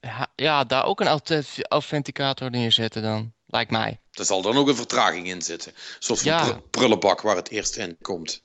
[0.00, 3.32] ja, Ja, daar ook een authent- authenticator neerzetten dan.
[3.46, 4.00] Lijkt mij.
[4.12, 5.72] Er zal dan ook een vertraging in zitten.
[5.98, 6.48] Zoals Ja.
[6.48, 8.42] een prullenbak waar het eerst in komt.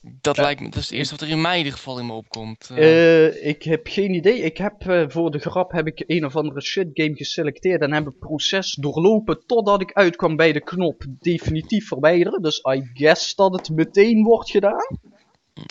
[0.00, 0.42] Dat Ja.
[0.42, 0.68] lijkt me.
[0.68, 2.70] Dat is het eerste wat er in mij in ieder geval in me opkomt.
[2.74, 4.38] Eh, Eh, ik heb geen idee.
[4.40, 7.92] Ik heb eh, voor de grap heb ik een of andere shit game geselecteerd en
[7.92, 12.42] heb het proces doorlopen totdat ik uitkwam bij de knop definitief verwijderen.
[12.42, 14.98] Dus I guess dat het meteen wordt gedaan.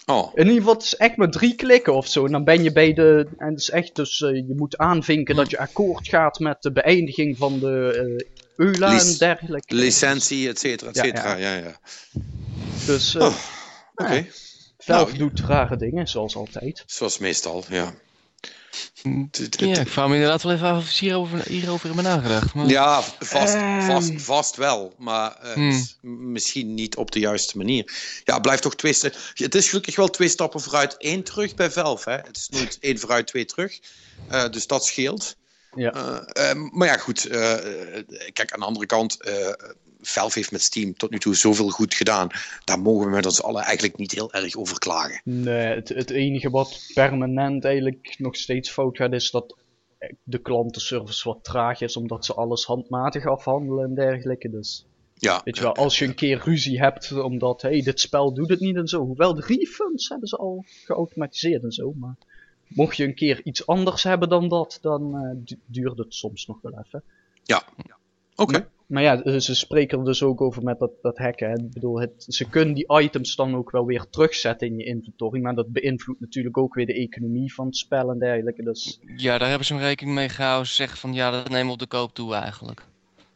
[0.06, 2.26] Oh, In ieder geval, het is echt maar drie klikken of zo.
[2.26, 3.28] En dan ben je bij de.
[3.38, 4.18] En het is echt dus.
[4.18, 9.02] je moet aanvinken dat je akkoord gaat met de beëindiging van de eh EULA Lic-
[9.02, 9.76] en dergelijke.
[9.76, 11.36] licentie, et cetera, et Ja, cetera.
[11.36, 11.80] Ja, ja.
[12.86, 13.16] Dus.
[13.16, 13.36] eh Oh,
[13.96, 14.28] Oké,
[14.78, 16.84] Valve Nou, doet rare dingen, zoals altijd.
[16.86, 17.94] zoals meestal, ja.
[19.58, 22.54] Ja, ik vraag me inderdaad wel even af of ze hierover, hierover hebben nagedacht.
[22.54, 22.66] Maar...
[22.68, 23.82] Ja, vast, Ehm.
[23.82, 25.72] vast, vast wel, maar eh, Hmm.
[25.72, 27.94] s- m- misschien niet op de juiste manier.
[28.24, 28.94] Ja, het blijft toch twee
[29.34, 31.72] Het is gelukkig wel twee stappen vooruit, één terug bij.
[32.06, 32.16] Hè?
[32.16, 33.80] Het is nooit één vooruit, twee terug.
[34.28, 35.36] Eh, dus dat scheelt.
[35.76, 35.94] Ja.
[35.94, 37.26] Eh, eh, maar ja, goed.
[37.26, 37.58] eh,
[38.34, 39.54] kijk, aan de andere kant, eh
[40.02, 42.28] Valve heeft met Steam tot nu toe zoveel goed gedaan.
[42.64, 45.22] Daar mogen we met ons allen eigenlijk niet heel erg over klagen.
[45.24, 49.56] Nee, het, het enige wat permanent eigenlijk nog steeds fout gaat is dat
[50.24, 54.50] de klantenservice wat traag is, omdat ze alles handmatig afhandelen en dergelijke.
[54.50, 58.00] Dus Ja, weet je wel, als je een keer ruzie hebt omdat, hé, hey, dit
[58.00, 59.06] spel doet het niet en zo.
[59.06, 62.16] Hoewel de refunds hebben ze al geautomatiseerd en zo, maar
[62.76, 66.46] mocht je een keer iets anders hebben dan dat, dan eh, du- duurt het soms
[66.48, 67.04] nog wel even.
[68.36, 68.68] oké.
[68.86, 71.50] Maar ja, ze spreken er dus ook over met dat, dat hacken.
[71.50, 71.56] Hè.
[71.56, 75.42] Ik bedoel, het, ze kunnen die items dan ook wel weer terugzetten in je inventory.
[75.42, 78.64] Maar dat beïnvloedt natuurlijk ook weer de economie van het spel en dergelijke.
[78.64, 80.68] Dus Ja, daar hebben ze een rekening mee gehouden.
[80.68, 82.86] Ze zeggen van ja, dat nemen we op de koop toe eigenlijk.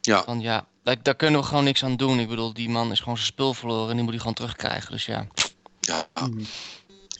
[0.01, 0.23] Ja.
[0.23, 2.19] Van ja, daar, daar kunnen we gewoon niks aan doen.
[2.19, 4.91] Ik bedoel, die man is gewoon zijn spul verloren en die moet hij gewoon terugkrijgen.
[4.91, 5.27] Dus ja,
[5.79, 6.41] Ja, mm,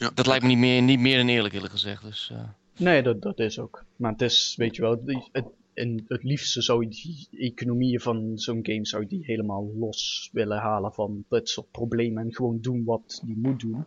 [0.00, 0.10] ja.
[0.14, 2.02] dat lijkt me niet meer, niet meer dan eerlijk eerlijk gezegd.
[2.02, 3.84] Dus, eh, nee, dat, dat is ook.
[3.96, 5.02] Maar het is, weet je wel,
[5.32, 5.44] het,
[5.74, 10.58] en het liefste zou je die economieën van zo'n game zou die helemaal los willen
[10.58, 12.24] halen van dit soort problemen.
[12.24, 13.84] En gewoon doen wat die moet doen.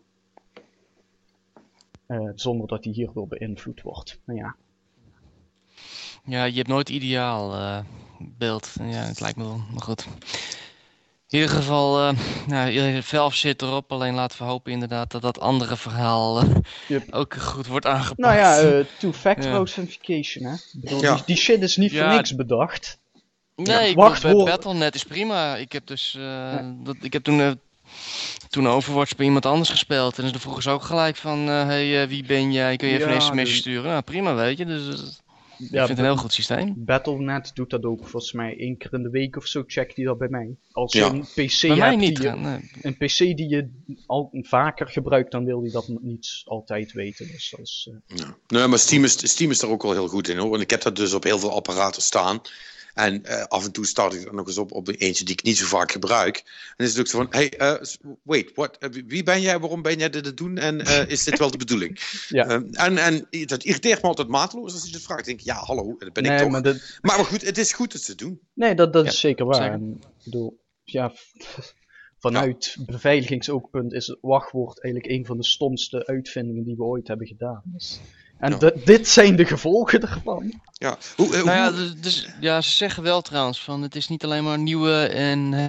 [2.06, 4.20] Eh, zonder dat die hierdoor beïnvloed wordt.
[4.26, 4.56] Maar ja,
[6.26, 7.80] ja, je hebt nooit ideaal eh,
[8.20, 8.76] beeld.
[8.80, 10.08] Ja, het lijkt me wel, maar goed.
[11.34, 12.16] In ieder geval, eh
[12.48, 13.92] nou, Valve zit erop.
[13.92, 16.50] Alleen laten we hopen inderdaad dat dat andere verhaal eh,
[16.88, 17.14] Yep.
[17.20, 18.20] ook goed wordt aangepakt.
[18.20, 19.56] Nou ja, eh, two-factor Ja.
[19.56, 20.54] authentication, hè.
[20.54, 21.16] Ik bedoel, Ja.
[21.16, 23.00] die, die shit is niet voor niks bedacht.
[23.56, 24.50] Nee, ik Wacht, bedoel, hoor.
[24.50, 25.56] Battle.net is prima.
[25.56, 27.52] Ik heb dus, eh, dat, ik heb toen, eh,
[28.50, 30.18] toen Overwatch bij iemand anders gespeeld.
[30.18, 32.76] En dus dan vroegen ze ook gelijk van, hey, wie ben jij?
[32.76, 33.92] Kun je even Ja, een sms'je dus- sturen?
[33.92, 34.66] Nou, prima, weet je.
[34.66, 35.22] Dus
[35.66, 36.74] ik Ja, vind het een heel goed systeem.
[36.78, 39.64] Battle.net doet dat ook volgens mij één keer in de week of zo.
[39.68, 40.56] Checkt hij dat bij mij.
[40.72, 41.10] Als je Ja.
[41.10, 42.16] een PC Bij mij hebt niet.
[42.16, 42.72] die je, hè, nee.
[42.82, 43.70] een PC die je
[44.08, 47.28] al vaker gebruikt, dan wil hij dat niet altijd weten.
[47.28, 48.38] Dus dat is, eh, Ja.
[48.48, 50.50] Nee, maar Steam is, Steam is daar ook wel heel goed in hoor.
[50.50, 52.42] Want ik heb dat dus op heel veel apparaten staan.
[52.94, 55.34] En eh, af en toe start ik er nog eens op op de eentje die
[55.34, 56.38] ik niet zo vaak gebruik.
[56.38, 57.82] En dan is het ook zo van: hey, eh,
[58.24, 59.60] wait, what, eh, wie- ben jij?
[59.60, 60.58] Waarom ben jij dit aan het doen?
[60.58, 62.00] En is dit wel de bedoeling?
[62.28, 62.48] Ja.
[62.48, 65.20] Ehm, en, en dat irriteert me altijd mateloos als je het vraagt.
[65.20, 66.50] Ik denk, ja, hallo, dat ben ik toch.
[66.50, 68.40] maar Maar, dat, maar, goed, het is goed dat ze het doen.
[68.54, 69.56] nee, dat, dat Ja, is zeker waar.
[69.56, 69.72] zeker.
[69.74, 71.14] En, ik bedoel, ja,
[72.20, 77.28] vanuit beveiligingsoogpunt is het wachtwoord eigenlijk een van de stomste uitvindingen die we ooit hebben
[77.28, 77.62] gedaan.
[77.66, 78.00] Dus,
[78.40, 78.58] en Ja.
[78.58, 80.62] dit- dit zijn de gevolgen ervan.
[80.74, 80.98] Ja.
[81.16, 84.24] Hoe, eh, Nou ja, dus, dus, ja, ze zeggen wel trouwens van, het is niet
[84.24, 85.66] alleen maar nieuwe en eh,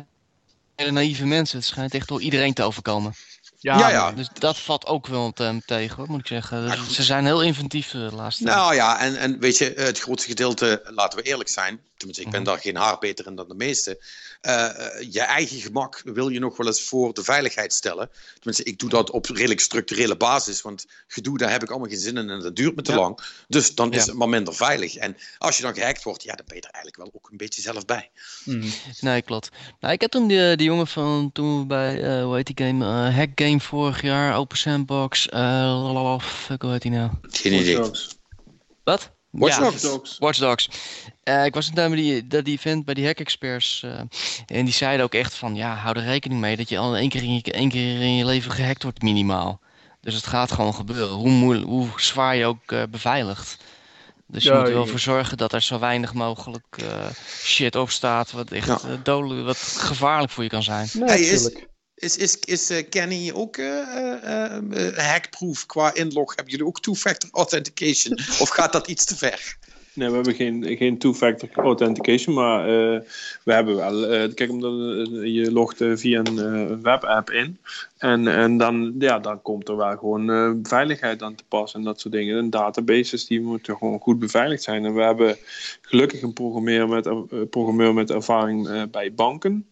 [0.76, 1.58] hele naïeve mensen.
[1.58, 3.14] Het schijnt echt door iedereen te overkomen.
[3.58, 4.12] Ja, ja.
[4.12, 6.66] Dus dat valt ook wel te- tegen, hoor, moet ik zeggen.
[6.68, 8.56] Dus ze zijn heel inventief eh, de laatste tijd.
[8.56, 12.30] Nou ja, en, en weet je, het grootste gedeelte, laten we eerlijk zijn, tenminste ik
[12.30, 12.50] ben Mhm.
[12.50, 14.02] daar geen haar beter in dan de meeste,
[14.40, 18.10] eh, eh, je eigen gemak wil je nog wel eens voor de veiligheid stellen.
[18.34, 21.98] Tenminste, ik doe dat op redelijk structurele basis, want gedoe, daar heb ik allemaal geen
[21.98, 22.98] zin in en dat duurt me te Ja.
[22.98, 23.18] lang.
[23.48, 24.10] Dus dan is Ja.
[24.10, 24.94] het maar minder veilig.
[24.96, 27.36] En als je dan gehackt wordt, ja, dan ben je er eigenlijk wel ook een
[27.36, 28.10] beetje zelf bij.
[28.44, 28.68] Mhm.
[29.00, 29.48] Nee, klopt.
[29.80, 32.66] Nou, ik heb toen die, die jongen van toen we bij, eh, hoe heet die
[32.66, 32.84] game?
[33.08, 35.28] Eh, Hack Game vorig jaar, Open Sandbox.
[35.28, 37.10] eh lalala, fuck, hoe heet die nou?
[37.22, 37.80] Geen idee.
[38.84, 39.10] Wat?
[39.34, 39.80] Watch Ja, Dogs.
[39.82, 40.16] Dogs.
[40.18, 40.68] Watch Dogs.
[41.22, 43.82] Eh, ik was toen bij die, dat die event bij die hack experts.
[43.82, 43.90] eh,
[44.58, 47.08] en die zeiden ook echt van, ja, hou er rekening mee dat je al één
[47.08, 49.60] keer in je, één keer in je leven gehackt wordt minimaal.
[50.00, 53.56] Dus het gaat gewoon gebeuren, hoe, moeilijk, hoe zwaar je ook eh, beveiligt.
[54.26, 57.06] Dus je Ja, moet er wel voor zorgen dat er zo weinig mogelijk eh,
[57.42, 58.78] shit op staat wat echt Ja.
[59.02, 60.88] dodelijk, wat gevaarlijk voor je kan zijn.
[60.92, 61.68] Nee, Hey, is- natuurlijk.
[62.04, 66.34] Is, is, is eh, Kenny ook eh, eh, hackproof qua inlog?
[66.34, 68.18] Hebben jullie ook two-factor authentication?
[68.42, 69.56] of gaat dat iets te ver?
[69.92, 72.66] Nee, we hebben geen, geen two-factor authentication, maar
[73.44, 74.28] we hebben wel.
[74.34, 74.72] kijk, omdat
[75.22, 77.58] je logt via een webapp in.
[77.98, 82.00] En, en dan, ja, dan komt er wel gewoon veiligheid aan te pas en dat
[82.00, 82.38] soort dingen.
[82.38, 84.84] En databases die moeten gewoon goed beveiligd zijn.
[84.84, 85.36] En we hebben
[85.80, 87.08] gelukkig een programmeur met,
[87.50, 89.66] programmeur met ervaring bij banken.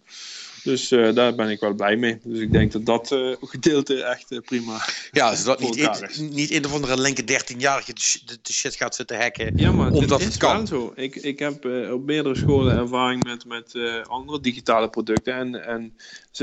[0.64, 2.18] Dus eh, daar ben ik wel blij mee.
[2.24, 4.80] Dus ik denk dat dat eh, gedeelte echt eh, prima.
[5.12, 8.94] Ja, zodat Voor niet, een- niet een of andere linker 13-jarige de, de- shit gaat
[8.94, 9.52] zitten hacken.
[9.56, 10.56] Ja, maar Omdat het het is kan.
[10.56, 10.92] wel zo.
[10.96, 13.74] Ik, ik heb op meerdere scholen ervaring met, met
[14.08, 15.34] andere digitale producten.
[15.34, 15.96] En, en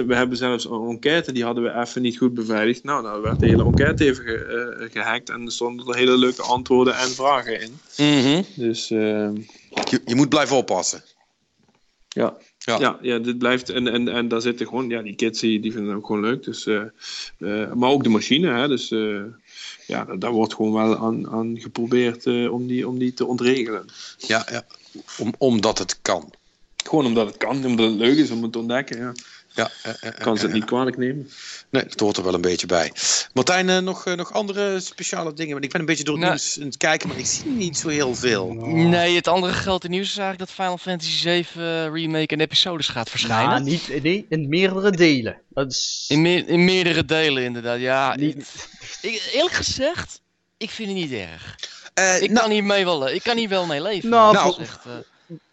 [0.07, 2.83] we hebben zelfs een enquête, die hadden we even niet goed beveiligd.
[2.83, 5.29] Nou, dan werd de hele enquête even ge- eh, gehackt.
[5.29, 7.79] En er stonden er hele leuke antwoorden en vragen in.
[8.55, 8.97] Dus eh,
[9.89, 11.03] je, je moet blijven oppassen.
[12.09, 12.37] ja.
[12.69, 12.79] Ja.
[12.79, 12.99] Ja.
[13.01, 13.69] Ja, dit blijft.
[13.69, 16.21] En, en, en daar zitten gewoon, ja, die kids die, die vinden het ook gewoon
[16.21, 16.43] leuk.
[16.43, 16.81] Dus, eh,
[17.37, 18.67] eh, maar ook de machine, hè.
[18.67, 19.21] Dus eh,
[19.87, 23.85] ja, daar, wordt gewoon wel aan, aan geprobeerd om, die, om die te ontregelen.
[24.17, 24.65] Ja, ja.
[25.19, 26.33] Om, omdat het kan.
[26.83, 28.97] Gewoon omdat het kan, omdat het leuk is om het te ontdekken.
[28.97, 29.11] Ja.
[29.59, 31.29] Ja, eh, eh, eh, Kan ze het niet kwalijk nemen.
[31.69, 32.91] Nee, dat hoort er wel een beetje bij.
[33.33, 35.51] Martijn, eh, nog, eh, nog andere speciale dingen?
[35.51, 37.45] Want ik ben een beetje door het Nou- nieuws aan het kijken, maar ik zie
[37.51, 38.53] niet zo heel veel.
[38.63, 43.09] Nee, het andere grote nieuws is eigenlijk dat Final Fantasy 7 remake en episodes gaat
[43.09, 43.49] verschijnen.
[43.49, 45.41] Nou, niet, nee, in meerdere delen.
[45.49, 46.05] Dat is...
[46.07, 48.15] In, meer- in meerdere delen inderdaad, ja.
[48.15, 48.67] Niet-
[49.01, 50.21] Ik, eerlijk gezegd,
[50.57, 51.55] ik vind het niet erg.
[51.93, 54.09] Eh, Ik, nou, kan, hier mee wel, ik kan hier wel mee leven.
[54.09, 54.91] Nou, Dat is voor- echt, eh,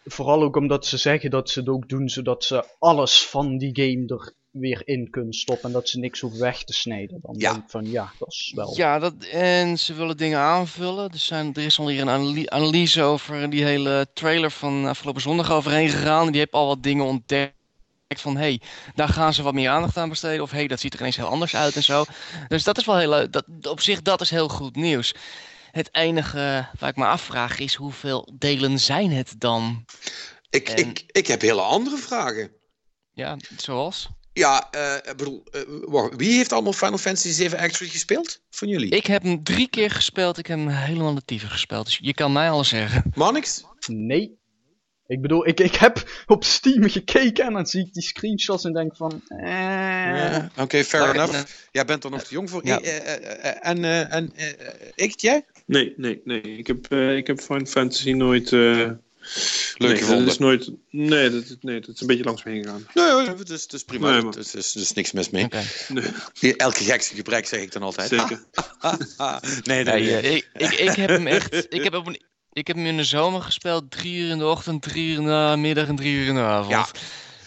[0.08, 3.70] Vooral ook omdat ze zeggen dat ze het ook doen zodat ze alles van die
[3.72, 5.66] game er weer in kunnen stoppen.
[5.66, 7.18] En dat ze niks hoeven weg te snijden.
[7.22, 7.52] Dan Ja.
[7.52, 8.76] denk ik van ja, dat is wel.
[8.76, 11.10] ja, dat, en ze willen dingen aanvullen.
[11.10, 15.22] Er, zijn, er is al hier een analy- analyse over die hele trailer van afgelopen
[15.22, 16.26] zondag overheen gegaan.
[16.30, 17.54] Die heeft al wat dingen ontdekt.
[18.08, 18.60] Van hé, hey,
[18.94, 20.42] daar gaan ze wat meer aandacht aan besteden.
[20.42, 22.04] Of hé, hey, dat ziet er ineens heel anders uit en zo.
[22.48, 23.32] Dus dat is wel heel leuk.
[23.32, 25.14] Dat, op zich, dat is heel goed nieuws.
[25.76, 29.84] Het enige waar ik me afvraag is hoeveel delen zijn het dan?
[30.50, 32.50] ik, en- ik, ik heb hele andere vragen.
[33.12, 34.08] Ja, zoals?
[34.32, 38.40] Ja, eh, ik bedoel, eh, wie heeft allemaal Final Fantasy 7 Actually gespeeld?
[38.50, 38.90] Van jullie?
[38.90, 40.38] Ik heb hem drie keer gespeeld.
[40.38, 41.84] Ik heb hem helemaal natiever gespeeld.
[41.84, 43.02] Dus je kan mij alles zeggen.
[43.14, 43.64] Mannix?
[43.86, 44.38] Nee.
[45.06, 48.72] Ik bedoel, ik, ik heb op Steam gekeken en dan zie ik die screenshots en
[48.72, 49.22] denk van.
[49.28, 51.52] Eh, Ja, Oké, fair Nou, enough.
[51.72, 52.66] Jij bent er nog te jong voor.
[52.66, 52.80] Ja.
[52.80, 54.32] Eh, en en
[54.94, 55.44] ik, jij?
[55.66, 56.40] Nee, nee, nee.
[56.40, 58.52] Ik heb, eh, ik heb Final Fantasy nooit...
[58.52, 58.90] eh
[59.74, 60.24] Leuk nee, gevonden.
[60.24, 60.70] Dat is nooit...
[60.90, 62.86] Nee, dat, is- nee, dat is een beetje langs me heen gegaan.
[62.94, 64.10] Nee, hoor, het is, het is prima.
[64.20, 64.30] Nee.
[64.32, 65.48] Er is, er is- is niks mis mee.
[66.40, 68.08] Nee, Elke gekste gebrek zeg ik dan altijd.
[68.08, 68.44] zeker.
[69.64, 70.22] nee, nee, nee.
[70.22, 71.66] Nee, ik, ik, ik heb hem echt.
[71.74, 72.20] Ik heb, op een,
[72.52, 73.90] ik heb hem in de zomer gespeeld.
[73.90, 76.40] Drie uur in de ochtend, drie uur in de middag en drie uur in de
[76.40, 76.70] avond.
[76.70, 76.86] Ja.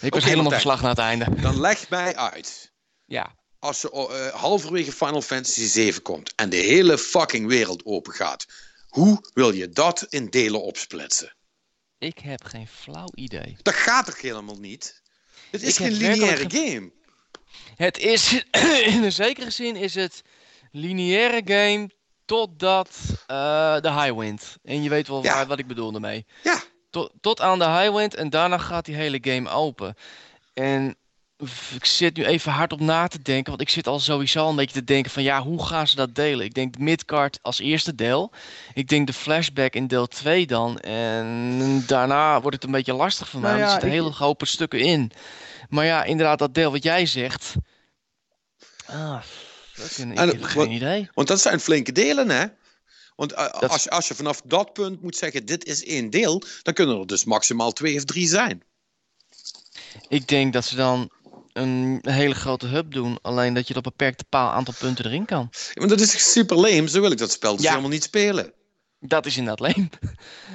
[0.02, 1.26] Ik was helemaal verslag naar het einde.
[1.42, 2.72] Dan leg mij uit.
[3.06, 3.36] Ja.
[3.60, 8.46] Als je eh, halverwege Final Fantasy 7 komt en de hele fucking wereld open gaat,
[8.88, 11.34] hoe wil je dat in delen opsplitsen?
[11.98, 13.58] Ik heb geen flauw idee.
[13.62, 15.02] Dat gaat toch helemaal niet?
[15.52, 16.92] Het is Ik geen lineaire game.
[17.76, 18.44] Het is.
[18.94, 20.22] In een zekere zin is het
[20.72, 21.90] lineaire game.
[22.26, 22.90] Totdat
[23.28, 24.58] eh de Highwind.
[24.64, 25.34] En je weet wel Ja.
[25.34, 26.26] waar, wat ik bedoel daarmee.
[26.44, 26.62] Ja.
[26.90, 29.96] Tot, tot aan de Highwind en daarna gaat die hele game open.
[30.54, 30.96] En
[31.76, 33.50] ik zit nu even hard op na te denken.
[33.50, 36.16] Want ik zit al sowieso een beetje te denken van ja, hoe gaan ze dat
[36.16, 36.46] delen?
[36.46, 38.32] Ik denk de midcard als eerste deel.
[38.74, 40.80] Ik denk de flashback in deel 2 dan.
[40.80, 43.50] En daarna wordt het een beetje lastig voor mij.
[43.50, 45.12] Nou want er ja, zitten ik- hele open stukken in.
[45.70, 47.54] Maar ja, inderdaad, dat deel wat jij zegt.
[48.86, 49.22] Ah,
[49.74, 51.10] fucking, ik En heb wat- geen idee.
[51.14, 52.46] Want dat zijn flinke delen, hè?
[53.16, 56.10] Want eh, Dat- als, je, als je vanaf dat punt moet zeggen, dit is één
[56.10, 58.64] deel, dan kunnen er dus maximaal twee of drie zijn.
[60.08, 61.10] Ik denk dat ze dan
[61.54, 63.20] een hele grote hub doen.
[63.22, 65.50] Alleen dat je op een beperkt paal aantal punten erin kan.
[65.52, 67.70] Ja, Maar dat is super lame, zo wil ik dat spel dus Ja.
[67.70, 68.54] helemaal niet spelen.
[69.00, 69.90] Dat is inderdaad leem.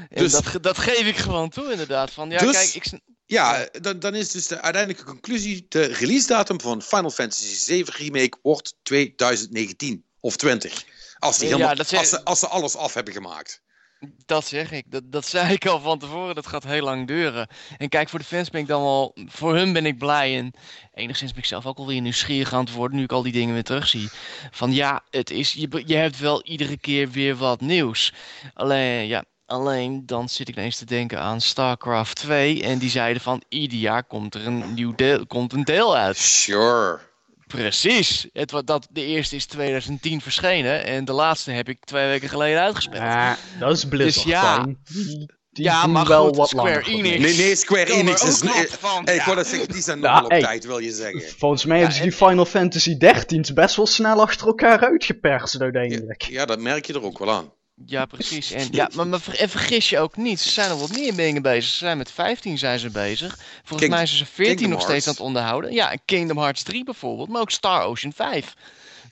[0.08, 2.10] Dus- dat, dat geef ik gewoon toe, inderdaad.
[2.10, 6.26] Van, ja, Dus- kijk, ik, Ja, dan, dan is dus de uiteindelijke conclusie: de release
[6.26, 10.84] datum van Final Fantasy 7 Remake wordt 2019 of 20.
[11.18, 13.62] Als, die Ja, helemaal, dat als, ze, als ze alles af hebben gemaakt.
[14.26, 14.85] Dat zeg ik.
[14.90, 16.35] Dat, dat zei ik al van tevoren.
[16.35, 17.48] Dat gaat heel lang duren.
[17.78, 19.16] En kijk, voor de fans ben ik dan wel...
[19.26, 20.36] Voor hun ben ik blij.
[20.39, 20.52] En
[20.94, 22.97] enigszins ben ik zelf ook alweer nieuwsgierig aan het worden...
[22.97, 24.09] nu ik al die dingen weer terugzie.
[24.51, 28.12] Van ja, het is, je, je hebt wel iedere keer weer wat nieuws.
[28.55, 29.24] Alleen, ja...
[29.47, 33.78] Alleen dan zit ik ineens te denken aan StarCraft 2 en die zeiden van ieder
[33.78, 36.16] jaar komt er een nieuw deel, komt een deel uit.
[36.16, 37.01] Sure.
[37.46, 38.26] Precies.
[38.32, 42.60] Het, dat, de eerste is 2010 verschenen en de laatste heb ik twee weken geleden
[42.60, 43.02] uitgespeeld.
[43.02, 44.14] Ja, dat is Blizzard.
[44.14, 44.64] Dus ja.
[44.64, 44.78] Die,
[45.50, 46.86] die Ja, maar wel goed, wat Square langer.
[46.86, 47.18] Enix.
[47.18, 48.40] Nee, nee, Square Enix is.
[48.42, 50.40] wat eh, van, hey, ik wou dat zeggen, die zijn Ja, nogal op hey.
[50.40, 51.22] tijd, wil je zeggen.
[51.38, 55.60] Volgens mij hebben ze en- die Final Fantasy 13's best wel snel achter elkaar uitgeperst
[55.60, 56.22] uiteindelijk.
[56.22, 57.52] Ja, dat merk je er ook wel aan.
[57.86, 58.51] Ja, precies.
[58.51, 61.16] En, ja, maar, maar ver- en vergis je ook niet, ze zijn nog wat meer
[61.16, 61.70] dingen bezig.
[61.70, 63.36] Ze zijn met 15 zijn ze bezig.
[63.59, 65.72] Volgens King- mij zijn ze 14 Kingdom nog steeds aan het onderhouden.
[65.72, 68.55] Ja, en Kingdom Hearts 3 bijvoorbeeld, maar ook Star Ocean 5.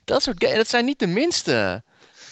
[0.03, 1.83] Dat soort dat zijn niet de minste.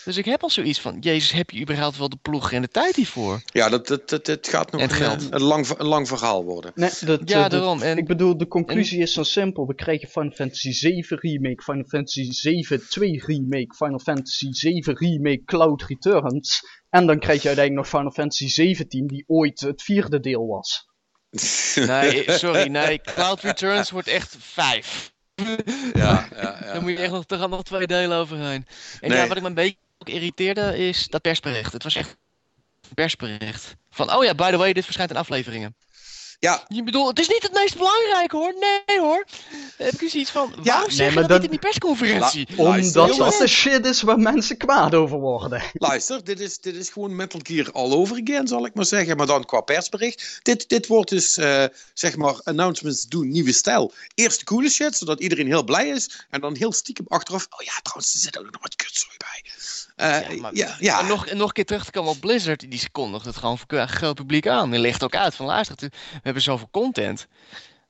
[0.06, 2.68] Dus ik heb al zoiets van, jezus, heb je überhaupt wel de ploeg en de
[2.68, 3.42] tijd hiervoor?
[3.46, 5.28] Ja, dat, dat, dat, het gaat nog een, geld.
[5.32, 6.72] een, lang, een lang verhaal worden.
[6.76, 7.82] Nee, dat, Ja, eh, dat- daarom.
[7.82, 9.68] En, ik bedoel, de conclusie is zo simpel.
[9.68, 15.42] We krijgen Final Fantasy 7 Remake, Final Fantasy 7 2 Remake, Final Fantasy 7 Remake
[15.46, 16.60] Cloud Returns.
[16.90, 20.86] En dan krijg je uiteindelijk nog Final Fantasy 17, die ooit het vierde deel was.
[21.88, 25.12] nee, sorry, nee, Cloud Returns wordt echt 5.
[25.36, 25.46] Ja,
[25.94, 26.60] ja, ja.
[26.62, 28.66] Daar moet je echt nog, er gaan nog twee delen overheen.
[29.00, 29.18] En Nee.
[29.18, 31.74] ja, wat ik me een beetje ook irriteerde is dat persbericht.
[31.74, 32.10] Het was echt
[32.88, 33.76] een persbericht.
[33.92, 35.76] Van, oh ja, by the way, dit verschijnt in afleveringen.
[36.40, 38.54] Ja, Je bedoelt, het is niet het meest belangrijke hoor.
[38.60, 39.26] Nee hoor.
[39.78, 42.48] Heb ik dus iets van, waarom nee, zeg je dat dan- niet in die persconferentie?
[42.56, 45.62] La- Omdat dat de shit is waar mensen kwaad over worden.
[45.74, 49.18] luister, dit is, dit is gewoon Metal Gear all over again, zal ik maar zeggen.
[49.18, 50.40] Maar dan qua persbericht.
[50.42, 53.94] Dit, dit wordt dus, eh, zeg maar, announcements doen, nieuwe stijl.
[54.16, 56.26] Eerst de coole shit, zodat iedereen heel blij is.
[56.30, 59.52] En dan heel stiekem achteraf, oh ja, trouwens, er zit ook nog wat kutzooi bij.
[60.02, 61.00] Eh, Ja, maar- ja, ja.
[61.00, 63.58] En, nog, en nog een keer terug te komen op Blizzard, die kondigt het gewoon
[63.58, 64.72] voor een groot publiek aan.
[64.72, 65.90] Die legt ook uit van luister, we
[66.22, 67.28] hebben zoveel content.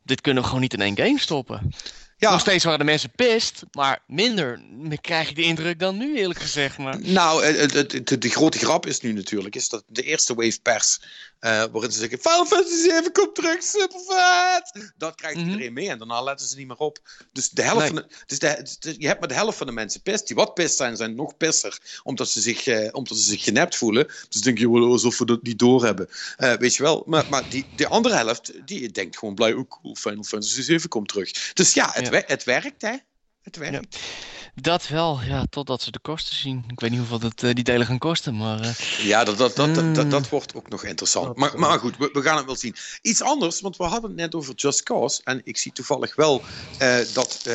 [0.04, 1.72] Dit kunnen we gewoon niet in één game stoppen.
[2.18, 2.32] ja.
[2.32, 4.62] Nog steeds waren de mensen pist, maar minder
[5.02, 6.78] krijg ik de indruk dan nu eerlijk gezegd.
[6.78, 7.00] Maar...
[7.00, 11.00] Nou, het, het- de, grote grap is nu natuurlijk, is dat de eerste wave pers,
[11.42, 14.92] eh, waarin ze zeggen, Final Fantasy 7 komt terug, super vet!
[14.98, 15.50] Dat krijgt Mhm.
[15.50, 17.00] iedereen mee en daarna letten ze niet meer op.
[17.32, 17.88] Dus, de helft Nee.
[17.88, 20.28] van de, dus de, het- het- je hebt maar de helft van de mensen pist,
[20.28, 23.76] die wat pist zijn, zijn nog pisser, omdat ze zich, eh, omdat ze zich genept
[23.76, 24.08] voelen.
[24.30, 26.10] Dus denk je wel alsof we dat niet doorhebben.
[26.38, 29.80] Eh weet je wel, maar, maar die, de andere helft, die denkt gewoon blij, ook
[29.82, 31.32] cool, Final Fantasy 7 komt terug.
[31.54, 32.24] Dus ja, het, Ja.
[32.26, 32.96] het werkt, hè.
[33.44, 33.98] Het werkt.
[34.56, 36.64] Dat wel, ja, totdat ze de kosten zien.
[36.68, 38.60] Ik weet niet hoeveel dat, eh, die delen gaan kosten, maar...
[38.60, 40.10] eh, Ja, dat, dat, dat, dat, dat, Mm.
[40.10, 41.36] dat wordt ook nog interessant.
[41.38, 42.76] Maar, maar goed, we, we gaan het wel zien.
[43.02, 45.22] Iets anders, want we hadden het net over Just Cause.
[45.24, 46.44] En ik zie toevallig wel
[46.78, 47.50] eh, dat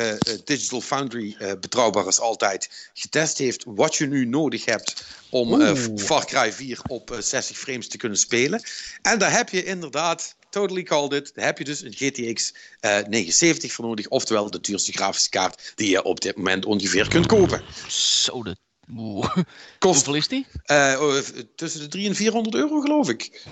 [0.45, 5.75] Digital Foundry eh, betrouwbaar als altijd getest heeft wat je nu nodig hebt om eh.
[5.95, 8.61] Far Cry 4 op eh, 60 frames te kunnen spelen.
[9.01, 12.97] En daar heb je inderdaad, totally called it, daar heb je dus een GTX eh
[13.07, 14.07] 79 voor nodig.
[14.07, 17.61] Oftewel de duurste grafische kaart die je op dit moment ongeveer kunt kopen.
[17.89, 18.55] zo de...
[19.79, 20.45] Kost Hoeveel is die?
[20.63, 21.15] eh, oh,
[21.55, 23.45] tussen de 300 en 400 euro geloof ik.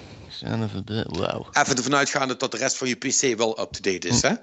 [1.07, 1.47] Wauw.
[1.51, 4.33] Even ervan uitgaande dat de rest van je PC wel up-to-date is, hè?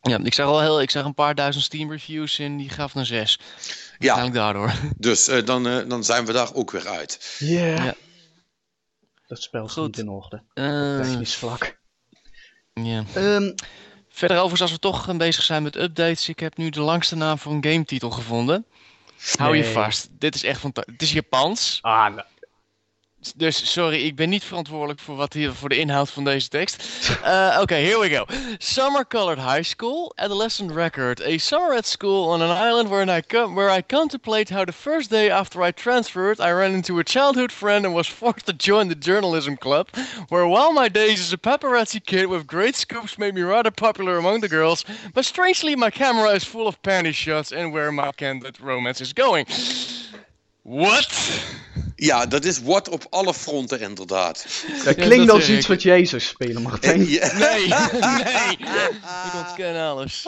[0.00, 2.94] Ja, ik zag al heel, ik zag een paar duizend Steam reviews en die gaf
[2.94, 3.38] een 6.
[3.98, 4.72] Ja, daardoor.
[4.96, 7.36] dus eh, dan, eh, dan zijn we daar ook weer uit.
[7.38, 7.84] Yeah.
[7.84, 7.94] Ja.
[9.32, 9.86] Dat spel is Goed.
[9.86, 10.36] niet in orde.
[10.36, 11.78] op Eh, Technisch vlak.
[12.72, 13.04] ja.
[13.14, 13.52] Ehm,
[14.08, 17.38] Verder overigens, als we toch bezig zijn met updates, ik heb nu de langste naam
[17.38, 18.66] voor een gametitel gevonden.
[19.36, 20.92] Hou je vast, dit is echt fantastisch.
[20.92, 22.22] Het is Japans, ah, nou,
[23.36, 27.08] dus sorry, ik ben niet verantwoordelijk voor, wat hier, voor de inhoud van deze tekst.
[27.24, 28.24] Uh, Oké, here we go.
[28.58, 31.22] Summer Colored High School, Adolescent Record.
[31.22, 33.22] A summer at school on an island where I,
[33.54, 37.52] where I contemplate how the first day after I transferred, I ran into a childhood
[37.52, 39.88] friend and was forced to join the journalism club,
[40.28, 44.18] where while my days as a paparazzi kid with great scoops made me rather popular
[44.18, 44.84] among the girls,
[45.14, 49.12] but strangely my camera is full of panty shots and where my candid romance is
[49.12, 49.46] going.
[50.64, 51.06] What?
[51.96, 54.46] Ja, dat is wat op alle fronten inderdaad.
[54.84, 55.86] dat Ja, klinkt dat als iets ik.
[55.86, 57.08] wat zou spelen, Martijn.
[57.08, 57.32] Ja.
[57.32, 58.56] Nee, nee.
[59.26, 60.26] Ik ontken alles.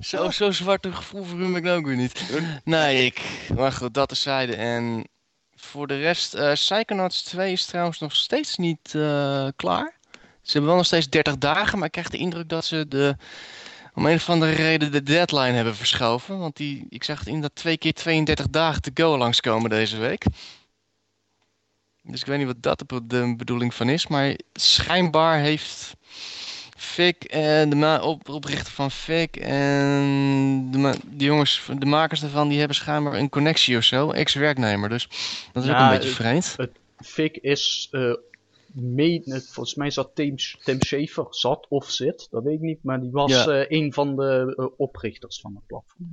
[0.00, 2.22] Zo, zo zwart een gevoel voor hem heb ik nou ook weer niet.
[2.64, 3.20] Nee, ik.
[3.56, 4.54] Maar goed, dat terzijde.
[4.54, 5.08] En
[5.56, 9.94] voor de rest, eh Psychonauts 2 is trouwens nog steeds niet eh, klaar.
[10.42, 13.16] Ze hebben wel nog steeds 30 dagen, maar ik krijg de indruk dat ze de,
[13.94, 16.38] om een of andere reden de deadline hebben verschoven.
[16.38, 20.24] Want die, ik zag het inderdaad twee keer 32 dagen te go langskomen deze week.
[22.06, 24.06] Dus ik weet niet wat dat de, bedoeling van is.
[24.06, 25.96] Maar schijnbaar heeft
[26.76, 32.76] Fik en de op, oprichter van Fik en de, jongens, de makers daarvan, die hebben
[32.76, 34.10] schijnbaar een connectie of zo.
[34.10, 34.88] Ex-werknemer.
[34.88, 35.08] Dus
[35.52, 36.56] dat is ook een beetje het- vreemd.
[36.96, 38.12] Fik is, eh
[38.74, 43.00] mee, volgens mij zat Tim, Tim Schafer, zat of zit, dat weet ik niet, maar
[43.00, 43.46] die was Ja.
[43.46, 46.12] eh, een van de eh, oprichters van het platform.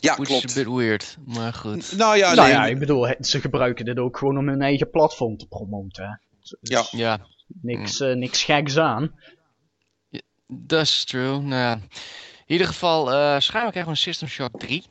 [0.00, 0.50] Ja, Which is klopt.
[0.50, 1.16] a bit weird.
[1.26, 1.96] Maar goed.
[1.96, 4.90] Nou ja, nou nee, ja, ik bedoel, ze gebruiken dit ook gewoon om hun eigen
[4.90, 6.04] platform te promoten.
[6.04, 6.12] Hè.
[6.40, 6.84] Dus Ja.
[6.90, 7.26] Ja,
[7.62, 9.14] niks, eh, niks geks aan.
[10.46, 11.38] dat is true.
[11.40, 11.72] Nou ja.
[12.46, 14.84] In ieder geval, eh schijnbaar krijgen we een System Shock 3.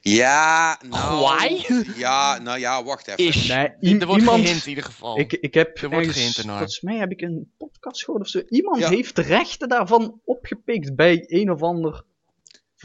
[0.00, 1.20] Ja, nou...
[1.24, 1.64] Why?
[1.96, 3.24] Ja, nou ja, wacht even.
[3.24, 3.46] Is.
[3.46, 5.18] Nee, er wordt iemand, gehint in ieder geval.
[5.18, 8.42] ik, ik heb Er wordt ergens- volgens mij heb ik een podcast gehoord of zo.
[8.48, 8.88] Iemand Ja.
[8.88, 12.04] heeft de rechten daarvan opgepikt bij een of ander.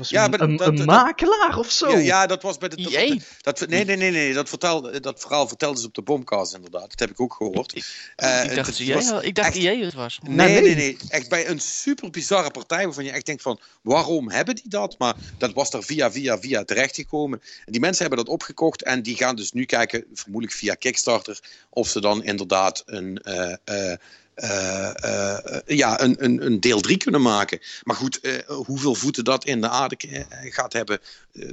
[0.07, 1.89] Ja, een, dat- een makelaar of zo.
[1.89, 2.81] Ja, ja, dat was bij de...
[2.81, 3.15] dat- EA?
[3.41, 4.33] Dat, nee, nee, nee, nee.
[4.33, 6.89] Dat, vertelde, dat verhaal vertelden ze op de Bomcast inderdaad.
[6.89, 7.73] Dat heb ik ook gehoord.
[8.15, 10.19] Eh, ik dacht, het was wel- ik dacht echt- EA het was.
[10.23, 10.75] Nee, Nee, nee, nee.
[10.75, 13.59] nee, Echt bij een super bizarre partij waarvan je echt denkt van...
[13.81, 14.95] Waarom hebben die dat?
[14.97, 17.41] Maar dat was er via, via, via terechtgekomen.
[17.65, 21.39] En die mensen hebben dat opgekocht en die gaan dus nu kijken, vermoedelijk via Kickstarter...
[21.69, 23.17] of ze dan inderdaad een...
[23.17, 23.97] eh, eh,
[24.39, 27.59] eh, eh, ja, een, een, een deel 3 kunnen maken.
[27.83, 29.95] Maar goed, eh, hoeveel voeten dat in de aarde
[30.29, 30.99] gaat hebben,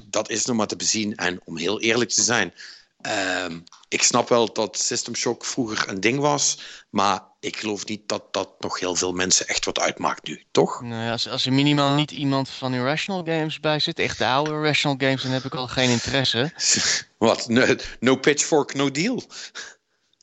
[0.05, 1.15] dat is nog maar te bezien.
[1.15, 2.55] En om heel eerlijk te zijn,
[3.01, 3.59] ehm,
[3.89, 6.59] ik snap wel dat System Shock vroeger een ding was,
[6.91, 10.81] maar ik geloof niet dat dat nog heel veel mensen echt wat uitmaakt nu, toch?
[10.83, 14.27] Nou ja, als, als er minimaal niet iemand van Irrational Games bij zit, echt de
[14.27, 16.53] oude Irrational Games, dan heb ik al geen interesse.
[17.19, 17.49] Wat?
[17.49, 19.23] No, no pitchfork, no deal.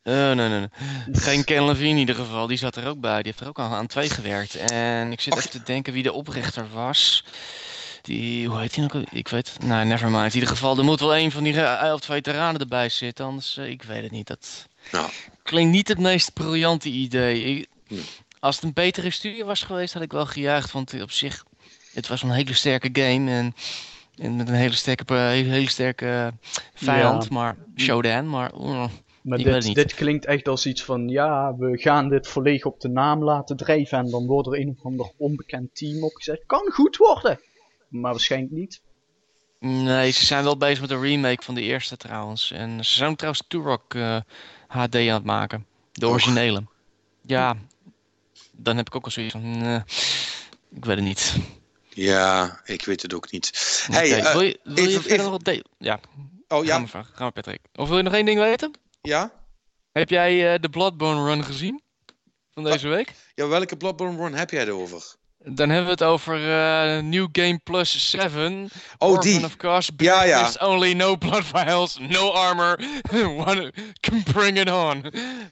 [0.04, 0.68] Eh, nee, nee, nee.
[1.12, 3.16] Geen Ken Levine in ieder geval, die zat er ook bij.
[3.16, 4.54] Die heeft er ook al aan twee gewerkt.
[4.54, 7.24] En ik zit even te denken wie de oprichter was.
[8.02, 8.98] Die, hoe heet die nou?
[9.04, 9.10] ook?
[9.12, 9.56] Ik weet.
[9.62, 10.26] Nou, never mind.
[10.26, 13.24] In ieder geval, er moet wel een van die eh, of twee veteranen erbij zitten.
[13.24, 14.26] Anders, eh, ik weet het niet.
[14.26, 15.10] Dat Nou,
[15.42, 17.42] klinkt niet het meest briljante idee.
[17.44, 17.94] Ik- Hm.
[18.40, 20.72] als het een betere studie was geweest, had ik wel gejuicht.
[20.72, 21.44] Want op zich,
[21.94, 23.30] het was een hele sterke game.
[23.30, 23.54] En,
[24.16, 26.32] en met een hele sterke, hele, sterke
[26.74, 27.22] vijand.
[27.22, 27.28] Ja.
[27.32, 28.50] Maar Shodan, maar...
[28.56, 28.90] mm.
[29.24, 32.80] Maar Ik dit, dit klinkt echt als iets van, ja, we gaan dit volledig op
[32.80, 36.42] de naam laten drijven en dan wordt er een of ander onbekend team opgezet.
[36.46, 37.40] Kan goed worden,
[37.88, 38.80] maar waarschijnlijk niet.
[39.58, 42.50] Nee, ze zijn wel bezig met een remake van de eerste trouwens.
[42.50, 44.16] En ze zijn trouwens Turok eh,
[44.68, 45.66] HD aan het maken.
[45.92, 46.12] De Och.
[46.12, 46.64] originele.
[47.22, 47.56] Ja,
[48.52, 49.58] dan heb ik ook al zoiets van...
[49.58, 49.80] nee,
[50.74, 51.36] ik weet het niet.
[51.88, 53.50] ja, ik weet het ook niet.
[53.92, 55.64] Hey, eh, wil je, wil je even- verder even- nog wat delen?
[55.78, 56.00] Ja,
[56.48, 57.14] oh ga ja, maar, vragen.
[57.14, 57.60] ga maar Patrick.
[57.74, 58.72] Of wil je nog één ding weten?
[59.08, 59.30] Ja?
[59.92, 61.82] Heb jij eh, de Bloodborne run gezien?
[62.54, 63.12] Van deze week?
[63.34, 65.14] Ja, welke Bloodborne run heb jij erover?
[65.46, 68.70] Dan hebben we het over eh, New Game Plus 7.
[68.98, 69.44] Oh, Orphan die.
[69.44, 69.90] of course.
[69.96, 70.52] Ja, ja.
[70.60, 72.80] Only no blood vials, no armor.
[73.46, 75.00] One, can bring it on.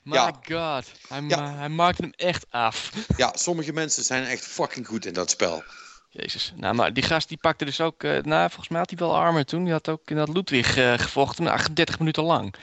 [0.02, 0.24] My Ja.
[0.42, 0.90] god.
[1.08, 1.40] Hij, Ja.
[1.40, 2.90] ma- hij maakte hem echt af.
[3.16, 5.62] Ja, sommige mensen zijn echt fucking goed in dat spel.
[6.08, 6.52] Jezus.
[6.56, 8.02] Nou, maar die gast die pakte dus ook...
[8.02, 9.64] eh nou, volgens mij had hij wel armor toen.
[9.64, 10.72] Die had ook in dat Ludwig
[11.02, 11.44] gevochten.
[11.44, 12.54] maar 38 minuten lang.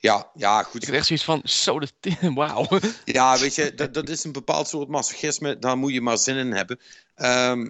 [0.00, 0.88] Ja, ja, Ik goed.
[0.88, 1.40] echt zoiets van...
[1.44, 1.88] Zo de...
[2.34, 2.68] Wauw.
[3.04, 5.58] Ja, weet je, dat, dat is een bepaald soort masochisme.
[5.58, 6.80] Daar moet je maar zin in hebben.
[7.14, 7.68] Ehm,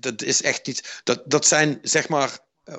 [0.00, 1.00] dat is echt niet.
[1.04, 2.38] Dat, dat zijn zeg maar.
[2.68, 2.76] Eh,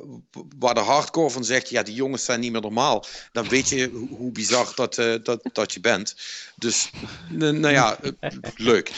[0.60, 3.06] Waar de hardcore van zegt, ja, die jongens zijn niet meer normaal.
[3.32, 6.16] Dan weet je hoe, hoe bizar dat, eh, dat, dat je bent.
[6.56, 6.90] Dus,
[7.30, 8.92] nou ja, eh, leuk.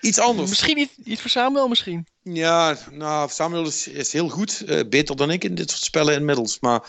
[0.00, 0.48] Iets anders.
[0.48, 2.06] Misschien niet, iets voor Samuel misschien.
[2.22, 4.64] Ja, nou, Samuel is, is heel goed.
[4.88, 6.60] beter dan ik in dit soort spellen inmiddels.
[6.60, 6.82] Maar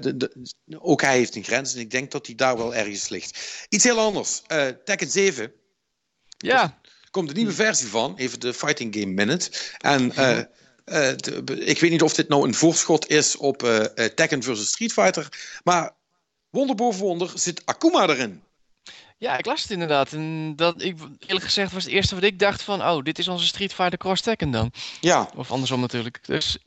[0.00, 0.32] de, de-
[0.78, 1.74] ook hij heeft een grens.
[1.74, 3.66] En ik denk dat hij daar wel ergens ligt.
[3.68, 4.42] Iets heel anders.
[4.84, 5.52] Tekken 7
[6.38, 6.78] Ja.
[7.10, 8.16] komt een nieuwe versie van.
[8.16, 9.50] Even de Fighting Game Minute.
[9.78, 10.48] En de-
[11.58, 14.92] ik weet niet of dit nou een voorschot is op eh, eh, Tekken versus Street
[14.92, 15.28] Fighter.
[15.64, 15.94] Maar
[16.50, 18.42] wonder boven wonder zit Akuma erin.
[19.18, 20.12] Ja, ik las het inderdaad.
[20.12, 20.96] En dat, ik,
[21.26, 22.82] eerlijk gezegd was het eerste wat ik dacht van...
[22.82, 24.72] Oh, dit is onze Street Fighter Cross Tekken dan.
[25.00, 26.20] Ja, Of andersom natuurlijk.
[26.26, 26.58] Dus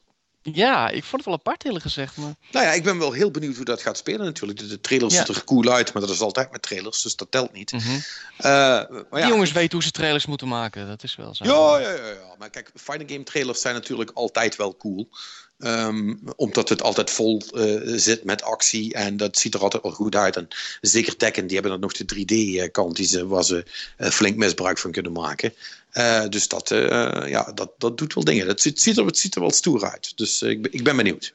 [0.54, 2.18] ja, ik vond het wel apart eerlijk gezegd.
[2.18, 2.34] Maar...
[2.52, 4.60] nou ja, ik ben wel heel benieuwd hoe dat gaat spelen natuurlijk.
[4.60, 5.18] De, de trailer Ja.
[5.26, 7.72] ziet er cool uit, maar dat is altijd met trailers, dus dat telt niet.
[7.72, 7.90] Mhm.
[8.38, 10.88] Eh, maar Die ja, jongens weten hoe ze trailers moeten maken.
[10.88, 11.44] Dat is wel zo.
[11.46, 12.36] Ja, ja, ja, ja.
[12.38, 15.10] Maar kijk, fighting game trailers zijn natuurlijk altijd wel cool.
[15.58, 19.92] Ehm, omdat het altijd vol eh, zit met actie en dat ziet er altijd wel
[19.92, 20.36] goed uit.
[20.36, 20.48] En
[20.82, 23.66] zeker Tekken, die hebben dan nog de 3D-kant die ze, waar ze
[23.98, 25.54] eh, flink misbruik van kunnen maken.
[25.92, 28.48] Eh, dus dat, eh, ja, dat, dat doet wel dingen.
[28.48, 30.18] Het ziet, er, het ziet er wel stoer uit.
[30.18, 31.34] Dus eh, ik, ik ben benieuwd.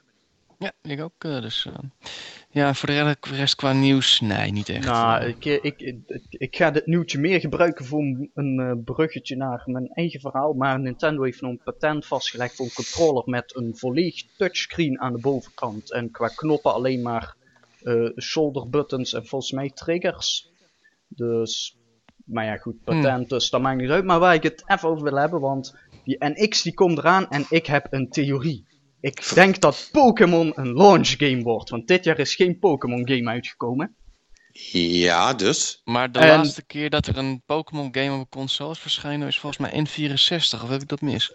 [0.58, 1.12] Ja, ik ook.
[1.18, 1.72] eh, dus eh,
[2.52, 4.84] ja, voor de rest, qua nieuws, nee, niet echt.
[4.84, 5.94] Nou, ik, ik,
[6.28, 8.00] ik, ga dit nieuwtje meer gebruiken voor
[8.34, 10.52] een, eh, bruggetje naar mijn eigen verhaal.
[10.52, 15.20] Maar Nintendo heeft een patent vastgelegd voor een controller met een volledig touchscreen aan de
[15.20, 15.92] bovenkant.
[15.92, 17.34] En qua knoppen alleen maar
[17.82, 20.50] eh, shoulder buttons en volgens mij triggers.
[21.08, 21.76] Dus,
[22.24, 24.04] maar ja goed, patent, dus dat maakt niet uit.
[24.04, 27.44] Maar waar ik het even over wil hebben, want die NX die komt eraan en
[27.48, 28.70] ik heb een theorie.
[29.02, 33.30] Ik denk dat Pokémon een launch game wordt, want dit jaar is geen Pokémon game
[33.30, 33.96] uitgekomen.
[34.72, 35.80] Ja, dus.
[35.84, 39.70] Maar de En- laatste keer dat er een Pokémon game op consoles verschenen is volgens
[39.70, 41.34] mij N64, of heb ik dat mis?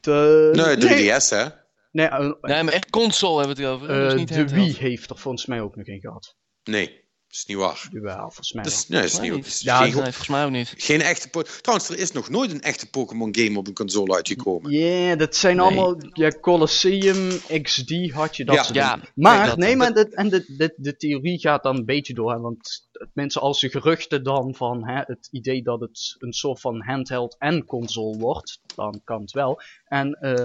[0.00, 1.44] De, Nee, de nee, 3DS, hè?
[1.92, 3.88] nee, eh, Nee, maar echt console hebben we het over.
[3.88, 4.02] hè?
[4.04, 4.48] eh, dus niet de.
[4.48, 6.36] Wii heeft er volgens mij ook nog in gehad.
[6.64, 7.04] Nee,
[7.36, 7.88] dat is niet waar.
[7.92, 9.42] Jawel, volgens mij Dat is, nee, dat is niet, niet.
[9.44, 10.74] dat is Ja, geen, Nee, volgens mij ook niet.
[10.76, 11.28] geen echte...
[11.60, 14.70] Trouwens, er is nog nooit een echte Pokémon game op een console uitgekomen.
[14.70, 15.64] Ja, dat zijn Nee.
[15.66, 15.96] allemaal.
[16.12, 17.28] Ja, Colosseum,
[17.62, 18.62] XD had je dat Ja.
[18.62, 19.00] soort Ja.
[19.14, 22.14] Maar, nee, dat- nee, maar de, en de, de, de theorie gaat dan een beetje
[22.14, 22.32] door.
[22.32, 26.60] Hè, want mensen als de geruchten dan van hè, het idee dat het een soort
[26.60, 29.60] van handheld en console wordt, dan kan het wel.
[29.84, 30.44] En eh,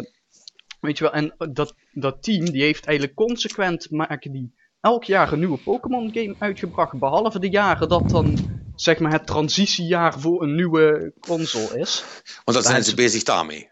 [0.80, 5.32] weet je wel, en dat, dat team die heeft eigenlijk consequent maken die elk jaar
[5.32, 7.00] een nieuwe Pokémon game uitgebracht.
[7.00, 8.38] Behalve de jaren dat dan
[8.76, 12.04] zeg maar het transitiejaar voor een nieuwe console is.
[12.44, 13.70] Want dan zijn ze bezig daarmee.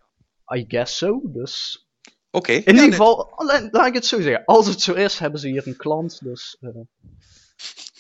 [0.56, 1.84] I guess so, dus...
[2.32, 2.52] Oké.
[2.52, 2.92] In ja, ieder nee.
[2.92, 4.46] geval, la- laat ik het zo zeggen.
[4.46, 6.20] Als het zo is, hebben ze hier een klant.
[6.24, 6.70] Dus eh,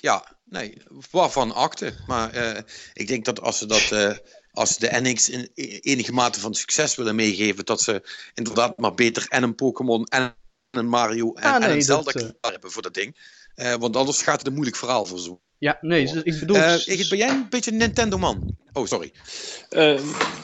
[0.02, 0.81] Ja, nee,
[1.11, 1.94] waarvan akte.
[2.07, 2.61] Maar eh,
[2.94, 3.91] ik denk dat als ze dat.
[3.91, 4.18] eh,
[4.52, 5.49] als ze de NX in
[5.81, 8.03] enige mate van succes willen meegeven, dat ze
[8.34, 10.36] inderdaad maar beter en een Pokémon en
[10.71, 13.15] een Mario en, Ah, en een Zelda dat, eh, klaar hebben voor dat ding.
[13.55, 15.41] Eh, want anders gaat het een moeilijk verhaal voor zo.
[15.57, 16.55] ja, nee, dus ik bedoel.
[16.55, 18.55] Eh ben jij een beetje een Nintendo-man?
[18.73, 19.11] Oh, sorry.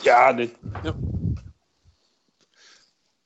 [0.02, 0.50] Ja, dit,
[0.84, 0.96] ja.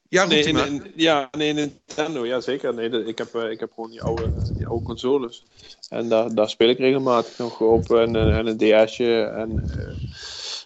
[0.09, 2.73] Ja, Nee, ja, nee, Nintendo, ja zeker.
[2.73, 5.45] Nee, ik, heb, eh, ik heb gewoon die oude, die oude consoles.
[5.89, 7.89] En daar, daar speel ik regelmatig nog op.
[7.89, 9.23] En, en een DS'je.
[9.23, 9.93] En eh,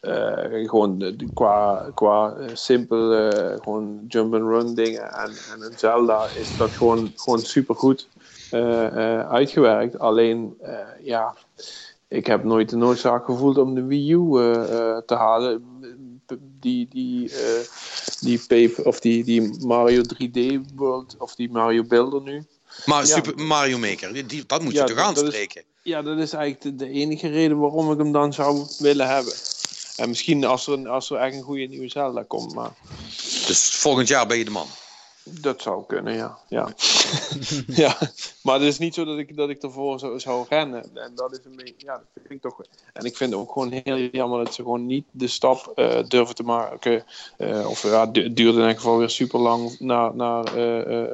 [0.04, 5.14] eh, gewoon de- qua, qua eh, simpel, eh, gewoon jump and run dingen.
[5.14, 8.10] En, en een Zelda is dat gewoon, gewoon super goed
[9.30, 10.00] uitgewerkt.
[10.00, 11.36] Alleen, eh, ja,
[12.08, 15.64] ik heb nooit de noodzaak gevoeld om de Wii U eh, eh, te halen.
[16.60, 17.60] Die, die, eh,
[18.20, 20.40] die, paper, of die, die Mario 3D
[20.76, 22.44] World, of die Mario Builder nu.
[22.86, 23.16] Maar Ja.
[23.16, 25.64] Super Mario Maker, die- die, dat moet je Ja, toch dat- dat is- aanspreken?
[25.82, 29.34] Ja, dat is eigenlijk de, de enige reden waarom ik hem dan zou willen hebben.
[30.04, 32.72] En misschien als er, een- als er echt een goede nieuwe Zelda komt, maar
[33.48, 34.68] Dus volgend jaar ben je de man.
[35.24, 36.38] dat zou kunnen, ja.
[36.48, 36.74] Ja,
[37.84, 37.98] ja.
[38.42, 40.84] maar het is niet zo dat ik, dat ik ervoor zou, zou rennen.
[40.98, 42.62] En dat is een beetje, ja, dat vind ik toch.
[42.94, 46.04] En ik vind het ook gewoon heel jammer dat ze gewoon niet de stap eh,
[46.08, 47.06] durven te maken.
[47.38, 51.14] eh, of ja, het du- duurde in elk geval weer super lang naar, naar eh,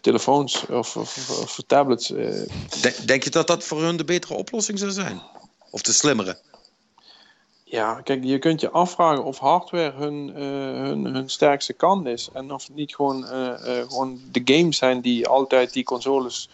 [0.00, 2.06] telefoons of, of, of, of tablets.
[2.08, 5.22] De- denk je dat dat voor hun de betere oplossing zou zijn?
[5.70, 6.38] Of de slimmere?
[7.68, 10.42] Ja, kijk, je kunt je afvragen of hardware hun, eh,
[10.82, 12.28] hun, hun sterkste kant is.
[12.32, 16.50] En of het niet gewoon, eh, eh, gewoon de games zijn die altijd die consoles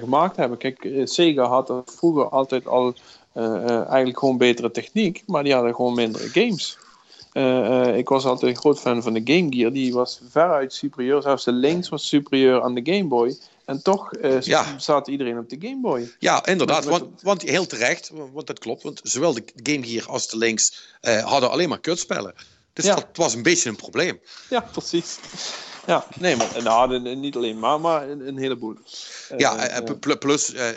[0.00, 0.58] gemaakt hebben.
[0.58, 2.94] Kijk, Sega had er vroeger altijd al
[3.32, 6.78] eigenlijk gewoon betere techniek, maar die hadden gewoon mindere games.
[7.96, 9.72] Ik was altijd een groot fan van de Game Gear.
[9.72, 11.22] Die was veruit superieur.
[11.22, 13.36] Zelfs de Lynx was superieur aan de Game Boy.
[13.66, 14.10] En toch
[14.40, 14.78] Ja.
[14.78, 16.14] zat iedereen op de Game Boy.
[16.18, 16.84] Ja, inderdaad.
[16.84, 18.82] Want, want heel terecht, want dat klopt.
[18.82, 22.34] Want zowel de Game Gear als de Links eh, hadden alleen maar kutspellen.
[22.72, 22.94] Dus Ja.
[22.94, 24.20] dat was een beetje een probleem.
[24.50, 25.16] Ja, precies.
[25.86, 28.74] Ja, nee, maar nou, niet alleen maar, maar een, een heleboel.
[29.36, 30.68] Ja, eh, eh, pl- pl- plus, eh,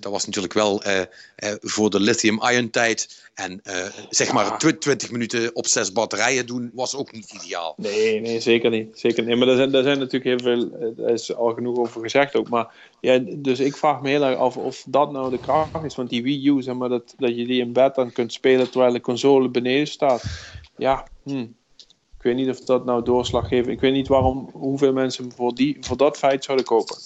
[0.00, 0.82] dat was natuurlijk wel
[1.60, 3.30] voor de lithium-ion tijd.
[3.34, 3.60] En
[4.08, 4.56] zeg maar Ja.
[4.56, 7.74] tw- 20 minuten op zes batterijen doen was ook niet ideaal.
[7.76, 8.98] Nee, nee, zeker niet.
[8.98, 9.36] Zeker niet.
[9.36, 12.48] Maar daar zijn, daar zijn natuurlijk heel veel, daar is al genoeg over gezegd ook.
[12.48, 15.94] Maar ja, dus ik vraag me heel erg af of dat nou de kracht is.
[15.94, 18.70] Want die Wii U, zeg maar, dat, dat je die in bed dan kunt spelen
[18.70, 20.24] terwijl de console beneden staat.
[20.76, 21.46] Ja, hm.
[22.28, 23.68] Ik weet niet of dat nou doorslag geeft.
[23.68, 26.96] Ik weet niet waarom, hoeveel mensen voor, die, voor dat feit zouden kopen.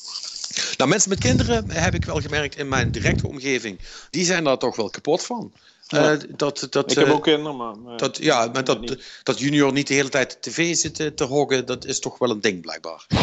[0.77, 3.79] Nou, mensen met kinderen heb ik wel gemerkt in mijn directe omgeving.
[4.11, 5.53] Die zijn daar toch wel kapot van.
[5.87, 6.13] Ja.
[6.13, 7.97] Eh, dat, dat, Ik heb eh, ook kinderen, maar...
[7.97, 9.21] dat, ja, maar dat, niet.
[9.23, 12.31] dat junior niet de hele tijd tv zit te- te hoggen, dat is toch wel
[12.31, 13.07] een ding blijkbaar.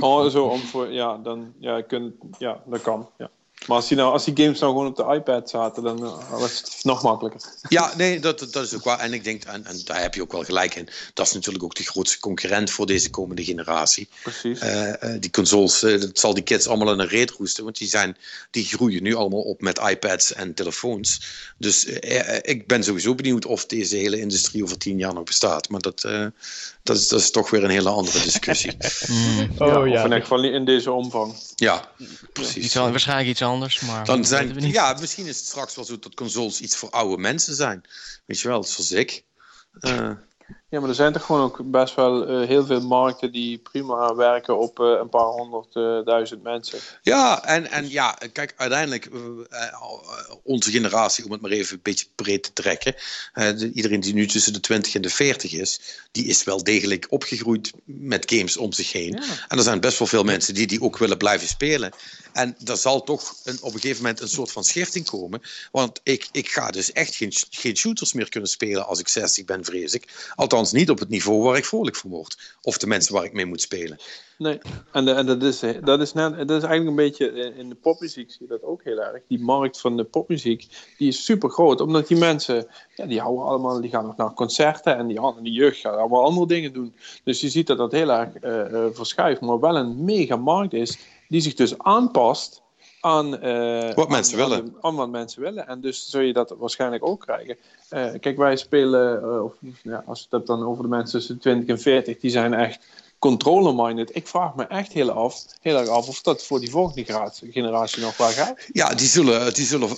[0.00, 3.30] Oh, zo om voor, ja, dan, ja, kun, ja, dat kan, ja.
[3.66, 6.30] Maar als die, nou, als die games nou gewoon op de iPad zaten, dan eh,
[6.30, 7.40] was het nog makkelijker.
[7.68, 8.98] Ja, nee, dat, dat is ook waar.
[8.98, 11.64] En ik denk, en, en daar heb je ook wel gelijk in, dat is natuurlijk
[11.64, 14.08] ook de grootste concurrent voor deze komende generatie.
[14.22, 14.58] Precies.
[14.58, 17.88] Eh, eh, die consoles, dat zal die kids allemaal in een reet roesten, want die,
[17.88, 18.16] zijn,
[18.50, 21.20] die groeien nu allemaal op met iPads en telefoons.
[21.58, 21.84] Dus
[22.42, 25.68] ik ben sowieso benieuwd of deze hele industrie over tien jaar nog bestaat.
[25.68, 26.26] Maar dat, eh,
[26.82, 28.76] dat, is, dat is toch weer een hele andere discussie.
[29.58, 29.98] Oh ja, Of ja.
[29.98, 31.34] in ieder geval niet in deze omvang.
[31.56, 31.88] ja,
[32.32, 32.64] precies.
[32.64, 34.72] Iets, waarschijnlijk iets anders, maar Dan zijn, niet.
[34.72, 37.84] ja, misschien is het straks wel zo dat consoles iets voor oude mensen zijn.
[38.26, 39.24] Weet je wel, zoals ik.
[40.74, 44.14] Ja, maar er zijn toch gewoon ook best wel eh, heel veel markten die prima
[44.14, 46.78] werken op eh, een paar honderdduizend mensen.
[47.02, 49.18] Ja, en, en ja, kijk, uiteindelijk, eh,
[49.62, 49.82] eh,
[50.42, 52.94] onze generatie, om het maar even een beetje breed te trekken,
[53.32, 55.80] eh, de- iedereen die nu tussen de 20 en de 40 is,
[56.12, 59.14] die is wel degelijk opgegroeid met games om zich heen.
[59.48, 61.92] En er zijn best wel veel mensen die die ook willen blijven spelen.
[62.32, 65.42] En er zal toch een, op een gegeven moment een soort van schifting komen.
[65.72, 69.44] Want ik, ik ga dus echt geen, geen shooters meer kunnen spelen als ik 60
[69.44, 70.32] ben, vrees ik.
[70.34, 72.56] Althans niet op het niveau waar ik vrolijk voor word.
[72.62, 73.98] Of de mensen waar ik mee moet spelen.
[74.38, 74.58] Nee,
[74.92, 77.68] en, de- en dat, is, dat, is net, dat is eigenlijk een beetje in- in
[77.68, 79.22] de popmuziek zie je dat ook heel erg.
[79.28, 80.66] Die markt van de popmuziek
[80.98, 82.66] die is super groot, omdat die mensen
[82.96, 86.24] ja, die houden allemaal, die gaan nog naar concerten en die, die jeugd gaat allemaal
[86.24, 86.94] andere dingen doen.
[87.24, 90.72] Dus je ziet dat dat heel erg eh, eh, verschuift, maar wel een mega markt
[90.72, 92.62] is die zich dus aanpast
[93.04, 94.76] aan eh, Wat mensen aan willen.
[94.80, 95.66] aan wat mensen willen.
[95.66, 97.56] En dus zul je dat waarschijnlijk ook krijgen.
[97.88, 99.52] Eh, kijk, wij spelen, eh, of,
[99.82, 102.86] ja, als je het dan over de mensen tussen 20 en 40, die zijn echt
[103.24, 104.16] controller-minded.
[104.16, 108.02] Ik vraag me echt heel, af, heel erg af of dat voor die volgende generatie,
[108.02, 108.54] nog wel gaat.
[108.72, 109.92] Ja, die zullen, die zullen 100%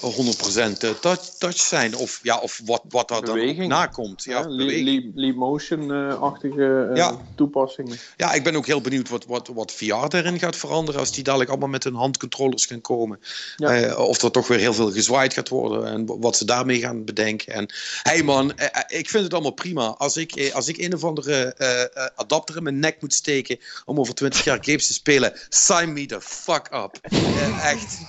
[0.78, 1.96] eh, touch, touch zijn.
[1.96, 4.24] Of, ja, of wat, wat daar dan nakomt.
[4.24, 5.12] Ja, Ja, beweging.
[5.14, 7.16] leap motion-achtige eh, Ja.
[7.36, 7.98] toepassingen.
[8.16, 11.00] ja, ik ben ook heel benieuwd wat, wat, wat VR daarin gaat veranderen.
[11.00, 13.20] Als die dadelijk allemaal met hun handcontrollers gaan komen.
[13.56, 13.74] Ja.
[13.74, 15.86] Eh, of er toch weer heel veel gezwaaid gaat worden.
[15.86, 17.52] En wat ze daarmee gaan bedenken.
[17.52, 17.66] En
[18.02, 18.52] hey man,
[18.86, 19.86] ik vind het allemaal prima.
[19.98, 23.58] Als ik, als ik een of andere eh, eh, adapter in mijn nek moet steken.
[23.84, 25.32] om over 20 jaar games te spelen.
[25.48, 26.98] sign me the fuck up.
[27.02, 28.00] Eh, echt.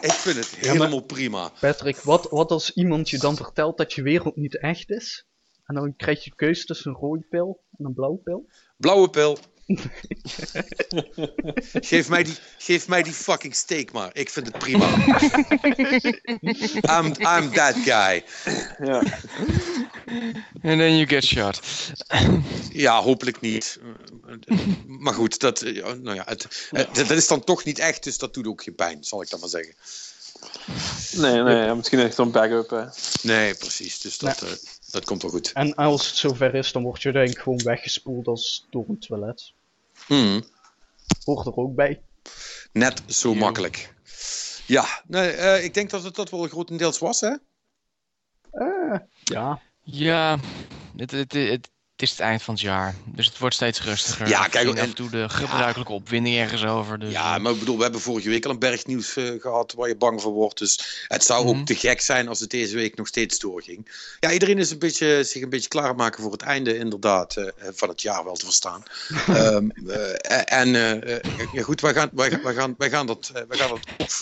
[0.00, 1.52] Ik vind het maar- helemaal prima.
[1.60, 5.26] Patrick, wat, wat als iemand je dan vertelt dat je wereld niet echt is?
[5.64, 8.48] En dan krijg je keuze tussen een rode pil en een blauwe pil?
[8.76, 9.38] Blauwe pil.
[11.80, 14.10] geef, mij die, geef mij die fucking steak maar.
[14.12, 14.88] Ik vind het prima.
[16.98, 18.24] I'm, I'm that guy.
[18.78, 19.02] Ja.
[20.62, 21.60] And then you get shot.
[22.72, 23.78] Ja, hopelijk niet.
[24.86, 28.34] Maar goed, dat, nou ja, het, het- dat is dan toch niet echt, dus dat
[28.34, 29.74] doet ook geen pijn, zal ik dan maar zeggen.
[31.12, 32.70] Nee, nee, misschien echt een backup.
[32.70, 32.84] hè.
[33.22, 34.00] Nee, precies.
[34.00, 34.50] Dus dat, eh,
[34.90, 35.50] dat komt wel goed.
[35.52, 38.98] En als het zover is, dan word je denk ik gewoon weggespoeld als door een
[38.98, 39.52] toilet.
[40.06, 40.44] Hmm,
[41.24, 42.02] Hoort er ook bij.
[42.72, 43.94] net zo makkelijk.
[44.66, 47.34] Ja, nee, eh, ik denk dat het dat wel grotendeels was, hè?
[48.50, 49.62] Eh, ja.
[49.82, 50.38] Ja,
[50.96, 52.94] het, het, het, het is het eind van het jaar.
[53.04, 54.28] Dus het wordt steeds rustiger.
[54.28, 56.98] Ja, kijk, en- af en toe de gebruikelijke opwinding ergens over.
[56.98, 59.24] Dus, Ja, eh, maar ik bedoel, we hebben vorige week al een berg nieuws eh,
[59.38, 60.58] gehad waar je bang voor wordt.
[60.58, 61.58] Dus het zou Mhm.
[61.58, 63.88] ook te gek zijn als het deze week nog steeds doorging.
[64.20, 67.44] Ja, iedereen is een beetje, zich een beetje klaarmaken voor het einde, inderdaad, eh,
[67.74, 68.82] van het jaar wel te verstaan.
[69.26, 71.20] Ehm, eh, en eh, eh,
[71.52, 73.80] ja, goed, wij gaan, wij, gaan- wij, gaan, wij, gaan dat, eh, wij gaan dat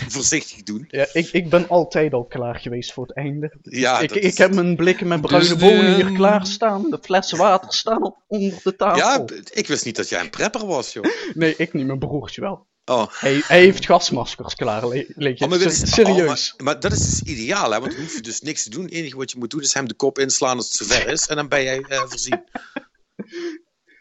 [0.09, 0.85] voorzichtig doen.
[0.91, 3.53] ja ik, ik ben altijd al klaar geweest voor het einde.
[3.63, 6.91] Ja, ik, ik is- heb mijn blikken met bruine Dus de- bonen hier klaar staan.
[6.91, 8.97] De flessen water staan op, onder de tafel.
[8.99, 11.05] ja, ik wist niet dat jij een prepper was, joh.
[11.35, 12.67] Nee, ik niet, mijn broertje wel.
[12.85, 13.07] Oh.
[13.11, 15.45] Hij, hij heeft gasmaskers klaar, le- leek je.
[15.45, 16.21] Oh, maar, is- serieus.
[16.21, 17.81] oh, maar, maar dat is dus ideaal, hè?
[17.81, 18.85] Want dan hoef je dus niks te doen.
[18.85, 21.27] Het enige wat je moet doen is hem de kop inslaan als het zover is.
[21.27, 22.45] En dan ben jij eh, voorzien.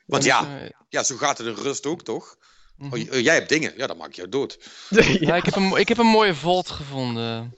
[0.06, 2.36] Want ja, eh, ja, zo gaat het in rust ook, toch?
[2.78, 2.94] mhm.
[2.94, 4.58] Oh, j- jij hebt dingen, ja, dan maak ik jou dood.
[4.90, 7.56] Ja, ja, ik, heb een, ik heb een mooie Volt gevonden.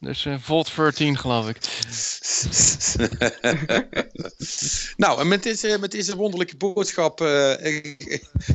[0.00, 1.56] Dus eh Volt 13 geloof ik.
[4.96, 7.26] nou, en met deze, met deze wonderlijke boodschap eh,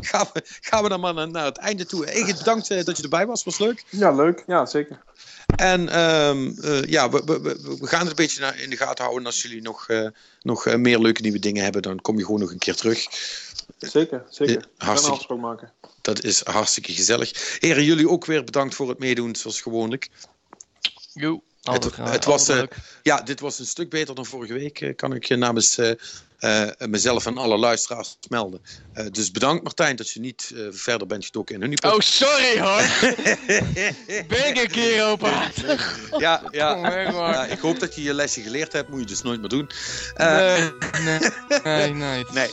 [0.02, 2.12] gaan, we, gaan we dan maar naar, naar het einde toe.
[2.12, 3.84] Egid, bedankt eh, dat je erbij was, was leuk.
[3.90, 4.44] Ja, leuk.
[4.48, 5.04] Ja, zeker.
[5.56, 7.40] En ehm, eh, ja, we, we,
[7.80, 9.26] we, gaan het een beetje naar- in de gaten houden.
[9.26, 10.08] Als jullie nog, eh,
[10.42, 13.06] nog eh, meer leuke nieuwe dingen hebben, dan kom je gewoon nog een keer terug.
[13.78, 14.56] Zeker, zeker.
[14.56, 15.72] We gaan een hartstikke- afspraak maken.
[16.02, 17.58] Dat is hartstikke gezellig.
[17.60, 20.10] Heren, jullie ook weer bedankt voor het meedoen, zoals gewoonlijk.
[21.14, 22.76] Jo, Het- het was, eh, leuk.
[23.04, 25.92] Ja, dit was een stuk beter dan vorige week, eh, kan ik je namens eh,
[26.40, 28.62] eh, mezelf en alle luisteraars melden.
[28.94, 32.60] Eh, dus bedankt Martijn dat je niet eh, verder bent gedoken in hun Oh, sorry
[32.60, 32.82] hoor.
[34.28, 35.18] ben ik een keer ja,
[36.18, 39.50] ja, ja, ik hoop dat je je lesje geleerd hebt, moet je dus nooit meer
[39.50, 39.70] doen.
[40.16, 40.70] Eh, Nee,
[41.04, 41.20] nee,
[41.64, 42.24] nee, nee.
[42.32, 42.48] nee,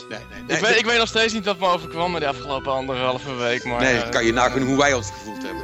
[0.47, 0.57] nee.
[0.57, 3.81] Ik weet, ik weet nog steeds niet wat me overkwam de afgelopen anderhalve week, maar...
[3.81, 5.63] nee, kan je nagaan hoe wij ons gevoeld hebben.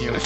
[0.00, 0.16] You.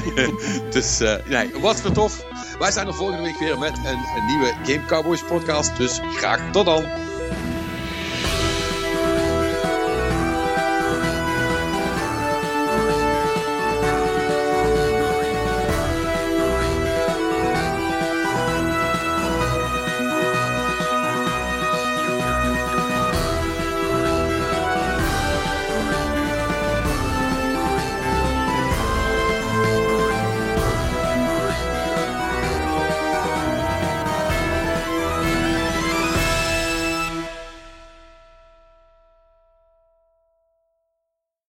[0.74, 2.24] dus eh, nee, wat weer tof.
[2.58, 5.76] Wij zijn er volgende week weer met een, een nieuwe Game Cowboys podcast.
[5.76, 6.84] Dus graag tot dan.